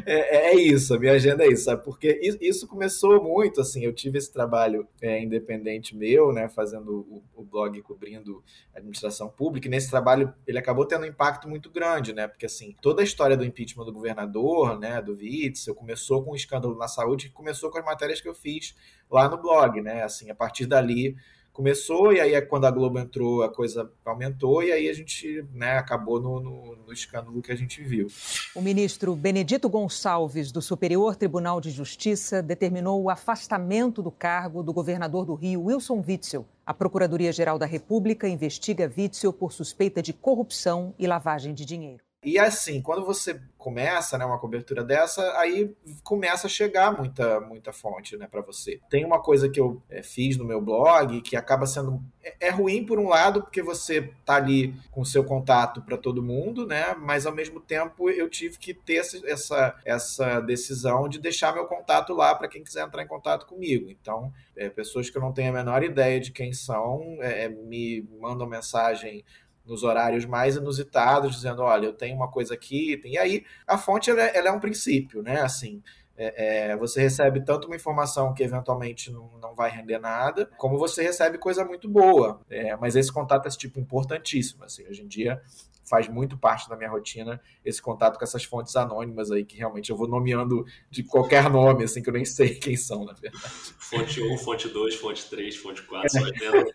é, 0.06 0.52
é 0.52 0.56
isso, 0.56 0.94
a 0.94 1.00
minha 1.00 1.14
agenda 1.14 1.44
é 1.44 1.48
isso, 1.48 1.64
sabe? 1.64 1.84
Porque 1.84 2.20
isso 2.40 2.68
começou 2.68 3.22
muito, 3.24 3.62
assim, 3.62 3.84
eu 3.84 3.94
tive 3.94 4.20
esse 4.20 4.32
trabalho 4.32 4.88
é, 5.02 5.20
independente 5.22 5.96
meu, 5.96 6.32
né? 6.32 6.48
Fazendo 6.50 7.00
o, 7.10 7.24
o 7.36 7.44
blog 7.44 7.82
cobrindo 7.82 8.44
administração 8.76 9.28
pública, 9.28 9.68
e 9.68 9.72
nesse 9.72 9.90
trabalho 9.90 10.32
ele 10.46 10.60
acabou 10.60 10.86
tendo 10.86 11.04
um 11.04 11.08
impacto 11.10 11.50
muito 11.50 11.70
grande, 11.72 12.14
né? 12.14 12.27
Porque 12.28 12.46
assim, 12.46 12.76
toda 12.82 13.02
a 13.02 13.04
história 13.04 13.38
do 13.38 13.46
impeachment 13.46 13.86
do 13.86 13.94
governador, 13.94 14.80
né, 14.80 15.02
do 15.02 15.14
Witzel, 15.14 15.76
começou 15.76 16.24
com 16.24 16.32
um 16.32 16.36
escândalo 16.36 16.78
na 16.78 16.88
saúde 16.88 17.28
que 17.28 17.34
começou 17.34 17.70
com 17.70 17.78
as 17.78 17.86
matérias 17.86 18.22
que 18.22 18.28
eu 18.28 18.36
fiz 18.36 18.76
lá 19.10 19.30
no 19.30 19.38
blog, 19.38 19.82
né? 19.82 20.04
Assim, 20.04 20.30
a 20.30 20.36
partir 20.36 20.66
dali 20.66 21.16
começou 21.58 22.14
e 22.14 22.22
aí 22.22 22.36
é 22.36 22.42
quando 22.42 22.66
a 22.66 22.72
Globo 22.72 23.00
entrou 23.00 23.42
a 23.42 23.50
coisa 23.50 23.92
aumentou 24.06 24.62
e 24.62 24.72
aí 24.72 24.88
a 24.88 24.94
gente 24.94 25.44
né, 25.52 25.80
acabou 25.80 26.22
no, 26.22 26.40
no, 26.40 26.76
no, 26.76 26.94
escândalo 26.94 27.42
que 27.42 27.52
a 27.52 27.56
gente 27.56 27.82
viu. 27.82 28.06
O 28.56 28.62
ministro 28.62 29.16
Benedito 29.16 29.68
Gonçalves 29.68 30.52
do 30.52 30.62
Superior 30.62 31.16
Tribunal 31.16 31.60
de 31.60 31.72
Justiça 31.72 32.44
determinou 32.44 33.02
o 33.02 33.10
afastamento 33.10 34.04
do 34.04 34.12
cargo 34.12 34.62
do 34.62 34.72
governador 34.72 35.26
do 35.26 35.34
Rio 35.34 35.64
Wilson 35.64 36.04
Witzel. 36.08 36.46
A 36.64 36.76
Procuradoria-Geral 36.76 37.58
da 37.58 37.66
República 37.66 38.30
investiga 38.30 38.92
Witzel 38.96 39.34
por 39.34 39.52
suspeita 39.52 40.00
de 40.00 40.14
corrupção 40.14 40.94
e 41.00 41.08
lavagem 41.08 41.56
de 41.56 41.66
dinheiro. 41.66 42.07
E 42.28 42.38
assim, 42.38 42.82
quando 42.82 43.06
você 43.06 43.40
começa, 43.58 44.18
né, 44.18 44.26
uma 44.26 44.38
cobertura 44.38 44.84
dessa, 44.84 45.22
aí 45.40 45.74
começa 46.04 46.48
a 46.48 46.50
chegar 46.50 46.92
muita 46.92 47.40
muita 47.40 47.72
fonte, 47.72 48.18
né, 48.18 48.28
para 48.30 48.42
você. 48.42 48.82
Tem 48.90 49.06
uma 49.06 49.22
coisa 49.22 49.48
que 49.48 49.58
eu 49.58 49.82
é, 49.90 50.04
fiz 50.04 50.36
no 50.36 50.44
meu 50.44 50.60
blog 50.60 51.22
que 51.22 51.38
acaba 51.38 51.66
sendo 51.66 52.04
é, 52.22 52.48
é, 52.48 52.50
ruim 52.50 52.86
por 52.86 53.00
um 53.00 53.08
lado 53.08 53.42
porque 53.42 53.62
você 53.62 54.14
tá 54.26 54.36
ali 54.36 54.76
com 54.92 55.06
seu 55.06 55.24
contato 55.24 55.82
para 55.82 55.98
todo 55.98 56.22
mundo, 56.22 56.68
né, 56.68 56.94
mas 57.00 57.26
ao 57.26 57.34
mesmo 57.34 57.62
tempo 57.62 58.10
eu 58.10 58.30
tive 58.30 58.58
que 58.58 58.74
ter 58.74 58.98
essa 59.26 59.76
essa 59.86 60.42
decisão 60.42 61.08
de 61.08 61.20
deixar 61.20 61.54
meu 61.54 61.66
contato 61.66 62.14
lá 62.14 62.36
para 62.36 62.50
quem 62.50 62.62
quiser 62.62 62.86
entrar 62.86 63.04
em 63.04 63.08
contato 63.08 63.46
comigo. 63.46 63.90
Então, 63.90 64.34
é, 64.54 64.70
pessoas 64.70 65.10
que 65.10 65.18
eu 65.18 65.22
não 65.22 65.32
tenho 65.32 65.50
a 65.50 65.54
menor 65.54 65.82
ideia 65.82 66.20
de 66.20 66.34
quem 66.34 66.52
são 66.52 67.18
é 67.22 67.48
me 67.48 68.06
mandam 68.20 68.46
mensagem 68.46 69.24
nos 69.68 69.84
horários 69.84 70.26
mais 70.26 70.56
inusitados, 70.56 71.36
dizendo, 71.36 71.62
olha, 71.62 71.88
eu 71.88 71.94
tenho 71.94 72.16
uma 72.16 72.30
coisa 72.30 72.54
aqui, 72.54 73.00
e 73.04 73.18
aí 73.18 73.46
a 73.68 73.78
fonte 73.78 74.10
ela 74.10 74.22
é, 74.22 74.38
ela 74.38 74.48
é 74.48 74.52
um 74.52 74.60
princípio, 74.60 75.22
né? 75.22 75.42
Assim, 75.42 75.84
é, 76.18 76.72
é, 76.72 76.78
você 76.78 77.02
recebe 77.02 77.42
tanto 77.42 77.68
uma 77.68 77.76
informação 77.76 78.34
que 78.34 78.42
eventualmente 78.42 79.12
não, 79.12 79.30
não 79.40 79.54
vai 79.54 79.70
render 79.70 80.00
nada, 80.00 80.50
como 80.58 80.78
você 80.78 81.04
recebe 81.04 81.38
coisa 81.38 81.64
muito 81.64 81.88
boa. 81.88 82.42
É, 82.50 82.76
mas 82.76 82.96
esse 82.96 83.14
contato 83.14 83.48
é 83.48 83.52
tipo 83.52 83.80
importantíssimo. 83.80 84.64
Assim, 84.64 84.84
hoje 84.88 85.04
em 85.04 85.08
dia 85.08 85.42
faz 85.88 86.08
muito 86.08 86.38
parte 86.38 86.70
da 86.70 86.76
minha 86.76 86.90
rotina 86.90 87.42
esse 87.64 87.82
contato 87.82 88.18
com 88.18 88.24
essas 88.24 88.44
fontes 88.44 88.76
anônimas 88.76 89.32
aí, 89.32 89.46
que 89.46 89.58
realmente 89.58 89.90
eu 89.90 89.98
vou 89.98 90.08
nomeando 90.08 90.66
de 90.90 91.04
qualquer 91.04 91.50
nome, 91.50 91.86
assim, 91.86 92.02
que 92.02 92.10
eu 92.10 92.14
nem 92.14 92.26
sei 92.26 92.56
quem 92.56 92.76
são, 92.76 93.06
na 93.06 93.14
verdade. 93.14 93.44
Fonte 93.80 94.22
1, 94.22 94.38
fonte 94.38 94.68
2, 94.68 94.96
fonte 94.96 95.30
3, 95.30 95.56
fonte 95.56 95.82
4, 95.84 96.10
só 96.10 96.28
entendo. 96.28 96.72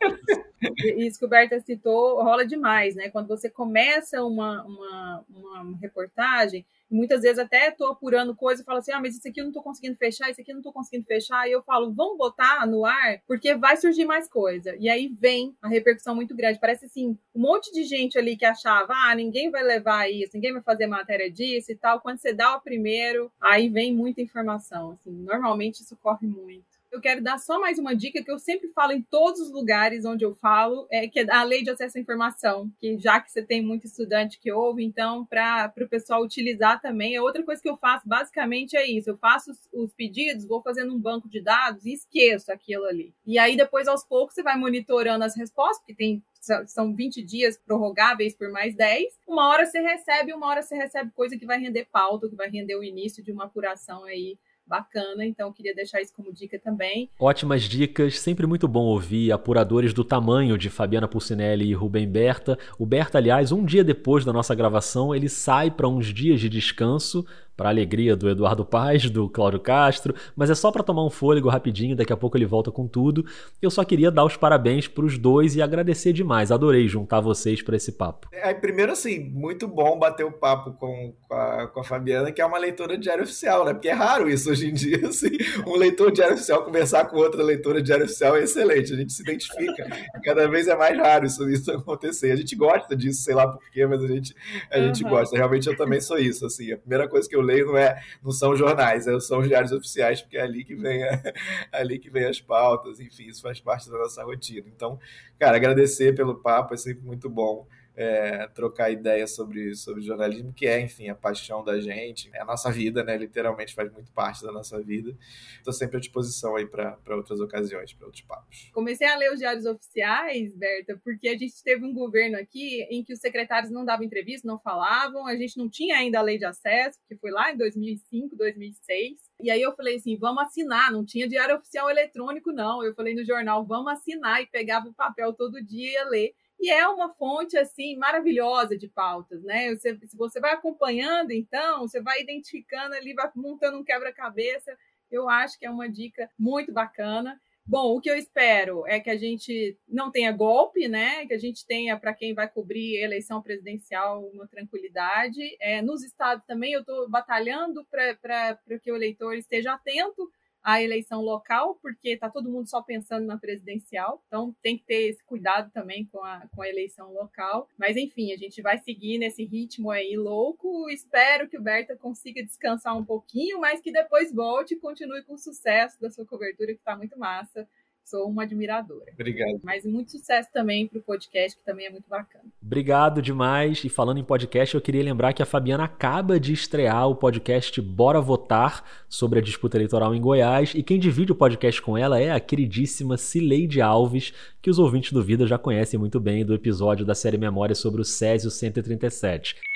Isso 0.97 1.19
que 1.19 1.25
o 1.25 1.29
Berta 1.29 1.61
citou 1.61 2.23
rola 2.23 2.47
demais, 2.47 2.95
né? 2.95 3.11
Quando 3.11 3.29
você 3.29 3.51
começa 3.51 4.23
uma, 4.25 4.65
uma, 4.65 5.25
uma 5.29 5.79
reportagem, 5.79 6.65
muitas 6.93 7.23
vezes 7.23 7.39
até 7.39 7.69
estou 7.69 7.89
apurando 7.89 8.37
coisa 8.37 8.63
e 8.63 8.65
falo 8.65 8.79
assim: 8.79 8.93
ah, 8.93 9.01
mas 9.01 9.17
isso 9.17 9.27
aqui 9.27 9.41
eu 9.41 9.45
não 9.45 9.51
estou 9.51 9.63
conseguindo 9.63 9.97
fechar, 9.97 10.31
isso 10.31 10.41
aqui 10.41 10.51
eu 10.51 10.55
não 10.55 10.61
estou 10.61 10.73
conseguindo 10.73 11.07
fechar. 11.07 11.49
E 11.49 11.53
eu 11.53 11.63
falo: 11.63 11.93
vamos 11.93 12.19
botar 12.19 12.67
no 12.67 12.85
ar, 12.85 13.21
porque 13.27 13.55
vai 13.55 13.77
surgir 13.77 14.05
mais 14.05 14.29
coisa. 14.29 14.77
E 14.79 14.89
aí 14.89 15.09
vem 15.09 15.57
a 15.63 15.69
repercussão 15.69 16.15
muito 16.15 16.35
grande. 16.37 16.61
Parece 16.61 16.87
assim: 16.87 17.17
um 17.35 17.41
monte 17.41 17.73
de 17.73 17.85
gente 17.85 18.19
ali 18.19 18.37
que 18.37 18.45
achava: 18.45 18.93
ah, 18.95 19.15
ninguém 19.15 19.51
vai 19.51 19.63
levar 19.63 20.11
isso, 20.11 20.33
ninguém 20.35 20.53
vai 20.53 20.63
fazer 20.63 20.87
matéria 20.87 21.31
disso 21.31 21.73
e 21.73 21.77
tal. 21.77 22.01
Quando 22.01 22.19
você 22.19 22.33
dá 22.33 22.57
o 22.57 22.61
primeiro, 22.61 23.33
aí 23.41 23.69
vem 23.69 23.95
muita 23.95 24.21
informação. 24.21 24.93
Assim, 24.93 25.11
normalmente 25.11 25.83
isso 25.83 25.97
corre 25.97 26.27
muito. 26.27 26.72
Eu 26.93 27.01
quero 27.01 27.23
dar 27.23 27.39
só 27.39 27.59
mais 27.59 27.79
uma 27.79 27.97
dica 27.97 28.23
que 28.23 28.31
eu 28.31 28.39
sempre 28.39 28.69
falo 28.69 28.93
em 28.93 29.01
todos 29.01 29.41
os 29.41 29.51
lugares 29.51 30.05
onde 30.05 30.27
eu 30.27 30.35
falo, 30.35 30.87
é 30.91 31.09
que 31.09 31.21
é 31.21 31.33
a 31.33 31.43
lei 31.43 31.63
de 31.63 31.71
acesso 31.71 31.97
à 31.97 32.01
informação, 32.01 32.71
que 32.79 32.99
já 32.99 33.19
que 33.19 33.33
você 33.33 33.41
tem 33.41 33.63
muito 33.63 33.87
estudante 33.87 34.39
que 34.39 34.53
ouve, 34.53 34.85
então 34.85 35.25
para 35.25 35.73
o 35.81 35.89
pessoal 35.89 36.23
utilizar 36.23 36.83
também. 36.83 37.17
É 37.17 37.23
outra 37.23 37.43
coisa 37.43 37.63
que 37.63 37.69
eu 37.69 37.79
faço, 37.79 38.07
basicamente 38.07 38.77
é 38.77 38.87
isso. 38.87 39.09
Eu 39.09 39.17
faço 39.17 39.53
os, 39.53 39.59
os 39.73 39.95
pedidos, 39.95 40.45
vou 40.45 40.61
fazendo 40.61 40.95
um 40.95 41.01
banco 41.01 41.31
de 41.31 41.41
dados 41.41 41.87
e 41.87 41.95
esqueço 41.95 42.53
aquilo 42.53 42.85
ali. 42.85 43.15
E 43.27 43.39
aí 43.39 43.57
depois 43.57 43.89
aos 43.89 44.05
poucos 44.05 44.35
você 44.35 44.43
vai 44.43 44.59
monitorando 44.59 45.25
as 45.25 45.35
respostas, 45.35 45.79
porque 45.79 45.95
tem 45.95 46.23
são 46.67 46.93
20 46.93 47.23
dias 47.23 47.57
prorrogáveis 47.57 48.35
por 48.35 48.51
mais 48.51 48.75
10. 48.75 49.17
Uma 49.27 49.49
hora 49.49 49.65
você 49.65 49.81
recebe, 49.81 50.35
uma 50.35 50.49
hora 50.49 50.61
você 50.61 50.75
recebe 50.75 51.11
coisa 51.13 51.39
que 51.39 51.47
vai 51.47 51.59
render 51.59 51.87
pauta, 51.91 52.29
que 52.29 52.35
vai 52.35 52.51
render 52.51 52.75
o 52.75 52.83
início 52.85 53.23
de 53.23 53.31
uma 53.31 53.45
apuração 53.45 54.05
aí 54.05 54.37
bacana, 54.67 55.25
então 55.25 55.53
queria 55.53 55.75
deixar 55.75 56.01
isso 56.01 56.13
como 56.15 56.33
dica 56.33 56.59
também. 56.59 57.11
Ótimas 57.19 57.63
dicas, 57.63 58.19
sempre 58.19 58.47
muito 58.47 58.67
bom 58.67 58.85
ouvir 58.85 59.33
apuradores 59.33 59.93
do 59.93 60.05
tamanho 60.05 60.57
de 60.57 60.71
Fabiana 60.71 61.09
Pulcinelli 61.09 61.67
e 61.67 61.75
Rubem 61.75 62.09
Berta. 62.09 62.59
O 62.79 62.87
Berta, 62.87 63.19
aliás, 63.19 63.53
um 63.53 63.65
dia 63.65 63.85
depois 63.85 64.25
da 64.25 64.33
nossa 64.33 64.55
gravação, 64.55 65.15
ele 65.15 65.29
sai 65.29 65.71
para 65.71 65.89
uns 65.89 66.07
dias 66.13 66.41
de 66.41 66.49
descanso 66.49 67.27
para 67.57 67.69
alegria 67.69 68.17
do 68.17 68.29
Eduardo 68.29 68.65
Paz, 68.65 69.11
do 69.11 69.29
Cláudio 69.29 69.61
Castro, 69.61 70.15
mas 70.35 70.51
é 70.51 70.55
só 70.55 70.71
para 70.71 70.83
tomar 70.83 71.05
um 71.05 71.11
fôlego 71.11 71.49
rapidinho, 71.49 71.97
daqui 71.97 72.13
a 72.13 72.17
pouco 72.17 72.37
ele 72.37 72.47
volta 72.47 72.71
com 72.71 72.87
tudo. 72.87 73.25
Eu 73.61 73.71
só 73.71 73.85
queria 73.85 74.11
dar 74.11 74.25
os 74.25 74.37
parabéns 74.37 74.89
para 74.89 75.05
os 75.05 75.19
dois 75.19 75.55
e 75.57 75.63
agradecer 75.63 76.13
demais. 76.13 76.51
Adorei 76.51 76.89
juntar 76.89 77.21
vocês 77.21 77.63
para 77.63 77.77
esse 77.77 77.93
papo. 77.93 78.29
É, 78.33 78.53
primeiro, 78.55 78.93
assim, 78.93 79.19
muito 79.19 79.69
bom 79.69 79.99
bater 79.99 80.25
o 80.25 80.33
papo 80.33 80.73
com, 80.73 81.15
com, 81.29 81.35
a, 81.35 81.67
com 81.69 81.81
a 81.81 81.85
Fabiana, 81.85 82.33
que 82.33 82.41
é 82.41 82.47
uma 82.47 82.59
leitora 82.59 82.97
de 82.97 83.03
diário 83.03 83.25
oficial, 83.25 83.65
né? 83.65 83.73
Porque 83.73 83.89
é 83.89 83.93
raro 83.93 84.29
isso 84.29 84.51
hoje 84.51 84.69
em 84.69 84.75
dia, 84.75 85.07
assim, 85.09 85.31
um 85.67 85.77
leitor 85.77 86.09
de 86.09 86.17
diário 86.17 86.35
oficial 86.35 86.65
conversar 86.65 87.05
com 87.07 87.17
outra 87.17 87.43
leitora 87.43 87.81
de 87.81 87.87
diário 87.87 88.05
oficial 88.05 88.37
é 88.37 88.43
excelente, 88.43 88.93
a 88.93 88.97
gente 88.97 89.13
se 89.13 89.23
identifica. 89.23 89.87
Cada 90.25 90.49
vez 90.49 90.69
é 90.69 90.77
mais 90.77 90.97
raro 90.97 91.27
isso, 91.27 91.49
isso 91.49 91.71
acontecer. 91.71 92.33
A 92.33 92.37
gente 92.37 92.57
gosta 92.57 92.97
disso, 92.97 93.23
sei 93.23 93.35
lá 93.35 93.47
porquê, 93.47 93.87
mas 93.87 94.03
a 94.03 94.07
gente, 94.07 94.35
a 94.71 94.79
uhum. 94.79 94.87
gente 94.87 95.03
gosta. 95.05 95.37
Realmente 95.37 95.69
eu 95.69 95.77
também 95.77 96.01
sou 96.01 96.19
isso, 96.19 96.47
assim. 96.47 96.73
A 96.73 96.79
primeira 96.79 97.09
coisa 97.09 97.29
que 97.29 97.37
eu 97.37 97.42
leio 97.43 97.67
não, 97.67 97.77
é, 97.77 98.03
não 98.23 98.33
são 98.33 98.57
jornais, 98.57 99.07
é, 99.07 99.21
são 99.21 99.41
os 99.41 99.49
diários 99.49 99.73
oficiais, 99.73 100.23
porque 100.23 100.37
é 100.37 100.43
ali 100.43 100.65
que 100.65 100.75
vem, 100.75 101.03
a, 101.05 101.23
ali 101.73 101.99
que 101.99 102.11
vem 102.11 102.25
as 102.25 102.41
pautas, 102.41 103.01
enfim, 103.01 103.25
isso 103.25 103.43
faz 103.43 103.61
parte 103.61 103.91
da 103.91 103.99
nossa 103.99 104.25
rotina. 104.25 104.67
Então, 104.75 104.99
cara, 105.39 105.57
agradecer 105.57 106.15
pelo 106.15 106.37
papo, 106.37 106.75
é 106.75 106.77
sempre 106.77 107.05
muito 107.05 107.29
bom 107.29 107.67
é, 107.95 108.47
trocar 108.49 108.91
ideias 108.91 109.35
sobre, 109.35 109.75
sobre 109.75 110.03
jornalismo, 110.03 110.53
que 110.53 110.67
é, 110.67 110.81
enfim, 110.81 111.09
a 111.09 111.15
paixão 111.15 111.63
da 111.63 111.79
gente, 111.79 112.31
é 112.33 112.41
a 112.41 112.45
nossa 112.45 112.71
vida, 112.71 113.05
né? 113.05 113.17
Literalmente 113.17 113.75
faz 113.75 113.93
muito 113.93 114.11
parte 114.13 114.43
da 114.43 114.51
nossa 114.51 114.81
vida. 114.83 115.17
Estou 115.59 115.73
sempre 115.73 115.99
à 115.99 116.01
disposição 116.01 116.57
aí 116.57 116.67
para 116.67 116.99
outras 117.11 117.41
ocasiões, 117.41 117.93
para 117.93 118.07
outros 118.07 118.25
papos. 118.25 118.71
Comecei 118.73 119.07
a 119.07 119.17
ler 119.17 119.33
os 119.33 119.39
diários 119.39 119.67
oficiais, 119.67 120.55
Berta, 120.55 120.99
porque 121.05 121.29
a 121.29 121.37
gente 121.37 121.63
teve 121.63 121.85
um 121.85 121.93
governo 121.93 122.39
aqui 122.39 122.83
em 122.91 123.05
que 123.05 123.13
os 123.13 123.21
secretários 123.21 123.71
não 123.71 123.85
davam 123.85 124.05
entrevista, 124.05 124.49
não 124.49 124.59
falavam, 124.59 125.27
a 125.27 125.37
gente 125.37 125.59
não 125.59 125.69
tinha 125.69 125.97
ainda 125.97 126.19
a 126.19 126.23
lei 126.23 126.39
de 126.39 126.45
acesso, 126.45 126.99
que 127.09 127.17
foi 127.17 127.31
lá 127.31 127.53
em 127.53 127.57
2005, 127.57 128.37
2006. 128.37 129.19
E 129.43 129.51
aí 129.51 129.61
eu 129.61 129.75
falei 129.75 129.97
assim, 129.97 130.17
vamos 130.17 130.43
assinar, 130.45 130.91
não 130.91 131.05
tinha 131.05 131.29
diário 131.29 131.57
oficial 131.57 131.91
eletrônico, 131.91 132.53
não. 132.53 132.83
Eu 132.83 132.95
falei 132.95 133.15
no 133.15 133.25
jornal, 133.25 133.67
vamos 133.67 133.93
assinar, 133.93 134.41
e 134.41 134.47
pegava 134.47 134.89
o 134.89 134.95
papel 134.95 135.33
todo 135.33 135.63
dia 135.63 135.91
e 135.91 135.93
ia 135.93 136.09
ler 136.09 136.35
e 136.63 136.71
é 136.71 136.87
uma 136.87 137.13
fonte 137.15 137.59
assim 137.59 137.97
maravilhosa 137.97 138.79
de 138.79 138.87
pautas, 138.87 139.43
né? 139.43 139.75
Você, 139.75 139.99
se 140.07 140.17
você 140.17 140.39
vai 140.39 140.53
acompanhando, 140.53 141.33
então, 141.33 141.81
você 141.81 142.01
vai 142.01 142.21
identificando 142.23 142.95
ali, 142.95 143.13
vai 143.15 143.29
montando 143.35 143.79
um 143.79 143.85
quebra-cabeça. 143.85 144.79
Eu 145.11 145.29
acho 145.29 145.59
que 145.59 145.67
é 145.67 145.71
uma 145.71 145.91
dica 145.91 146.31
muito 146.39 146.73
bacana. 146.73 147.37
Bom, 147.67 147.97
o 147.97 148.01
que 148.01 148.09
eu 148.09 148.17
espero 148.17 148.87
é 148.87 149.01
que 149.01 149.11
a 149.11 149.17
gente 149.17 149.77
não 149.89 150.13
tenha 150.13 150.31
golpe, 150.31 150.87
né? 150.87 151.27
Que 151.27 151.35
a 151.35 151.39
gente 151.39 151.67
tenha, 151.67 151.99
para 151.99 152.15
quem 152.15 152.33
vai 152.33 152.49
cobrir 152.49 153.03
eleição 153.03 153.43
presidencial, 153.43 154.25
uma 154.33 154.47
tranquilidade. 154.47 155.41
É, 155.61 155.83
nos 155.83 156.05
estados 156.05 156.45
também 156.47 156.73
eu 156.73 156.81
estou 156.81 157.11
batalhando 157.11 157.85
para 157.91 158.57
que 158.81 158.93
o 158.93 158.97
eleitor 158.97 159.35
esteja 159.35 159.73
atento 159.73 160.31
a 160.63 160.83
eleição 160.83 161.21
local, 161.21 161.79
porque 161.83 162.11
está 162.11 162.31
todo 162.31 162.51
mundo 162.51 162.69
só 162.69 162.81
pensando 162.83 163.27
na 163.27 163.37
presidencial, 163.37 164.23
então 164.27 164.55
tem 164.63 164.79
que 164.79 164.85
ter 164.85 165.09
esse 165.09 165.23
cuidado 165.25 165.71
também 165.73 166.07
com 166.07 166.23
a, 166.23 166.47
com 166.55 166.63
a 166.63 166.69
eleição 166.69 167.13
local. 167.13 167.69
Mas 167.77 167.97
enfim, 167.97 168.33
a 168.33 168.37
gente 168.37 168.63
vai 168.63 168.79
seguir 168.79 169.19
nesse 169.19 169.45
ritmo 169.45 169.91
aí 169.91 170.17
louco. 170.17 170.89
Espero 170.91 171.49
que 171.49 171.59
o 171.59 171.63
Berta 171.63 171.97
consiga 171.97 172.43
descansar 172.43 172.97
um 172.97 173.05
pouquinho, 173.05 173.61
mas 173.61 173.81
que 173.81 173.91
depois 173.91 174.33
volte 174.33 174.75
e 174.75 174.79
continue 174.81 175.23
com 175.25 175.35
o 175.35 175.39
sucesso 175.39 176.01
da 176.01 176.11
sua 176.11 176.25
cobertura, 176.25 176.73
que 176.73 176.81
está 176.81 176.97
muito 176.97 177.19
massa 177.19 177.69
sou 178.05 178.29
uma 178.29 178.43
admiradora. 178.43 179.13
Obrigado. 179.15 179.61
Mas 179.63 179.85
muito 179.85 180.11
sucesso 180.11 180.49
também 180.53 180.87
para 180.87 180.99
o 180.99 181.03
podcast, 181.03 181.59
que 181.59 181.65
também 181.65 181.87
é 181.87 181.91
muito 181.91 182.09
bacana. 182.09 182.45
Obrigado 182.63 183.23
demais. 183.23 183.85
E 183.85 183.89
falando 183.89 184.19
em 184.19 184.25
podcast, 184.25 184.75
eu 184.75 184.81
queria 184.81 185.03
lembrar 185.03 185.33
que 185.33 185.43
a 185.43 185.47
Fabiana 185.47 185.85
acaba 185.85 186.39
de 186.39 186.53
estrear 186.53 187.09
o 187.09 187.17
podcast 187.17 187.81
Bora 187.81 188.21
Votar 188.21 188.85
sobre 189.09 189.39
a 189.39 189.43
disputa 189.43 189.77
eleitoral 189.77 190.15
em 190.15 190.21
Goiás. 190.21 190.75
E 190.75 190.83
quem 190.83 190.99
divide 190.99 191.33
o 191.33 191.37
podcast 191.37 191.81
com 191.81 191.97
ela 191.97 192.21
é 192.21 192.31
a 192.31 192.41
queridíssima 192.41 193.17
Cileide 193.17 193.81
Alves, 193.81 194.33
que 194.61 194.71
os 194.71 194.79
ouvintes 194.79 195.13
do 195.13 195.23
Vida 195.23 195.47
já 195.47 195.59
conhecem 195.59 195.99
muito 195.99 196.21
bem 196.21 196.45
do 196.45 196.55
episódio 196.55 197.07
da 197.07 197.15
série 197.15 197.39
Memória 197.39 197.75
sobre 197.75 198.01
o 198.01 198.05
Césio 198.05 198.51
137. 198.51 199.72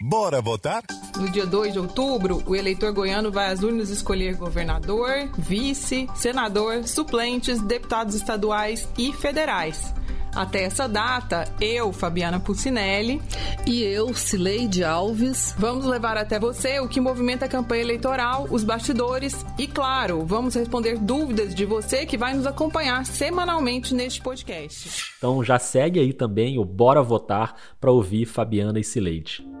Bora 0.00 0.40
votar? 0.40 0.84
No 1.16 1.28
dia 1.28 1.44
2 1.44 1.72
de 1.72 1.78
outubro, 1.80 2.40
o 2.46 2.54
eleitor 2.54 2.92
goiano 2.92 3.32
vai 3.32 3.50
às 3.50 3.62
urnas 3.64 3.90
escolher 3.90 4.36
governador, 4.36 5.28
vice, 5.36 6.08
senador, 6.14 6.86
suplentes, 6.86 7.60
deputados 7.60 8.14
estaduais 8.14 8.88
e 8.96 9.12
federais. 9.12 9.92
Até 10.32 10.62
essa 10.62 10.86
data, 10.86 11.52
eu, 11.60 11.92
Fabiana 11.92 12.38
Pucinelli, 12.38 13.20
e 13.66 13.82
eu, 13.82 14.14
Cileide 14.14 14.84
Alves, 14.84 15.52
vamos 15.58 15.84
levar 15.84 16.16
até 16.16 16.38
você 16.38 16.78
o 16.78 16.88
que 16.88 17.00
movimenta 17.00 17.46
a 17.46 17.48
campanha 17.48 17.82
eleitoral, 17.82 18.46
os 18.48 18.62
bastidores 18.62 19.44
e, 19.58 19.66
claro, 19.66 20.24
vamos 20.24 20.54
responder 20.54 20.96
dúvidas 20.96 21.52
de 21.52 21.64
você 21.64 22.06
que 22.06 22.16
vai 22.16 22.34
nos 22.34 22.46
acompanhar 22.46 23.04
semanalmente 23.04 23.92
neste 23.94 24.20
podcast. 24.20 25.12
Então 25.18 25.42
já 25.42 25.58
segue 25.58 25.98
aí 25.98 26.12
também 26.12 26.56
o 26.56 26.64
Bora 26.64 27.02
Votar 27.02 27.56
para 27.80 27.90
ouvir 27.90 28.26
Fabiana 28.26 28.78
e 28.78 28.84
Cileide. 28.84 29.57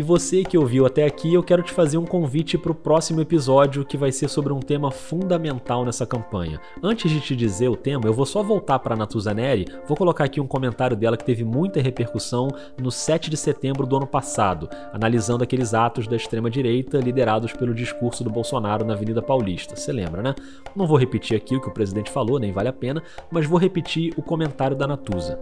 E 0.00 0.02
você 0.02 0.42
que 0.42 0.56
ouviu 0.56 0.86
até 0.86 1.04
aqui, 1.04 1.34
eu 1.34 1.42
quero 1.42 1.62
te 1.62 1.72
fazer 1.72 1.98
um 1.98 2.06
convite 2.06 2.56
para 2.56 2.72
o 2.72 2.74
próximo 2.74 3.20
episódio 3.20 3.84
que 3.84 3.98
vai 3.98 4.10
ser 4.10 4.28
sobre 4.28 4.50
um 4.50 4.58
tema 4.58 4.90
fundamental 4.90 5.84
nessa 5.84 6.06
campanha. 6.06 6.58
Antes 6.82 7.10
de 7.10 7.20
te 7.20 7.36
dizer 7.36 7.68
o 7.68 7.76
tema, 7.76 8.06
eu 8.06 8.14
vou 8.14 8.24
só 8.24 8.42
voltar 8.42 8.78
para 8.78 8.96
Natuza 8.96 9.34
Neri, 9.34 9.66
vou 9.86 9.98
colocar 9.98 10.24
aqui 10.24 10.40
um 10.40 10.46
comentário 10.46 10.96
dela 10.96 11.18
que 11.18 11.24
teve 11.26 11.44
muita 11.44 11.82
repercussão 11.82 12.48
no 12.80 12.90
7 12.90 13.28
de 13.28 13.36
setembro 13.36 13.86
do 13.86 13.94
ano 13.94 14.06
passado, 14.06 14.70
analisando 14.90 15.44
aqueles 15.44 15.74
atos 15.74 16.06
da 16.06 16.16
extrema-direita 16.16 16.96
liderados 16.96 17.52
pelo 17.52 17.74
discurso 17.74 18.24
do 18.24 18.30
Bolsonaro 18.30 18.86
na 18.86 18.94
Avenida 18.94 19.20
Paulista. 19.20 19.76
Você 19.76 19.92
lembra, 19.92 20.22
né? 20.22 20.34
Não 20.74 20.86
vou 20.86 20.96
repetir 20.96 21.36
aqui 21.36 21.54
o 21.54 21.60
que 21.60 21.68
o 21.68 21.74
presidente 21.74 22.10
falou, 22.10 22.38
nem 22.38 22.52
vale 22.52 22.70
a 22.70 22.72
pena, 22.72 23.02
mas 23.30 23.44
vou 23.44 23.58
repetir 23.58 24.14
o 24.16 24.22
comentário 24.22 24.74
da 24.74 24.86
Natuza. 24.86 25.38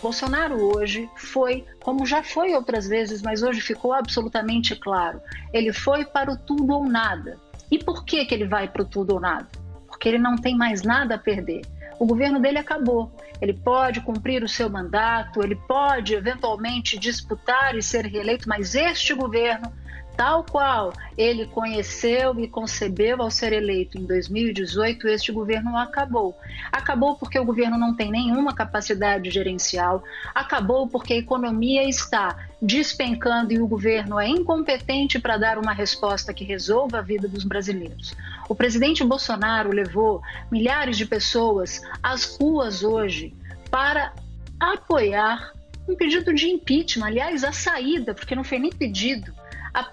Bolsonaro 0.00 0.76
hoje 0.76 1.10
foi, 1.16 1.64
como 1.82 2.06
já 2.06 2.22
foi 2.22 2.54
outras 2.54 2.86
vezes, 2.86 3.20
mas 3.20 3.42
hoje 3.42 3.60
ficou 3.60 3.92
absolutamente 3.92 4.76
claro, 4.76 5.20
ele 5.52 5.72
foi 5.72 6.04
para 6.04 6.32
o 6.32 6.36
tudo 6.36 6.74
ou 6.74 6.84
nada. 6.84 7.38
E 7.70 7.78
por 7.78 8.04
que, 8.04 8.24
que 8.24 8.34
ele 8.34 8.46
vai 8.46 8.68
para 8.68 8.82
o 8.82 8.84
tudo 8.84 9.14
ou 9.14 9.20
nada? 9.20 9.48
Porque 9.86 10.08
ele 10.08 10.18
não 10.18 10.36
tem 10.36 10.56
mais 10.56 10.82
nada 10.82 11.16
a 11.16 11.18
perder. 11.18 11.62
O 11.98 12.06
governo 12.06 12.40
dele 12.40 12.58
acabou. 12.58 13.10
Ele 13.40 13.52
pode 13.52 14.00
cumprir 14.00 14.42
o 14.42 14.48
seu 14.48 14.70
mandato, 14.70 15.42
ele 15.42 15.56
pode 15.56 16.14
eventualmente 16.14 16.98
disputar 16.98 17.76
e 17.76 17.82
ser 17.82 18.06
reeleito, 18.06 18.48
mas 18.48 18.74
este 18.74 19.14
governo 19.14 19.72
tal 20.18 20.42
qual 20.42 20.92
ele 21.16 21.46
conheceu 21.46 22.40
e 22.40 22.48
concebeu 22.48 23.22
ao 23.22 23.30
ser 23.30 23.52
eleito 23.52 23.96
em 23.96 24.04
2018, 24.04 25.06
este 25.06 25.30
governo 25.30 25.76
acabou. 25.76 26.36
Acabou 26.72 27.14
porque 27.14 27.38
o 27.38 27.44
governo 27.44 27.78
não 27.78 27.94
tem 27.94 28.10
nenhuma 28.10 28.52
capacidade 28.52 29.30
gerencial, 29.30 30.02
acabou 30.34 30.88
porque 30.88 31.12
a 31.12 31.18
economia 31.18 31.88
está 31.88 32.48
despencando 32.60 33.52
e 33.52 33.60
o 33.60 33.68
governo 33.68 34.18
é 34.18 34.26
incompetente 34.26 35.20
para 35.20 35.36
dar 35.36 35.56
uma 35.56 35.72
resposta 35.72 36.34
que 36.34 36.42
resolva 36.42 36.98
a 36.98 37.02
vida 37.02 37.28
dos 37.28 37.44
brasileiros. 37.44 38.12
O 38.48 38.56
presidente 38.56 39.04
Bolsonaro 39.04 39.70
levou 39.70 40.20
milhares 40.50 40.98
de 40.98 41.06
pessoas 41.06 41.80
às 42.02 42.36
ruas 42.36 42.82
hoje 42.82 43.32
para 43.70 44.12
apoiar 44.58 45.52
um 45.88 45.94
pedido 45.94 46.34
de 46.34 46.48
impeachment, 46.48 47.06
aliás, 47.06 47.44
a 47.44 47.52
saída, 47.52 48.12
porque 48.14 48.34
não 48.34 48.42
foi 48.42 48.58
nem 48.58 48.72
pedido 48.72 49.37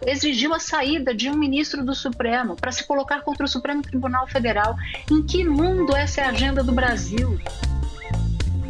exigiu 0.06 0.54
a 0.54 0.60
saída 0.60 1.14
de 1.14 1.30
um 1.30 1.36
ministro 1.36 1.84
do 1.84 1.94
Supremo 1.94 2.56
para 2.56 2.72
se 2.72 2.86
colocar 2.86 3.22
contra 3.22 3.46
o 3.46 3.48
Supremo 3.48 3.82
Tribunal 3.82 4.28
Federal. 4.28 4.76
Em 5.12 5.22
que 5.22 5.44
mundo 5.44 5.96
essa 5.96 6.22
é 6.22 6.24
a 6.26 6.30
agenda 6.30 6.64
do 6.64 6.72
Brasil? 6.72 7.40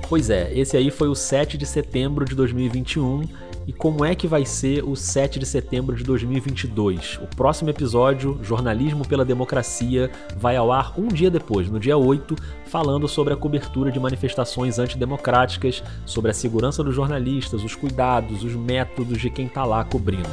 Pois 0.08 0.30
é, 0.30 0.54
esse 0.54 0.78
aí 0.78 0.92
foi 0.92 1.08
o 1.08 1.16
7 1.16 1.58
de 1.58 1.66
setembro 1.66 2.26
de 2.26 2.36
2021 2.36 3.24
e 3.68 3.74
como 3.74 4.06
é 4.06 4.14
que 4.14 4.28
vai 4.28 4.46
ser 4.46 4.84
o 4.84 4.96
7 4.96 5.40
de 5.40 5.46
setembro 5.46 5.96
de 5.96 6.04
2022. 6.04 7.20
O 7.22 7.28
próximo 7.36 7.70
episódio, 7.70 8.40
Jornalismo 8.42 9.08
pela 9.08 9.26
Democracia, 9.26 10.12
vai 10.38 10.56
ao 10.56 10.72
ar 10.72 10.94
um 10.98 11.08
dia 11.08 11.32
depois, 11.32 11.70
no 11.70 11.80
dia 11.80 11.98
8, 11.98 12.36
falando 12.66 13.08
sobre 13.08 13.34
a 13.34 13.38
cobertura 13.38 13.92
de 13.92 14.00
manifestações 14.00 14.80
antidemocráticas, 14.80 15.84
sobre 16.06 16.32
a 16.32 16.34
segurança 16.34 16.84
dos 16.84 16.96
jornalistas, 16.96 17.64
os 17.64 17.76
cuidados, 17.76 18.44
os 18.44 18.56
métodos 18.56 19.20
de 19.20 19.30
quem 19.30 19.48
está 19.48 19.66
lá 19.66 19.84
cobrindo. 19.84 20.30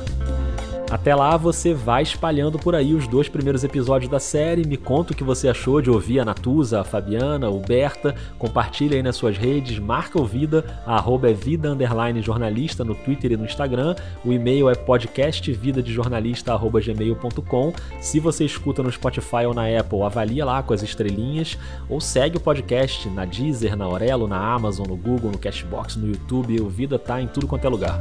Até 0.92 1.14
lá, 1.14 1.36
você 1.38 1.72
vai 1.72 2.02
espalhando 2.02 2.58
por 2.58 2.74
aí 2.74 2.92
os 2.92 3.08
dois 3.08 3.26
primeiros 3.26 3.64
episódios 3.64 4.10
da 4.10 4.20
série. 4.20 4.66
Me 4.66 4.76
conta 4.76 5.14
o 5.14 5.16
que 5.16 5.24
você 5.24 5.48
achou 5.48 5.80
de 5.80 5.88
ouvir 5.88 6.20
a 6.20 6.24
Natuza, 6.24 6.82
a 6.82 6.84
Fabiana, 6.84 7.48
o 7.48 7.58
Berta. 7.58 8.14
Compartilha 8.38 8.98
aí 8.98 9.02
nas 9.02 9.16
suas 9.16 9.38
redes, 9.38 9.78
marca 9.78 10.20
o 10.20 10.26
Vida, 10.26 10.82
arroba 10.84 11.30
é 11.30 11.32
vida 11.32 11.70
underline 11.70 12.20
jornalista 12.20 12.84
no 12.84 12.94
Twitter 12.94 13.32
e 13.32 13.38
no 13.38 13.46
Instagram. 13.46 13.94
O 14.22 14.34
e-mail 14.34 14.68
é 14.68 14.74
podcastvidadejornalista.gmail.com. 14.74 17.72
Se 17.98 18.20
você 18.20 18.44
escuta 18.44 18.82
no 18.82 18.92
Spotify 18.92 19.46
ou 19.46 19.54
na 19.54 19.66
Apple, 19.66 20.02
avalia 20.02 20.44
lá 20.44 20.62
com 20.62 20.74
as 20.74 20.82
estrelinhas. 20.82 21.56
Ou 21.88 22.02
segue 22.02 22.36
o 22.36 22.40
podcast 22.40 23.08
na 23.08 23.24
Deezer, 23.24 23.74
na 23.74 23.86
Aurelo, 23.86 24.28
na 24.28 24.52
Amazon, 24.52 24.86
no 24.86 24.96
Google, 24.96 25.30
no 25.30 25.38
Cashbox, 25.38 25.96
no 25.96 26.08
YouTube. 26.08 26.60
O 26.60 26.68
Vida 26.68 26.98
tá 26.98 27.18
em 27.18 27.28
tudo 27.28 27.46
quanto 27.46 27.66
é 27.66 27.70
lugar. 27.70 27.98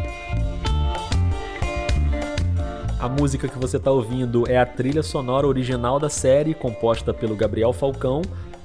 A 3.01 3.09
música 3.09 3.47
que 3.47 3.57
você 3.57 3.77
está 3.77 3.89
ouvindo 3.89 4.43
é 4.47 4.59
a 4.59 4.65
trilha 4.65 5.01
sonora 5.01 5.47
original 5.47 5.99
da 5.99 6.07
série, 6.07 6.53
composta 6.53 7.11
pelo 7.11 7.35
Gabriel 7.35 7.73
Falcão, 7.73 8.21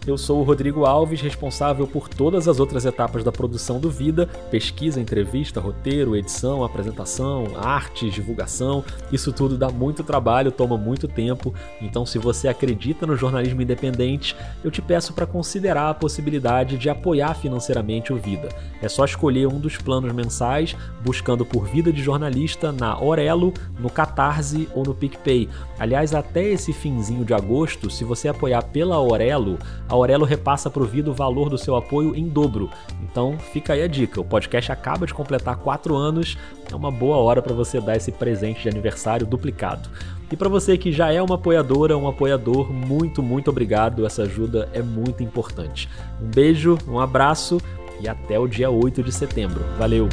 eu 0.06 0.16
sou 0.16 0.40
o 0.40 0.42
Rodrigo 0.44 0.84
Alves, 0.84 1.20
responsável 1.20 1.86
por 1.86 2.08
todas 2.08 2.46
as 2.46 2.60
outras 2.60 2.84
etapas 2.84 3.24
da 3.24 3.32
produção 3.32 3.80
do 3.80 3.90
Vida: 3.90 4.26
pesquisa, 4.50 5.00
entrevista, 5.00 5.60
roteiro, 5.60 6.16
edição, 6.16 6.62
apresentação, 6.62 7.46
artes, 7.56 8.14
divulgação. 8.14 8.84
Isso 9.10 9.32
tudo 9.32 9.58
dá 9.58 9.68
muito 9.68 10.04
trabalho, 10.04 10.52
toma 10.52 10.76
muito 10.76 11.08
tempo. 11.08 11.52
Então, 11.80 12.06
se 12.06 12.18
você 12.18 12.46
acredita 12.46 13.06
no 13.06 13.16
jornalismo 13.16 13.62
independente, 13.62 14.36
eu 14.62 14.70
te 14.70 14.80
peço 14.80 15.12
para 15.12 15.26
considerar 15.26 15.90
a 15.90 15.94
possibilidade 15.94 16.78
de 16.78 16.88
apoiar 16.88 17.34
financeiramente 17.34 18.12
o 18.12 18.16
Vida. 18.16 18.48
É 18.80 18.88
só 18.88 19.04
escolher 19.04 19.46
um 19.46 19.58
dos 19.58 19.76
planos 19.76 20.12
mensais, 20.12 20.76
buscando 21.02 21.44
por 21.44 21.66
Vida 21.66 21.92
de 21.92 22.02
Jornalista 22.02 22.70
na 22.70 23.00
Orelo, 23.02 23.52
no 23.78 23.90
Catarse 23.90 24.68
ou 24.74 24.84
no 24.84 24.94
PicPay. 24.94 25.48
Aliás, 25.78 26.14
até 26.14 26.44
esse 26.52 26.72
finzinho 26.72 27.24
de 27.24 27.34
agosto, 27.34 27.90
se 27.90 28.04
você 28.04 28.28
apoiar 28.28 28.62
pela 28.62 28.96
Aurelo, 28.96 29.58
a 29.88 29.95
Aurelo 29.96 30.24
repassa 30.24 30.70
para 30.70 30.82
o 30.82 30.86
Vida 30.86 31.10
o 31.10 31.14
valor 31.14 31.48
do 31.48 31.58
seu 31.58 31.74
apoio 31.76 32.14
em 32.14 32.28
dobro. 32.28 32.70
Então 33.02 33.38
fica 33.38 33.72
aí 33.72 33.82
a 33.82 33.88
dica: 33.88 34.20
o 34.20 34.24
podcast 34.24 34.70
acaba 34.70 35.06
de 35.06 35.14
completar 35.14 35.56
quatro 35.56 35.96
anos, 35.96 36.36
é 36.70 36.74
uma 36.74 36.90
boa 36.90 37.16
hora 37.16 37.42
para 37.42 37.54
você 37.54 37.80
dar 37.80 37.96
esse 37.96 38.12
presente 38.12 38.62
de 38.62 38.68
aniversário 38.68 39.26
duplicado. 39.26 39.88
E 40.30 40.36
para 40.36 40.48
você 40.48 40.76
que 40.76 40.90
já 40.90 41.12
é 41.12 41.22
uma 41.22 41.36
apoiadora, 41.36 41.96
um 41.96 42.08
apoiador, 42.08 42.72
muito, 42.72 43.22
muito 43.22 43.48
obrigado. 43.48 44.04
Essa 44.04 44.22
ajuda 44.22 44.68
é 44.72 44.82
muito 44.82 45.22
importante. 45.22 45.88
Um 46.20 46.26
beijo, 46.26 46.76
um 46.88 46.98
abraço 46.98 47.60
e 48.00 48.08
até 48.08 48.38
o 48.38 48.48
dia 48.48 48.70
8 48.70 49.02
de 49.02 49.12
setembro. 49.12 49.64
Valeu! 49.78 50.08